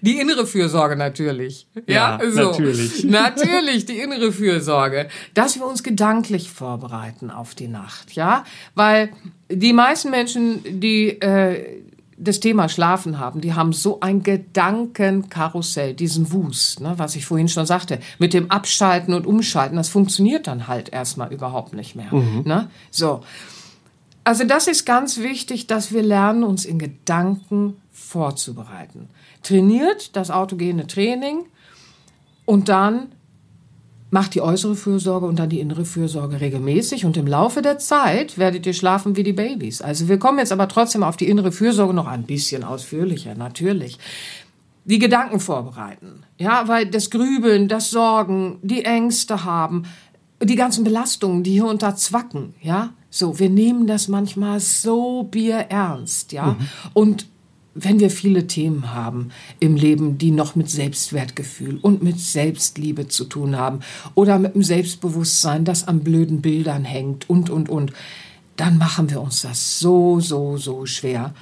Die 0.00 0.18
innere 0.18 0.46
Fürsorge 0.46 0.96
natürlich. 0.96 1.66
Ja, 1.86 2.18
ja 2.20 2.30
so. 2.30 2.50
natürlich. 2.50 3.04
Natürlich, 3.14 3.86
die 3.86 3.98
innere 3.98 4.32
Fürsorge. 4.32 5.08
Dass 5.34 5.56
wir 5.56 5.66
uns 5.66 5.82
gedanklich 5.82 6.50
vorbereiten 6.50 7.30
auf 7.30 7.54
die 7.54 7.68
Nacht, 7.68 8.12
ja? 8.12 8.44
Weil 8.74 9.10
die 9.48 9.72
meisten 9.72 10.10
Menschen, 10.10 10.80
die, 10.80 11.20
äh, 11.20 11.82
das 12.16 12.40
Thema 12.40 12.68
Schlafen 12.68 13.18
haben, 13.18 13.40
die 13.40 13.54
haben 13.54 13.72
so 13.72 14.00
ein 14.00 14.22
Gedankenkarussell, 14.22 15.94
diesen 15.94 16.32
Wust, 16.32 16.80
ne, 16.80 16.94
was 16.96 17.16
ich 17.16 17.26
vorhin 17.26 17.48
schon 17.48 17.66
sagte, 17.66 17.98
mit 18.18 18.34
dem 18.34 18.50
Abschalten 18.50 19.14
und 19.14 19.26
Umschalten, 19.26 19.76
das 19.76 19.88
funktioniert 19.88 20.46
dann 20.46 20.68
halt 20.68 20.90
erstmal 20.90 21.32
überhaupt 21.32 21.74
nicht 21.74 21.96
mehr. 21.96 22.12
Mhm. 22.14 22.42
Ne? 22.44 22.70
So. 22.90 23.22
Also 24.22 24.44
das 24.44 24.68
ist 24.68 24.86
ganz 24.86 25.18
wichtig, 25.18 25.66
dass 25.66 25.92
wir 25.92 26.02
lernen, 26.02 26.44
uns 26.44 26.64
in 26.64 26.78
Gedanken 26.78 27.76
vorzubereiten. 27.92 29.08
Trainiert 29.42 30.16
das 30.16 30.30
autogene 30.30 30.86
Training 30.86 31.44
und 32.46 32.68
dann 32.68 33.08
Macht 34.14 34.36
die 34.36 34.42
äußere 34.42 34.76
Fürsorge 34.76 35.26
und 35.26 35.40
dann 35.40 35.48
die 35.48 35.58
innere 35.58 35.84
Fürsorge 35.84 36.40
regelmäßig 36.40 37.04
und 37.04 37.16
im 37.16 37.26
Laufe 37.26 37.62
der 37.62 37.78
Zeit 37.78 38.38
werdet 38.38 38.64
ihr 38.64 38.72
schlafen 38.72 39.16
wie 39.16 39.24
die 39.24 39.32
Babys. 39.32 39.82
Also 39.82 40.08
wir 40.08 40.20
kommen 40.20 40.38
jetzt 40.38 40.52
aber 40.52 40.68
trotzdem 40.68 41.02
auf 41.02 41.16
die 41.16 41.28
innere 41.28 41.50
Fürsorge 41.50 41.92
noch 41.92 42.06
ein 42.06 42.22
bisschen 42.22 42.62
ausführlicher, 42.62 43.34
natürlich. 43.34 43.98
Die 44.84 45.00
Gedanken 45.00 45.40
vorbereiten, 45.40 46.22
ja, 46.38 46.68
weil 46.68 46.86
das 46.86 47.10
Grübeln, 47.10 47.66
das 47.66 47.90
Sorgen, 47.90 48.60
die 48.62 48.84
Ängste 48.84 49.44
haben, 49.44 49.82
die 50.40 50.54
ganzen 50.54 50.84
Belastungen, 50.84 51.42
die 51.42 51.54
hier 51.54 51.66
unter 51.66 51.96
zwacken, 51.96 52.54
ja, 52.62 52.90
so, 53.10 53.40
wir 53.40 53.50
nehmen 53.50 53.88
das 53.88 54.06
manchmal 54.06 54.60
so 54.60 55.24
bierernst, 55.24 56.30
ja, 56.30 56.52
mhm. 56.52 56.68
und 56.92 57.26
wenn 57.74 58.00
wir 58.00 58.10
viele 58.10 58.46
Themen 58.46 58.94
haben 58.94 59.30
im 59.60 59.76
Leben, 59.76 60.16
die 60.18 60.30
noch 60.30 60.54
mit 60.54 60.70
Selbstwertgefühl 60.70 61.78
und 61.82 62.02
mit 62.02 62.20
Selbstliebe 62.20 63.08
zu 63.08 63.24
tun 63.24 63.56
haben 63.56 63.80
oder 64.14 64.38
mit 64.38 64.54
dem 64.54 64.62
Selbstbewusstsein, 64.62 65.64
das 65.64 65.86
an 65.86 66.00
blöden 66.00 66.40
Bildern 66.40 66.84
hängt 66.84 67.28
und, 67.28 67.50
und, 67.50 67.68
und, 67.68 67.92
dann 68.56 68.78
machen 68.78 69.10
wir 69.10 69.20
uns 69.20 69.42
das 69.42 69.80
so, 69.80 70.20
so, 70.20 70.56
so 70.56 70.86
schwer. 70.86 71.34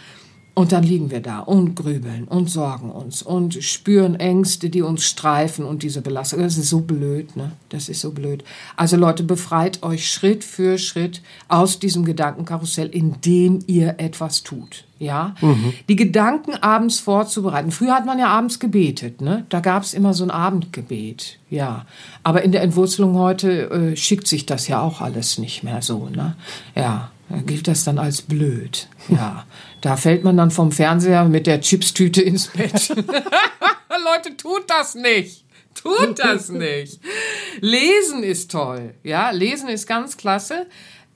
Und 0.55 0.73
dann 0.73 0.83
liegen 0.83 1.11
wir 1.11 1.21
da 1.21 1.39
und 1.39 1.75
grübeln 1.75 2.25
und 2.25 2.51
sorgen 2.51 2.91
uns 2.91 3.23
und 3.23 3.55
spüren 3.65 4.17
Ängste, 4.17 4.69
die 4.69 4.83
uns 4.83 5.05
streifen 5.05 5.65
und 5.65 5.83
diese 5.83 6.03
Belastung. 6.03 6.41
Das 6.41 6.59
ist 6.59 6.69
so 6.69 6.81
blöd, 6.81 7.37
ne? 7.37 7.53
Das 7.71 7.89
ist 7.89 8.03
so 8.03 8.11
blöd. 8.11 8.45
Also 8.77 8.99
Leute, 8.99 9.23
befreit 9.23 9.83
euch 9.83 10.11
Schritt 10.11 10.45
für 10.45 10.77
Schritt 10.77 11.23
aus 11.49 11.79
diesem 11.79 12.05
Gedankenkarussell, 12.05 12.89
indem 12.89 13.61
ihr 13.67 13.95
etwas 13.97 14.43
tut. 14.43 14.85
Ja, 14.99 15.35
mhm. 15.41 15.73
die 15.89 15.97
Gedanken 15.97 16.55
abends 16.55 17.01
vorzubereiten. 17.01 17.73
Früher 17.73 17.95
hat 17.95 18.05
man 18.05 18.19
ja 18.19 18.29
abends 18.29 18.61
gebetet, 18.61 19.23
ne? 19.23 19.47
Da 19.49 19.61
gab 19.61 19.83
es 19.83 19.95
immer 19.95 20.13
so 20.13 20.23
ein 20.23 20.31
Abendgebet, 20.31 21.39
ja. 21.49 21.87
Aber 22.23 22.43
in 22.43 22.53
der 22.53 22.63
Entwurzelung 22.63 23.15
heute 23.15 23.71
äh, 23.71 23.97
schickt 23.97 24.29
sich 24.29 24.45
das 24.45 24.69
ja 24.69 24.83
auch 24.83 25.01
alles 25.01 25.39
nicht 25.39 25.65
mehr 25.65 25.81
so, 25.81 26.09
ne? 26.11 26.37
Ja, 26.77 27.11
gilt 27.47 27.69
das 27.69 27.85
dann 27.85 27.99
als 27.99 28.21
blöd, 28.21 28.89
ja. 29.09 29.45
Da 29.83 29.97
fällt 29.97 30.25
man 30.25 30.37
dann 30.37 30.51
vom 30.51 30.73
Fernseher 30.73 31.25
mit 31.25 31.47
der 31.47 31.61
Chipstüte 31.61 32.23
ins 32.23 32.47
Bett. 32.47 32.89
Leute, 34.05 34.37
tut 34.37 34.65
das 34.69 34.95
nicht. 34.95 35.45
Tut 35.75 36.19
das 36.19 36.49
nicht. 36.49 37.01
Lesen 37.61 38.23
ist 38.23 38.51
toll. 38.51 38.95
Ja, 39.03 39.31
lesen 39.31 39.69
ist 39.69 39.87
ganz 39.87 40.17
klasse. 40.17 40.67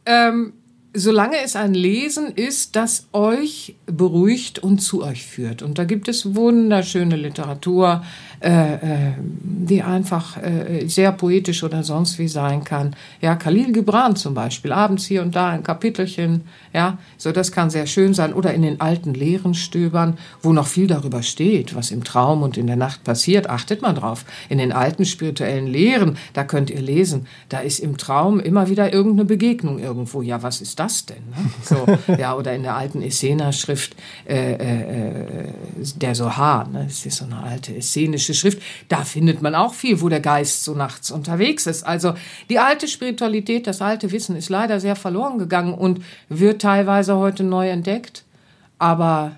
Ähm, 0.05 0.55
solange 0.93 1.39
es 1.39 1.57
ein 1.57 1.75
Lesen 1.75 2.35
ist, 2.35 2.75
das 2.75 3.07
euch 3.13 3.77
beruhigt 3.87 4.59
und 4.59 4.81
zu 4.81 5.03
euch 5.03 5.27
führt. 5.27 5.63
Und 5.63 5.79
da 5.79 5.85
gibt 5.85 6.09
es 6.09 6.35
wunderschöne 6.35 7.17
Literatur, 7.17 8.05
äh, 8.41 8.75
äh, 8.75 9.13
die 9.19 9.83
einfach 9.83 10.37
äh, 10.43 10.87
sehr 10.87 11.13
poetisch 11.13 11.65
oder 11.65 11.83
sonst 11.83 12.19
wie 12.19 12.29
sein 12.29 12.65
kann. 12.65 12.95
Ja, 13.21 13.35
Khalil 13.35 13.73
Gibran 13.73 14.15
zum 14.15 14.35
Beispiel, 14.35 14.73
abends 14.73 15.07
hier 15.07 15.23
und 15.23 15.35
da 15.35 15.49
ein 15.49 15.63
Kapitelchen, 15.63 16.43
ja, 16.73 16.99
so 17.17 17.33
das 17.33 17.51
kann 17.51 17.71
sehr 17.71 17.87
schön 17.87 18.13
sein. 18.15 18.35
Oder 18.35 18.53
in 18.53 18.63
den 18.63 18.81
alten 18.81 19.15
Lehren 19.15 19.55
stöbern, 19.55 20.19
wo 20.43 20.53
noch 20.53 20.67
viel 20.67 20.87
darüber 20.87 21.23
steht, 21.23 21.75
was 21.75 21.91
im 21.91 22.05
Traum 22.05 22.43
und 22.43 22.59
in 22.59 22.67
der 22.67 22.77
Nacht 22.77 23.05
passiert. 23.05 23.49
Achtet 23.49 23.81
mal 23.81 23.95
drauf. 23.95 24.25
In 24.49 24.59
den 24.59 24.73
alten 24.73 25.07
spirituellen 25.07 25.67
Lehren, 25.67 26.19
da 26.35 26.45
könnt 26.45 26.69
ihr 26.71 26.83
lesen, 26.83 27.27
da 27.49 27.61
ist 27.61 27.79
im 27.79 27.97
Traum 27.97 28.39
immer 28.39 28.69
wieder 28.69 28.93
irgendeine 28.93 29.25
Begegnung 29.25 29.79
irgendwo. 29.79 30.21
Ja, 30.21 30.43
was 30.43 30.61
ist 30.61 30.79
das 30.79 31.07
denn? 31.07 31.23
Ne? 31.31 31.51
So, 31.63 31.87
ja, 32.19 32.35
oder 32.37 32.55
in 32.55 32.63
der 32.63 32.77
alten 32.77 33.01
Essena-Schrift, 33.01 33.97
äh, 34.29 34.53
äh, 34.53 35.49
der 35.97 36.15
Sohar, 36.15 36.69
ne? 36.69 36.85
das 36.85 37.07
ist 37.07 37.17
so 37.17 37.25
eine 37.25 37.39
alte 37.39 37.75
essenische 37.75 38.26
hebräische 38.27 38.35
Schrift, 38.35 38.63
da 38.89 39.05
findet 39.05 39.43
man 39.43 39.55
auch 39.55 39.75
viel, 39.75 40.01
wo 40.01 40.09
der 40.09 40.21
Geist 40.21 40.65
so 40.65 40.75
nachts 40.75 41.11
unterwegs 41.11 41.67
ist. 41.67 41.85
Also 41.85 42.15
die 42.49 42.59
alte 42.59 42.89
Spiritualität, 42.89 43.67
das 43.67 43.81
alte 43.81 44.13
Wissen 44.13 44.37
ist 44.37 44.49
leider 44.49 44.81
sehr 44.81 44.97
verloren 44.97 45.39
gegangen 45.39 45.75
und 45.75 46.01
wird 46.29 46.63
teilweise 46.63 47.17
heute 47.17 47.45
neu 47.45 47.69
entdeckt. 47.69 48.25
Aber 48.79 49.33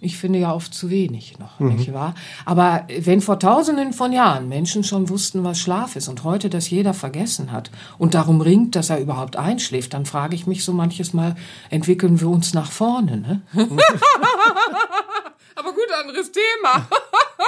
ich 0.00 0.16
finde 0.16 0.40
ja 0.40 0.52
oft 0.52 0.74
zu 0.74 0.90
wenig 0.90 1.38
noch, 1.38 1.60
mhm. 1.60 1.76
nicht 1.76 1.92
wahr? 1.92 2.14
Aber 2.44 2.86
wenn 2.98 3.20
vor 3.20 3.38
tausenden 3.38 3.92
von 3.92 4.12
Jahren 4.12 4.48
Menschen 4.48 4.82
schon 4.82 5.08
wussten, 5.08 5.44
was 5.44 5.60
Schlaf 5.60 5.94
ist 5.94 6.08
und 6.08 6.24
heute 6.24 6.50
das 6.50 6.68
jeder 6.68 6.92
vergessen 6.92 7.52
hat 7.52 7.70
und 7.98 8.14
darum 8.14 8.40
ringt, 8.40 8.74
dass 8.74 8.90
er 8.90 8.98
überhaupt 8.98 9.36
einschläft, 9.36 9.94
dann 9.94 10.04
frage 10.04 10.34
ich 10.34 10.48
mich 10.48 10.64
so 10.64 10.72
manches 10.72 11.12
Mal, 11.14 11.36
entwickeln 11.70 12.20
wir 12.20 12.28
uns 12.28 12.52
nach 12.52 12.72
vorne, 12.72 13.16
ne? 13.18 13.42
aber 15.56 15.72
gut, 15.72 15.90
anderes 16.00 16.30
Thema. 16.30 16.88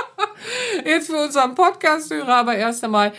Jetzt 0.84 1.08
für 1.08 1.16
unseren 1.16 1.54
Podcast-Hörer 1.54 2.36
aber 2.36 2.56
erst 2.56 2.84
einmal 2.84 3.12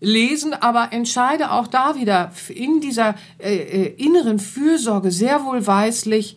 lesen, 0.00 0.54
aber 0.54 0.92
entscheide 0.92 1.50
auch 1.50 1.66
da 1.66 1.94
wieder 1.94 2.32
in 2.48 2.80
dieser 2.80 3.14
äh, 3.38 3.56
äh, 3.56 3.94
inneren 3.96 4.38
Fürsorge 4.38 5.10
sehr 5.10 5.44
wohlweislich, 5.44 6.36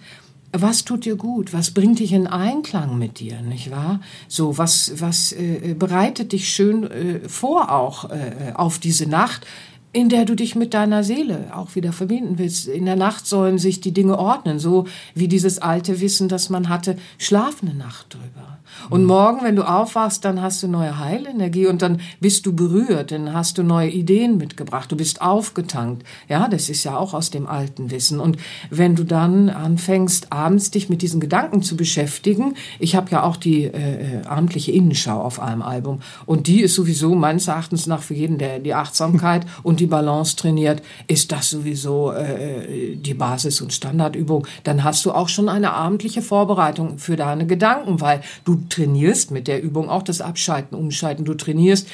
was 0.56 0.86
tut 0.86 1.06
dir 1.06 1.16
gut? 1.16 1.52
Was 1.52 1.72
bringt 1.72 1.98
dich 1.98 2.14
in 2.14 2.28
Einklang 2.28 3.00
mit 3.00 3.20
dir, 3.20 3.42
nicht 3.42 3.72
wahr? 3.72 4.02
So, 4.28 4.58
was, 4.58 4.94
was 5.02 5.32
äh, 5.32 5.74
bereitet 5.74 6.32
dich 6.32 6.50
schön 6.50 6.84
äh, 6.84 7.28
vor 7.28 7.72
auch 7.72 8.12
äh, 8.12 8.54
auf 8.54 8.78
diese 8.78 9.10
Nacht? 9.10 9.48
In 9.94 10.10
der 10.10 10.26
du 10.26 10.36
dich 10.36 10.56
mit 10.56 10.74
deiner 10.74 11.04
Seele 11.04 11.52
auch 11.56 11.76
wieder 11.76 11.94
verbinden 11.94 12.40
willst. 12.40 12.68
In 12.68 12.86
der 12.86 12.96
Nacht 12.96 13.28
sollen 13.28 13.60
sich 13.60 13.80
die 13.80 13.94
Dinge 13.94 14.18
ordnen, 14.18 14.60
so 14.60 14.86
wie 15.14 15.28
dieses 15.28 15.60
alte 15.60 16.02
Wissen, 16.02 16.28
das 16.28 16.50
man 16.50 16.68
hatte, 16.68 16.98
schlafende 17.20 17.76
Nacht 17.76 18.16
drüber. 18.16 18.58
Und 18.90 19.06
morgen, 19.06 19.44
wenn 19.44 19.56
du 19.56 19.64
aufwachst, 19.64 20.26
dann 20.26 20.42
hast 20.42 20.64
du 20.64 20.68
neue 20.68 21.00
Heilenergie 21.00 21.68
und 21.68 21.82
dann 21.82 22.02
bist 22.20 22.46
du 22.46 22.54
berührt, 22.54 23.12
dann 23.12 23.34
hast 23.34 23.58
du 23.58 23.64
neue 23.64 23.90
Ideen 23.90 24.38
mitgebracht, 24.38 24.92
du 24.92 24.96
bist 24.96 25.22
aufgetankt. 25.22 26.06
Ja, 26.28 26.48
das 26.48 26.70
ist 26.70 26.84
ja 26.84 26.98
auch 26.98 27.14
aus 27.14 27.30
dem 27.30 27.48
alten 27.48 27.92
Wissen. 27.92 28.20
Und 28.20 28.38
wenn 28.70 28.96
du 28.96 29.04
dann 29.04 29.50
anfängst, 29.50 30.32
abends 30.32 30.72
dich 30.72 30.90
mit 30.90 31.02
diesen 31.02 31.20
Gedanken 31.20 31.62
zu 31.62 31.78
beschäftigen, 31.78 32.56
ich 32.80 32.96
habe 32.96 33.12
ja 33.12 33.24
auch 33.24 33.38
die 33.38 33.64
äh, 33.64 34.22
äh, 34.22 34.26
abendliche 34.26 34.72
Innenschau 34.72 35.22
auf 35.22 35.40
einem 35.40 35.62
Album 35.62 36.02
und 36.26 36.48
die 36.48 36.62
ist 36.62 36.76
sowieso 36.76 37.16
meines 37.16 37.48
Erachtens 37.48 37.88
nach 37.88 38.02
für 38.02 38.14
jeden, 38.14 38.38
der 38.38 38.60
die 38.60 38.74
Achtsamkeit 38.74 39.46
und 39.64 39.80
die 39.80 39.83
Balance 39.88 40.36
trainiert, 40.36 40.82
ist 41.08 41.32
das 41.32 41.50
sowieso 41.50 42.12
äh, 42.12 42.96
die 42.96 43.14
Basis 43.14 43.62
und 43.62 43.74
Standardübung. 43.74 44.48
Dann 44.64 44.84
hast 44.84 45.06
du 45.06 45.12
auch 45.12 45.30
schon 45.30 45.50
eine 45.50 45.74
abendliche 45.74 46.22
Vorbereitung 46.22 46.98
für 46.98 47.16
deine 47.16 47.46
Gedanken, 47.46 48.02
weil 48.02 48.22
du 48.46 48.64
trainierst 48.70 49.32
mit 49.32 49.48
der 49.48 49.62
Übung 49.62 49.90
auch 49.90 50.04
das 50.04 50.22
Abschalten, 50.22 50.78
Umschalten. 50.78 51.26
Du 51.26 51.34
trainierst 51.34 51.88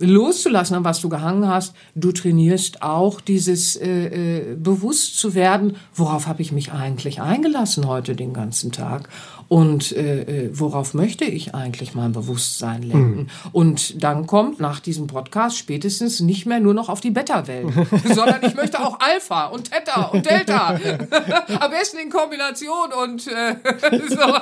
loszulassen, 0.00 0.76
an 0.76 0.84
was 0.84 1.00
du 1.00 1.08
gehangen 1.08 1.46
hast. 1.46 1.74
Du 1.94 2.10
trainierst 2.12 2.82
auch 2.82 3.20
dieses 3.20 3.76
äh, 3.76 4.50
äh, 4.50 4.56
bewusst 4.56 5.18
zu 5.18 5.34
werden, 5.34 5.76
worauf 5.94 6.26
habe 6.26 6.42
ich 6.42 6.52
mich 6.52 6.72
eigentlich 6.72 7.20
eingelassen 7.20 7.86
heute 7.86 8.16
den 8.16 8.32
ganzen 8.32 8.72
Tag 8.72 9.08
und 9.50 9.90
äh, 9.90 10.44
äh, 10.44 10.50
worauf 10.52 10.94
möchte 10.94 11.24
ich 11.24 11.56
eigentlich 11.56 11.96
mein 11.96 12.12
Bewusstsein 12.12 12.84
lenken. 12.84 13.22
Mhm. 13.22 13.50
Und 13.50 14.00
dann 14.00 14.28
kommt 14.28 14.60
nach 14.60 14.78
diesem 14.78 15.08
Podcast 15.08 15.58
spätestens 15.58 16.20
nicht 16.20 16.46
mehr 16.46 16.60
nur 16.60 16.72
noch 16.72 16.88
auf 16.88 17.00
die 17.00 17.10
Beta-Welt, 17.10 17.66
sondern 18.14 18.44
ich 18.44 18.54
möchte 18.54 18.78
auch 18.78 19.00
Alpha 19.00 19.46
und 19.46 19.68
Theta 19.72 20.02
und 20.04 20.24
Delta. 20.24 20.68
Am 21.58 21.70
besten 21.72 21.98
in 21.98 22.10
Kombination 22.10 22.92
und 22.92 23.26
äh, 23.26 23.56
so. 24.08 24.34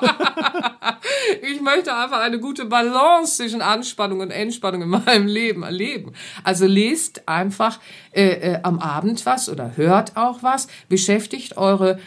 ich 1.41 1.63
möchte 1.63 1.97
einfach 1.97 2.21
eine 2.21 2.39
gute 2.39 2.67
Balance 2.67 3.39
zwischen 3.39 3.63
Anspannung 3.63 4.21
und 4.21 4.31
Entspannung 4.31 4.83
in 4.83 4.91
meinem 4.91 5.27
Leben 5.27 5.63
erleben. 5.63 6.13
Also 6.45 6.67
lest 6.67 7.27
einfach 7.27 7.81
äh, 8.13 8.27
äh, 8.27 8.59
am 8.63 8.79
Abend 8.79 9.25
was 9.25 9.49
oder 9.49 9.73
hört 9.77 10.19
auch 10.19 10.43
was, 10.43 10.69
beschäftigt 10.91 11.57
eure 11.57 11.99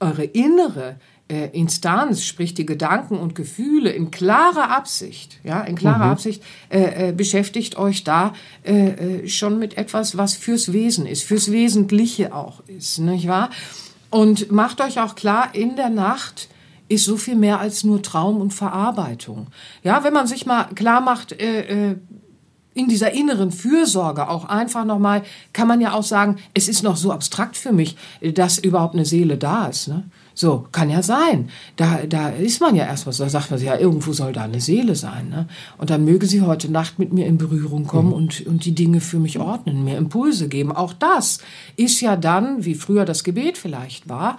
eure 0.00 0.24
innere 0.24 0.96
äh, 1.30 1.48
Instanz, 1.52 2.24
sprich 2.24 2.54
die 2.54 2.66
Gedanken 2.66 3.16
und 3.16 3.34
Gefühle 3.34 3.90
in 3.90 4.10
klarer 4.10 4.70
Absicht, 4.70 5.38
ja, 5.44 5.60
in 5.60 5.76
klarer 5.76 6.06
mhm. 6.06 6.12
Absicht, 6.12 6.42
äh, 6.68 7.08
äh, 7.08 7.12
beschäftigt 7.12 7.76
euch 7.78 8.02
da 8.02 8.32
äh, 8.64 9.22
äh, 9.22 9.28
schon 9.28 9.58
mit 9.58 9.78
etwas, 9.78 10.16
was 10.16 10.34
fürs 10.34 10.72
Wesen 10.72 11.06
ist, 11.06 11.22
fürs 11.22 11.52
Wesentliche 11.52 12.34
auch 12.34 12.62
ist, 12.66 12.98
nicht 12.98 13.28
wahr? 13.28 13.50
Und 14.10 14.50
macht 14.50 14.80
euch 14.80 14.98
auch 15.00 15.14
klar, 15.14 15.54
in 15.54 15.76
der 15.76 15.88
Nacht 15.90 16.48
ist 16.88 17.04
so 17.04 17.16
viel 17.16 17.36
mehr 17.36 17.60
als 17.60 17.84
nur 17.84 18.02
Traum 18.02 18.40
und 18.40 18.52
Verarbeitung. 18.52 19.46
Ja, 19.84 20.02
wenn 20.02 20.12
man 20.12 20.26
sich 20.26 20.46
mal 20.46 20.64
klar 20.74 21.00
macht, 21.00 21.30
äh, 21.32 21.94
in 22.74 22.88
dieser 22.88 23.12
inneren 23.12 23.52
Fürsorge 23.52 24.28
auch 24.28 24.46
einfach 24.46 24.84
nochmal, 24.84 25.22
kann 25.52 25.68
man 25.68 25.80
ja 25.80 25.92
auch 25.92 26.02
sagen, 26.02 26.38
es 26.54 26.68
ist 26.68 26.82
noch 26.82 26.96
so 26.96 27.12
abstrakt 27.12 27.56
für 27.56 27.72
mich, 27.72 27.96
dass 28.20 28.58
überhaupt 28.58 28.94
eine 28.94 29.04
Seele 29.04 29.36
da 29.36 29.66
ist. 29.66 29.88
Ne? 29.88 30.04
So, 30.40 30.64
kann 30.72 30.88
ja 30.88 31.02
sein. 31.02 31.50
Da, 31.76 32.00
da 32.08 32.30
ist 32.30 32.62
man 32.62 32.74
ja 32.74 32.86
erstmal 32.86 33.12
so, 33.12 33.24
da 33.24 33.28
sagt 33.28 33.50
man 33.50 33.58
sich, 33.58 33.68
ja, 33.68 33.76
irgendwo 33.76 34.14
soll 34.14 34.32
da 34.32 34.44
eine 34.44 34.62
Seele 34.62 34.94
sein. 34.94 35.28
Ne? 35.28 35.46
Und 35.76 35.90
dann 35.90 36.02
möge 36.02 36.24
sie 36.24 36.40
heute 36.40 36.72
Nacht 36.72 36.98
mit 36.98 37.12
mir 37.12 37.26
in 37.26 37.36
Berührung 37.36 37.86
kommen 37.86 38.08
mhm. 38.08 38.14
und, 38.14 38.46
und 38.46 38.64
die 38.64 38.74
Dinge 38.74 39.02
für 39.02 39.18
mich 39.18 39.38
ordnen, 39.38 39.84
mir 39.84 39.98
Impulse 39.98 40.48
geben. 40.48 40.72
Auch 40.72 40.94
das 40.94 41.40
ist 41.76 42.00
ja 42.00 42.16
dann, 42.16 42.64
wie 42.64 42.74
früher 42.74 43.04
das 43.04 43.22
Gebet 43.22 43.58
vielleicht 43.58 44.08
war, 44.08 44.38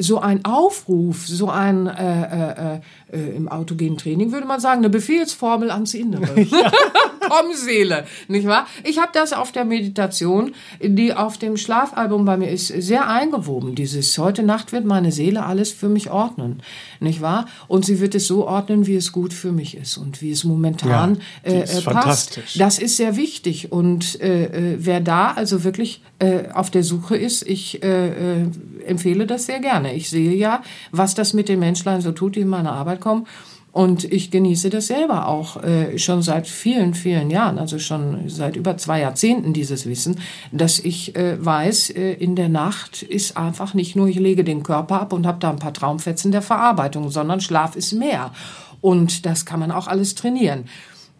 so 0.00 0.18
ein 0.18 0.44
Aufruf, 0.44 1.28
so 1.28 1.48
ein, 1.48 1.86
äh, 1.86 2.22
äh, 2.22 2.74
äh, 2.74 2.80
äh, 3.12 3.36
im 3.36 3.46
autogenen 3.46 3.98
Training 3.98 4.32
würde 4.32 4.48
man 4.48 4.58
sagen, 4.58 4.78
eine 4.78 4.90
Befehlsformel 4.90 5.70
ans 5.70 5.94
Innere. 5.94 6.26
Ja. 6.50 6.72
Komm, 7.20 7.54
Seele, 7.54 8.06
nicht 8.26 8.46
wahr? 8.46 8.66
Ich 8.82 8.98
habe 8.98 9.10
das 9.12 9.32
auf 9.32 9.52
der 9.52 9.64
Meditation, 9.64 10.52
die 10.82 11.14
auf 11.14 11.38
dem 11.38 11.56
Schlafalbum 11.56 12.24
bei 12.24 12.36
mir 12.36 12.50
ist, 12.50 12.68
sehr 12.68 13.08
eingewoben. 13.08 13.76
Dieses 13.76 14.18
heute 14.18 14.42
Nacht 14.42 14.72
wird 14.72 14.84
meine 14.84 15.12
Seele 15.12 15.19
alles 15.44 15.72
für 15.72 15.88
mich 15.88 16.10
ordnen, 16.10 16.62
nicht 17.00 17.20
wahr? 17.20 17.46
Und 17.68 17.84
sie 17.84 18.00
wird 18.00 18.14
es 18.14 18.26
so 18.26 18.46
ordnen, 18.46 18.86
wie 18.86 18.96
es 18.96 19.12
gut 19.12 19.32
für 19.32 19.52
mich 19.52 19.76
ist 19.76 19.96
und 19.96 20.22
wie 20.22 20.30
es 20.30 20.44
momentan 20.44 21.18
ja, 21.44 21.52
äh, 21.52 21.60
äh 21.60 21.82
passt. 21.82 22.40
Das 22.56 22.78
ist 22.78 22.96
sehr 22.96 23.16
wichtig. 23.16 23.72
Und 23.72 24.20
äh, 24.20 24.44
äh, 24.44 24.76
wer 24.78 25.00
da 25.00 25.32
also 25.32 25.64
wirklich 25.64 26.02
äh, 26.18 26.48
auf 26.52 26.70
der 26.70 26.84
Suche 26.84 27.16
ist, 27.16 27.46
ich 27.46 27.82
äh, 27.82 28.46
empfehle 28.86 29.26
das 29.26 29.46
sehr 29.46 29.60
gerne. 29.60 29.94
Ich 29.94 30.10
sehe 30.10 30.34
ja, 30.34 30.62
was 30.90 31.14
das 31.14 31.32
mit 31.32 31.48
den 31.48 31.60
Menschlein 31.60 32.00
so 32.00 32.12
tut, 32.12 32.36
die 32.36 32.40
in 32.40 32.48
meine 32.48 32.72
Arbeit 32.72 33.00
kommen. 33.00 33.26
Und 33.72 34.04
ich 34.04 34.32
genieße 34.32 34.68
das 34.68 34.88
selber 34.88 35.28
auch 35.28 35.62
äh, 35.62 35.96
schon 35.96 36.22
seit 36.22 36.48
vielen, 36.48 36.94
vielen 36.94 37.30
Jahren, 37.30 37.58
also 37.58 37.78
schon 37.78 38.28
seit 38.28 38.56
über 38.56 38.76
zwei 38.76 39.00
Jahrzehnten 39.00 39.52
dieses 39.52 39.86
Wissen, 39.86 40.18
dass 40.50 40.80
ich 40.80 41.14
äh, 41.14 41.44
weiß, 41.44 41.90
äh, 41.90 42.12
in 42.14 42.34
der 42.34 42.48
Nacht 42.48 43.02
ist 43.02 43.36
einfach 43.36 43.74
nicht 43.74 43.94
nur, 43.94 44.08
ich 44.08 44.18
lege 44.18 44.42
den 44.42 44.64
Körper 44.64 45.00
ab 45.00 45.12
und 45.12 45.24
habe 45.24 45.38
da 45.38 45.50
ein 45.50 45.58
paar 45.60 45.72
Traumfetzen 45.72 46.32
der 46.32 46.42
Verarbeitung, 46.42 47.10
sondern 47.10 47.40
Schlaf 47.40 47.76
ist 47.76 47.92
mehr. 47.92 48.32
Und 48.80 49.24
das 49.24 49.46
kann 49.46 49.60
man 49.60 49.70
auch 49.70 49.86
alles 49.86 50.16
trainieren. 50.16 50.64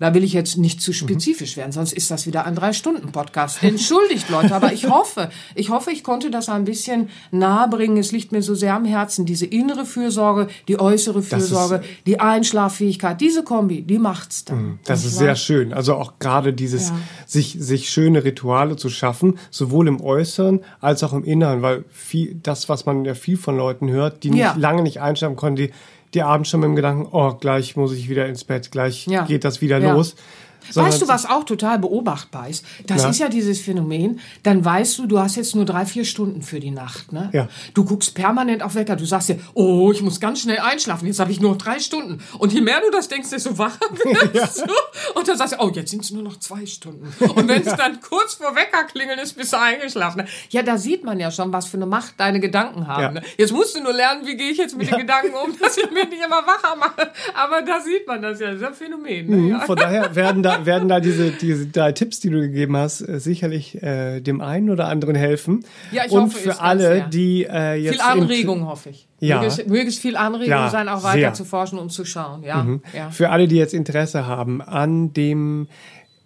Da 0.01 0.15
will 0.15 0.25
ich 0.25 0.33
jetzt 0.33 0.57
nicht 0.57 0.81
zu 0.81 0.95
spezifisch 0.95 1.59
werden, 1.59 1.73
sonst 1.73 1.93
ist 1.93 2.11
das 2.11 2.27
wieder 2.27 2.47
ein 2.47 2.55
Drei-Stunden-Podcast. 2.55 3.63
Entschuldigt, 3.63 4.31
Leute, 4.31 4.55
aber 4.55 4.73
ich 4.73 4.89
hoffe, 4.89 5.29
ich 5.55 5.69
hoffe, 5.69 5.91
ich 5.91 6.03
konnte 6.03 6.31
das 6.31 6.49
ein 6.49 6.65
bisschen 6.65 7.11
nahebringen. 7.31 7.99
Es 7.99 8.11
liegt 8.11 8.33
mir 8.33 8.41
so 8.41 8.55
sehr 8.55 8.75
am 8.75 8.87
Herzen, 8.87 9.27
diese 9.27 9.45
innere 9.45 9.85
Fürsorge, 9.85 10.49
die 10.69 10.81
äußere 10.81 11.23
Fürsorge, 11.23 11.83
die 12.07 12.19
Einschlaffähigkeit, 12.19 13.21
diese 13.21 13.45
Kombi, 13.45 13.83
die 13.83 13.99
macht's 13.99 14.47
dann. 14.47 14.63
Mhm, 14.63 14.79
das 14.85 15.05
ist 15.05 15.19
sehr 15.19 15.37
schön. 15.37 15.75
Also 15.75 15.95
auch 15.97 16.19
gerade 16.19 16.55
dieses, 16.55 16.89
ja. 16.89 16.97
sich, 17.27 17.59
sich 17.61 17.91
schöne 17.91 18.25
Rituale 18.25 18.77
zu 18.77 18.89
schaffen, 18.89 19.39
sowohl 19.51 19.87
im 19.87 20.01
Äußeren 20.01 20.61
als 20.81 21.05
auch 21.05 21.13
im 21.13 21.25
Inneren, 21.25 21.61
weil 21.61 21.85
viel, 21.91 22.41
das, 22.43 22.71
was 22.71 22.87
man 22.87 23.05
ja 23.05 23.13
viel 23.13 23.37
von 23.37 23.55
Leuten 23.55 23.91
hört, 23.91 24.25
die 24.25 24.31
nicht, 24.31 24.41
ja. 24.41 24.55
lange 24.57 24.83
nicht 24.83 25.03
einschlafen 25.03 25.37
konnten, 25.37 25.57
die 25.57 25.71
die 26.15 26.23
abends 26.23 26.51
schon 26.51 26.61
mit 26.61 26.69
dem 26.69 26.77
Gedanken, 26.77 27.09
oh, 27.11 27.35
gleich 27.35 27.77
muss 27.77 27.93
ich 27.93 28.09
wieder 28.09 28.27
ins 28.27 28.45
Bett, 28.45 28.71
gleich 28.71 29.07
ja. 29.07 29.25
geht 29.25 29.45
das 29.45 29.61
wieder 29.61 29.79
ja. 29.79 29.93
los. 29.93 30.17
Weißt 30.75 31.01
du, 31.03 31.09
was 31.09 31.27
auch 31.27 31.45
total 31.45 31.79
beobachtbar 31.79 32.49
ist? 32.49 32.65
Das 32.87 33.03
Ja. 33.03 33.11
ist 33.11 33.19
ja 33.19 33.29
dieses 33.29 33.61
Phänomen, 33.61 34.21
dann 34.43 34.65
weißt 34.65 34.99
du, 34.99 35.07
du 35.07 35.19
hast 35.19 35.37
jetzt 35.37 35.55
nur 35.55 35.65
drei, 35.65 35.87
vier 35.87 36.05
Stunden 36.05 36.43
für 36.43 36.61
die 36.61 36.71
Nacht. 36.71 37.13
Ne? 37.13 37.31
Ja. 37.33 37.49
Du 37.75 37.85
guckst 37.85 38.15
permanent 38.15 38.63
auf 38.63 38.75
Wecker. 38.75 38.97
Du 38.97 39.05
sagst 39.05 39.29
dir, 39.29 39.39
oh, 39.55 39.91
ich 39.93 40.03
muss 40.03 40.21
ganz 40.21 40.41
schnell 40.41 40.59
einschlafen. 40.59 41.07
Jetzt 41.07 41.21
habe 41.21 41.33
ich 41.33 41.41
nur 41.41 41.53
noch 41.53 41.59
drei 41.59 41.79
Stunden. 41.79 42.23
Und 42.39 42.53
je 42.53 42.61
mehr 42.61 42.81
du 42.81 42.91
das 42.91 43.09
denkst, 43.09 43.31
desto 43.31 43.57
wacher 43.59 43.79
wirst 44.33 44.61
du. 44.67 45.19
Und 45.19 45.29
dann 45.29 45.37
sagst 45.37 45.55
du, 45.55 45.59
oh, 45.61 45.71
jetzt 45.75 45.91
sind 45.91 46.05
es 46.05 46.11
nur 46.11 46.23
noch 46.23 46.39
zwei 46.39 46.67
Stunden. 46.67 47.13
Und 47.21 47.49
wenn 47.49 47.63
es 47.67 47.75
dann 47.77 48.01
kurz 48.01 48.35
vor 48.35 48.55
Wecker 48.55 48.85
klingeln 48.85 49.19
ist, 49.19 49.35
bist 49.37 49.53
du 49.53 49.59
eingeschlafen. 49.59 50.25
Ja, 50.51 50.63
da 50.63 50.79
sieht 50.79 51.05
man 51.05 51.19
ja 51.21 51.31
schon, 51.31 51.53
was 51.53 51.67
für 51.67 51.77
eine 51.77 51.87
Macht 51.87 52.15
deine 52.19 52.41
Gedanken 52.41 52.87
haben. 52.87 53.03
Ja. 53.03 53.11
Ne? 53.13 53.23
Jetzt 53.37 53.53
musst 53.53 53.77
du 53.77 53.83
nur 53.83 53.93
lernen, 53.93 54.27
wie 54.27 54.37
gehe 54.37 54.51
ich 54.51 54.59
jetzt 54.59 54.77
mit 54.77 54.91
den 54.91 54.99
Gedanken 54.99 55.35
um, 55.35 55.57
dass 55.59 55.77
ich 55.77 55.91
mich 55.91 56.09
nicht 56.09 56.23
immer 56.25 56.43
wacher 56.47 56.77
mache. 56.77 57.11
Aber 57.35 57.63
da 57.63 57.81
sieht 57.81 58.07
man 58.07 58.23
das 58.23 58.41
ja. 58.41 58.49
Das 58.53 58.57
ist 58.61 58.67
ein 58.67 58.75
Phänomen. 58.75 59.27
Ne? 59.29 59.51
Ja. 59.51 59.61
Von 59.61 59.77
daher 59.77 60.15
werden 60.15 60.43
da, 60.43 60.50
werden 60.65 60.89
da 60.89 61.01
diese, 61.01 61.31
diese 61.31 61.67
drei 61.67 61.93
Tipps, 61.93 62.21
die 62.21 62.31
du 62.31 62.41
gegeben 62.41 62.77
hast, 62.77 63.01
äh, 63.01 63.19
sicherlich 63.21 63.83
äh, 63.83 64.21
dem 64.21 64.41
einen 64.41 64.71
oder 64.71 64.89
anderen 64.89 65.15
helfen. 65.15 65.65
Ja, 65.93 66.05
ich 66.07 66.13
Und 66.13 66.23
hoffe 66.23 66.39
für 66.39 66.61
alle, 66.61 66.81
sehr. 66.83 67.07
die 67.09 67.45
äh, 67.45 67.75
jetzt 67.75 67.93
Viel 67.95 68.01
Anregung, 68.03 68.67
hoffe 68.67 68.91
ich. 68.91 69.09
Ja. 69.21 69.43
Möge 69.67 69.89
es 69.89 69.99
viel 69.99 70.17
Anregung 70.17 70.49
Ja, 70.51 70.71
sein, 70.71 70.89
auch 70.89 71.03
weiter 71.03 71.19
sehr. 71.19 71.31
Mhm. 71.31 71.35
zu 71.35 71.45
forschen 71.45 71.79
und 71.79 71.91
zu 71.91 72.05
schauen. 72.05 72.43
Ja, 72.43 72.67
ja. 72.95 73.11
Für 73.11 73.31
alle, 73.31 73.49
die 73.49 73.57
jetzt 73.57 73.75
Interesse 73.75 74.27
haben 74.27 74.63
an 74.63 75.13
dem 75.13 75.69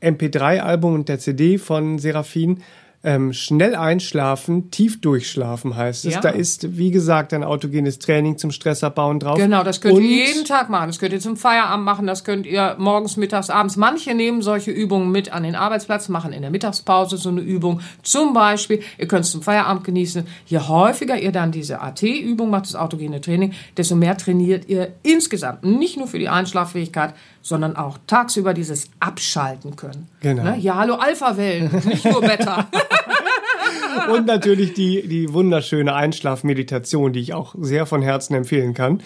MP3-Album 0.00 0.94
und 0.94 1.08
der 1.08 1.18
CD 1.18 1.58
von 1.58 1.98
Seraphin, 1.98 2.62
ähm, 3.04 3.34
schnell 3.34 3.74
einschlafen, 3.74 4.70
tief 4.70 5.00
durchschlafen 5.00 5.76
heißt 5.76 6.06
es. 6.06 6.14
Ja. 6.14 6.20
Da 6.20 6.30
ist, 6.30 6.78
wie 6.78 6.90
gesagt, 6.90 7.34
ein 7.34 7.44
autogenes 7.44 7.98
Training 7.98 8.38
zum 8.38 8.50
Stressabbauen 8.50 9.20
drauf. 9.20 9.36
Genau, 9.36 9.62
das 9.62 9.82
könnt 9.82 9.96
Und- 9.98 10.04
ihr 10.04 10.26
jeden 10.26 10.46
Tag 10.46 10.70
machen. 10.70 10.86
Das 10.88 10.98
könnt 10.98 11.12
ihr 11.12 11.20
zum 11.20 11.36
Feierabend 11.36 11.84
machen, 11.84 12.06
das 12.06 12.24
könnt 12.24 12.46
ihr 12.46 12.76
morgens, 12.78 13.18
mittags, 13.18 13.50
abends. 13.50 13.76
Manche 13.76 14.14
nehmen 14.14 14.40
solche 14.40 14.70
Übungen 14.70 15.12
mit 15.12 15.32
an 15.32 15.42
den 15.42 15.54
Arbeitsplatz, 15.54 16.08
machen 16.08 16.32
in 16.32 16.40
der 16.40 16.50
Mittagspause 16.50 17.18
so 17.18 17.28
eine 17.28 17.42
Übung. 17.42 17.80
Zum 18.02 18.32
Beispiel, 18.32 18.80
ihr 18.98 19.06
könnt 19.06 19.26
es 19.26 19.32
zum 19.32 19.42
Feierabend 19.42 19.84
genießen. 19.84 20.26
Je 20.46 20.58
häufiger 20.60 21.18
ihr 21.20 21.30
dann 21.32 21.52
diese 21.52 21.82
AT-Übung 21.82 22.48
macht, 22.48 22.64
das 22.64 22.74
autogene 22.74 23.20
Training, 23.20 23.52
desto 23.76 23.96
mehr 23.96 24.16
trainiert 24.16 24.68
ihr 24.68 24.94
insgesamt. 25.02 25.62
Nicht 25.62 25.98
nur 25.98 26.06
für 26.06 26.18
die 26.18 26.30
Einschlaffähigkeit, 26.30 27.12
sondern 27.44 27.76
auch 27.76 27.98
tagsüber 28.06 28.54
dieses 28.54 28.88
Abschalten 29.00 29.76
können. 29.76 30.08
Genau. 30.20 30.44
Ne? 30.44 30.56
Ja, 30.58 30.76
hallo 30.76 30.94
Alpha-Wellen, 30.94 31.70
nicht 31.84 32.06
nur 32.06 32.22
Beta. 32.22 32.66
Und 34.12 34.26
natürlich 34.26 34.72
die, 34.72 35.06
die 35.06 35.30
wunderschöne 35.30 35.94
Einschlafmeditation, 35.94 37.12
die 37.12 37.20
ich 37.20 37.34
auch 37.34 37.54
sehr 37.60 37.84
von 37.84 38.00
Herzen 38.00 38.34
empfehlen 38.34 38.72
kann. 38.72 39.02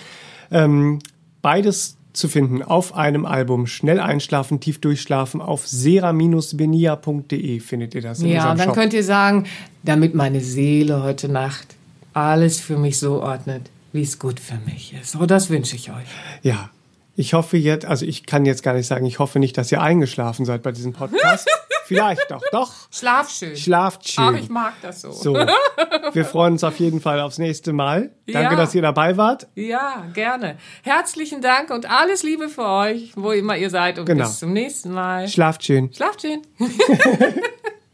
Ähm, 0.52 1.00
beides 1.42 1.96
zu 2.12 2.28
finden 2.28 2.62
auf 2.62 2.94
einem 2.94 3.26
Album. 3.26 3.66
Schnell 3.66 3.98
einschlafen, 3.98 4.60
tief 4.60 4.80
durchschlafen. 4.80 5.40
Auf 5.40 5.66
sera-benia.de 5.66 7.58
findet 7.58 7.96
ihr 7.96 8.02
das 8.02 8.20
in 8.20 8.28
Ja, 8.28 8.52
und 8.52 8.60
dann 8.60 8.68
Shop. 8.68 8.76
könnt 8.76 8.92
ihr 8.92 9.02
sagen, 9.04 9.46
damit 9.82 10.14
meine 10.14 10.40
Seele 10.40 11.02
heute 11.02 11.28
Nacht 11.28 11.74
alles 12.14 12.60
für 12.60 12.78
mich 12.78 13.00
so 13.00 13.20
ordnet, 13.20 13.68
wie 13.92 14.02
es 14.02 14.20
gut 14.20 14.38
für 14.38 14.58
mich 14.64 14.94
ist. 15.00 15.16
Oh, 15.20 15.26
das 15.26 15.50
wünsche 15.50 15.74
ich 15.74 15.90
euch. 15.90 16.06
Ja, 16.42 16.70
ich 17.18 17.34
hoffe 17.34 17.56
jetzt, 17.56 17.84
also 17.84 18.06
ich 18.06 18.26
kann 18.26 18.46
jetzt 18.46 18.62
gar 18.62 18.74
nicht 18.74 18.86
sagen, 18.86 19.04
ich 19.04 19.18
hoffe 19.18 19.40
nicht, 19.40 19.58
dass 19.58 19.72
ihr 19.72 19.82
eingeschlafen 19.82 20.44
seid 20.46 20.62
bei 20.62 20.70
diesem 20.72 20.92
Podcast. 20.92 21.48
Vielleicht 21.84 22.30
doch, 22.30 22.42
doch. 22.52 22.70
Schlaf 22.92 23.30
schön. 23.30 23.56
Schlaft 23.56 24.06
schön. 24.08 24.24
Ach, 24.24 24.34
ich 24.38 24.50
mag 24.50 24.74
das 24.82 25.00
so. 25.00 25.10
so, 25.10 25.32
wir 25.34 26.24
freuen 26.26 26.52
uns 26.52 26.62
auf 26.62 26.78
jeden 26.78 27.00
Fall 27.00 27.18
aufs 27.20 27.38
nächste 27.38 27.72
Mal. 27.72 28.10
Danke, 28.26 28.52
Ja. 28.52 28.56
dass 28.56 28.74
ihr 28.74 28.82
dabei 28.82 29.16
wart. 29.16 29.48
Ja, 29.54 30.04
gerne. 30.12 30.58
Herzlichen 30.82 31.40
Dank 31.40 31.70
und 31.70 31.90
alles 31.90 32.22
Liebe 32.22 32.50
für 32.50 32.66
euch, 32.66 33.12
wo 33.16 33.32
immer 33.32 33.56
ihr 33.56 33.70
seid. 33.70 33.98
Und 33.98 34.04
Genau. 34.04 34.24
bis 34.26 34.38
zum 34.38 34.52
nächsten 34.52 34.92
Mal. 34.92 35.28
Schlaft 35.28 35.64
schön. 35.64 35.90
Schlaft 35.92 36.20
schön. 36.22 36.42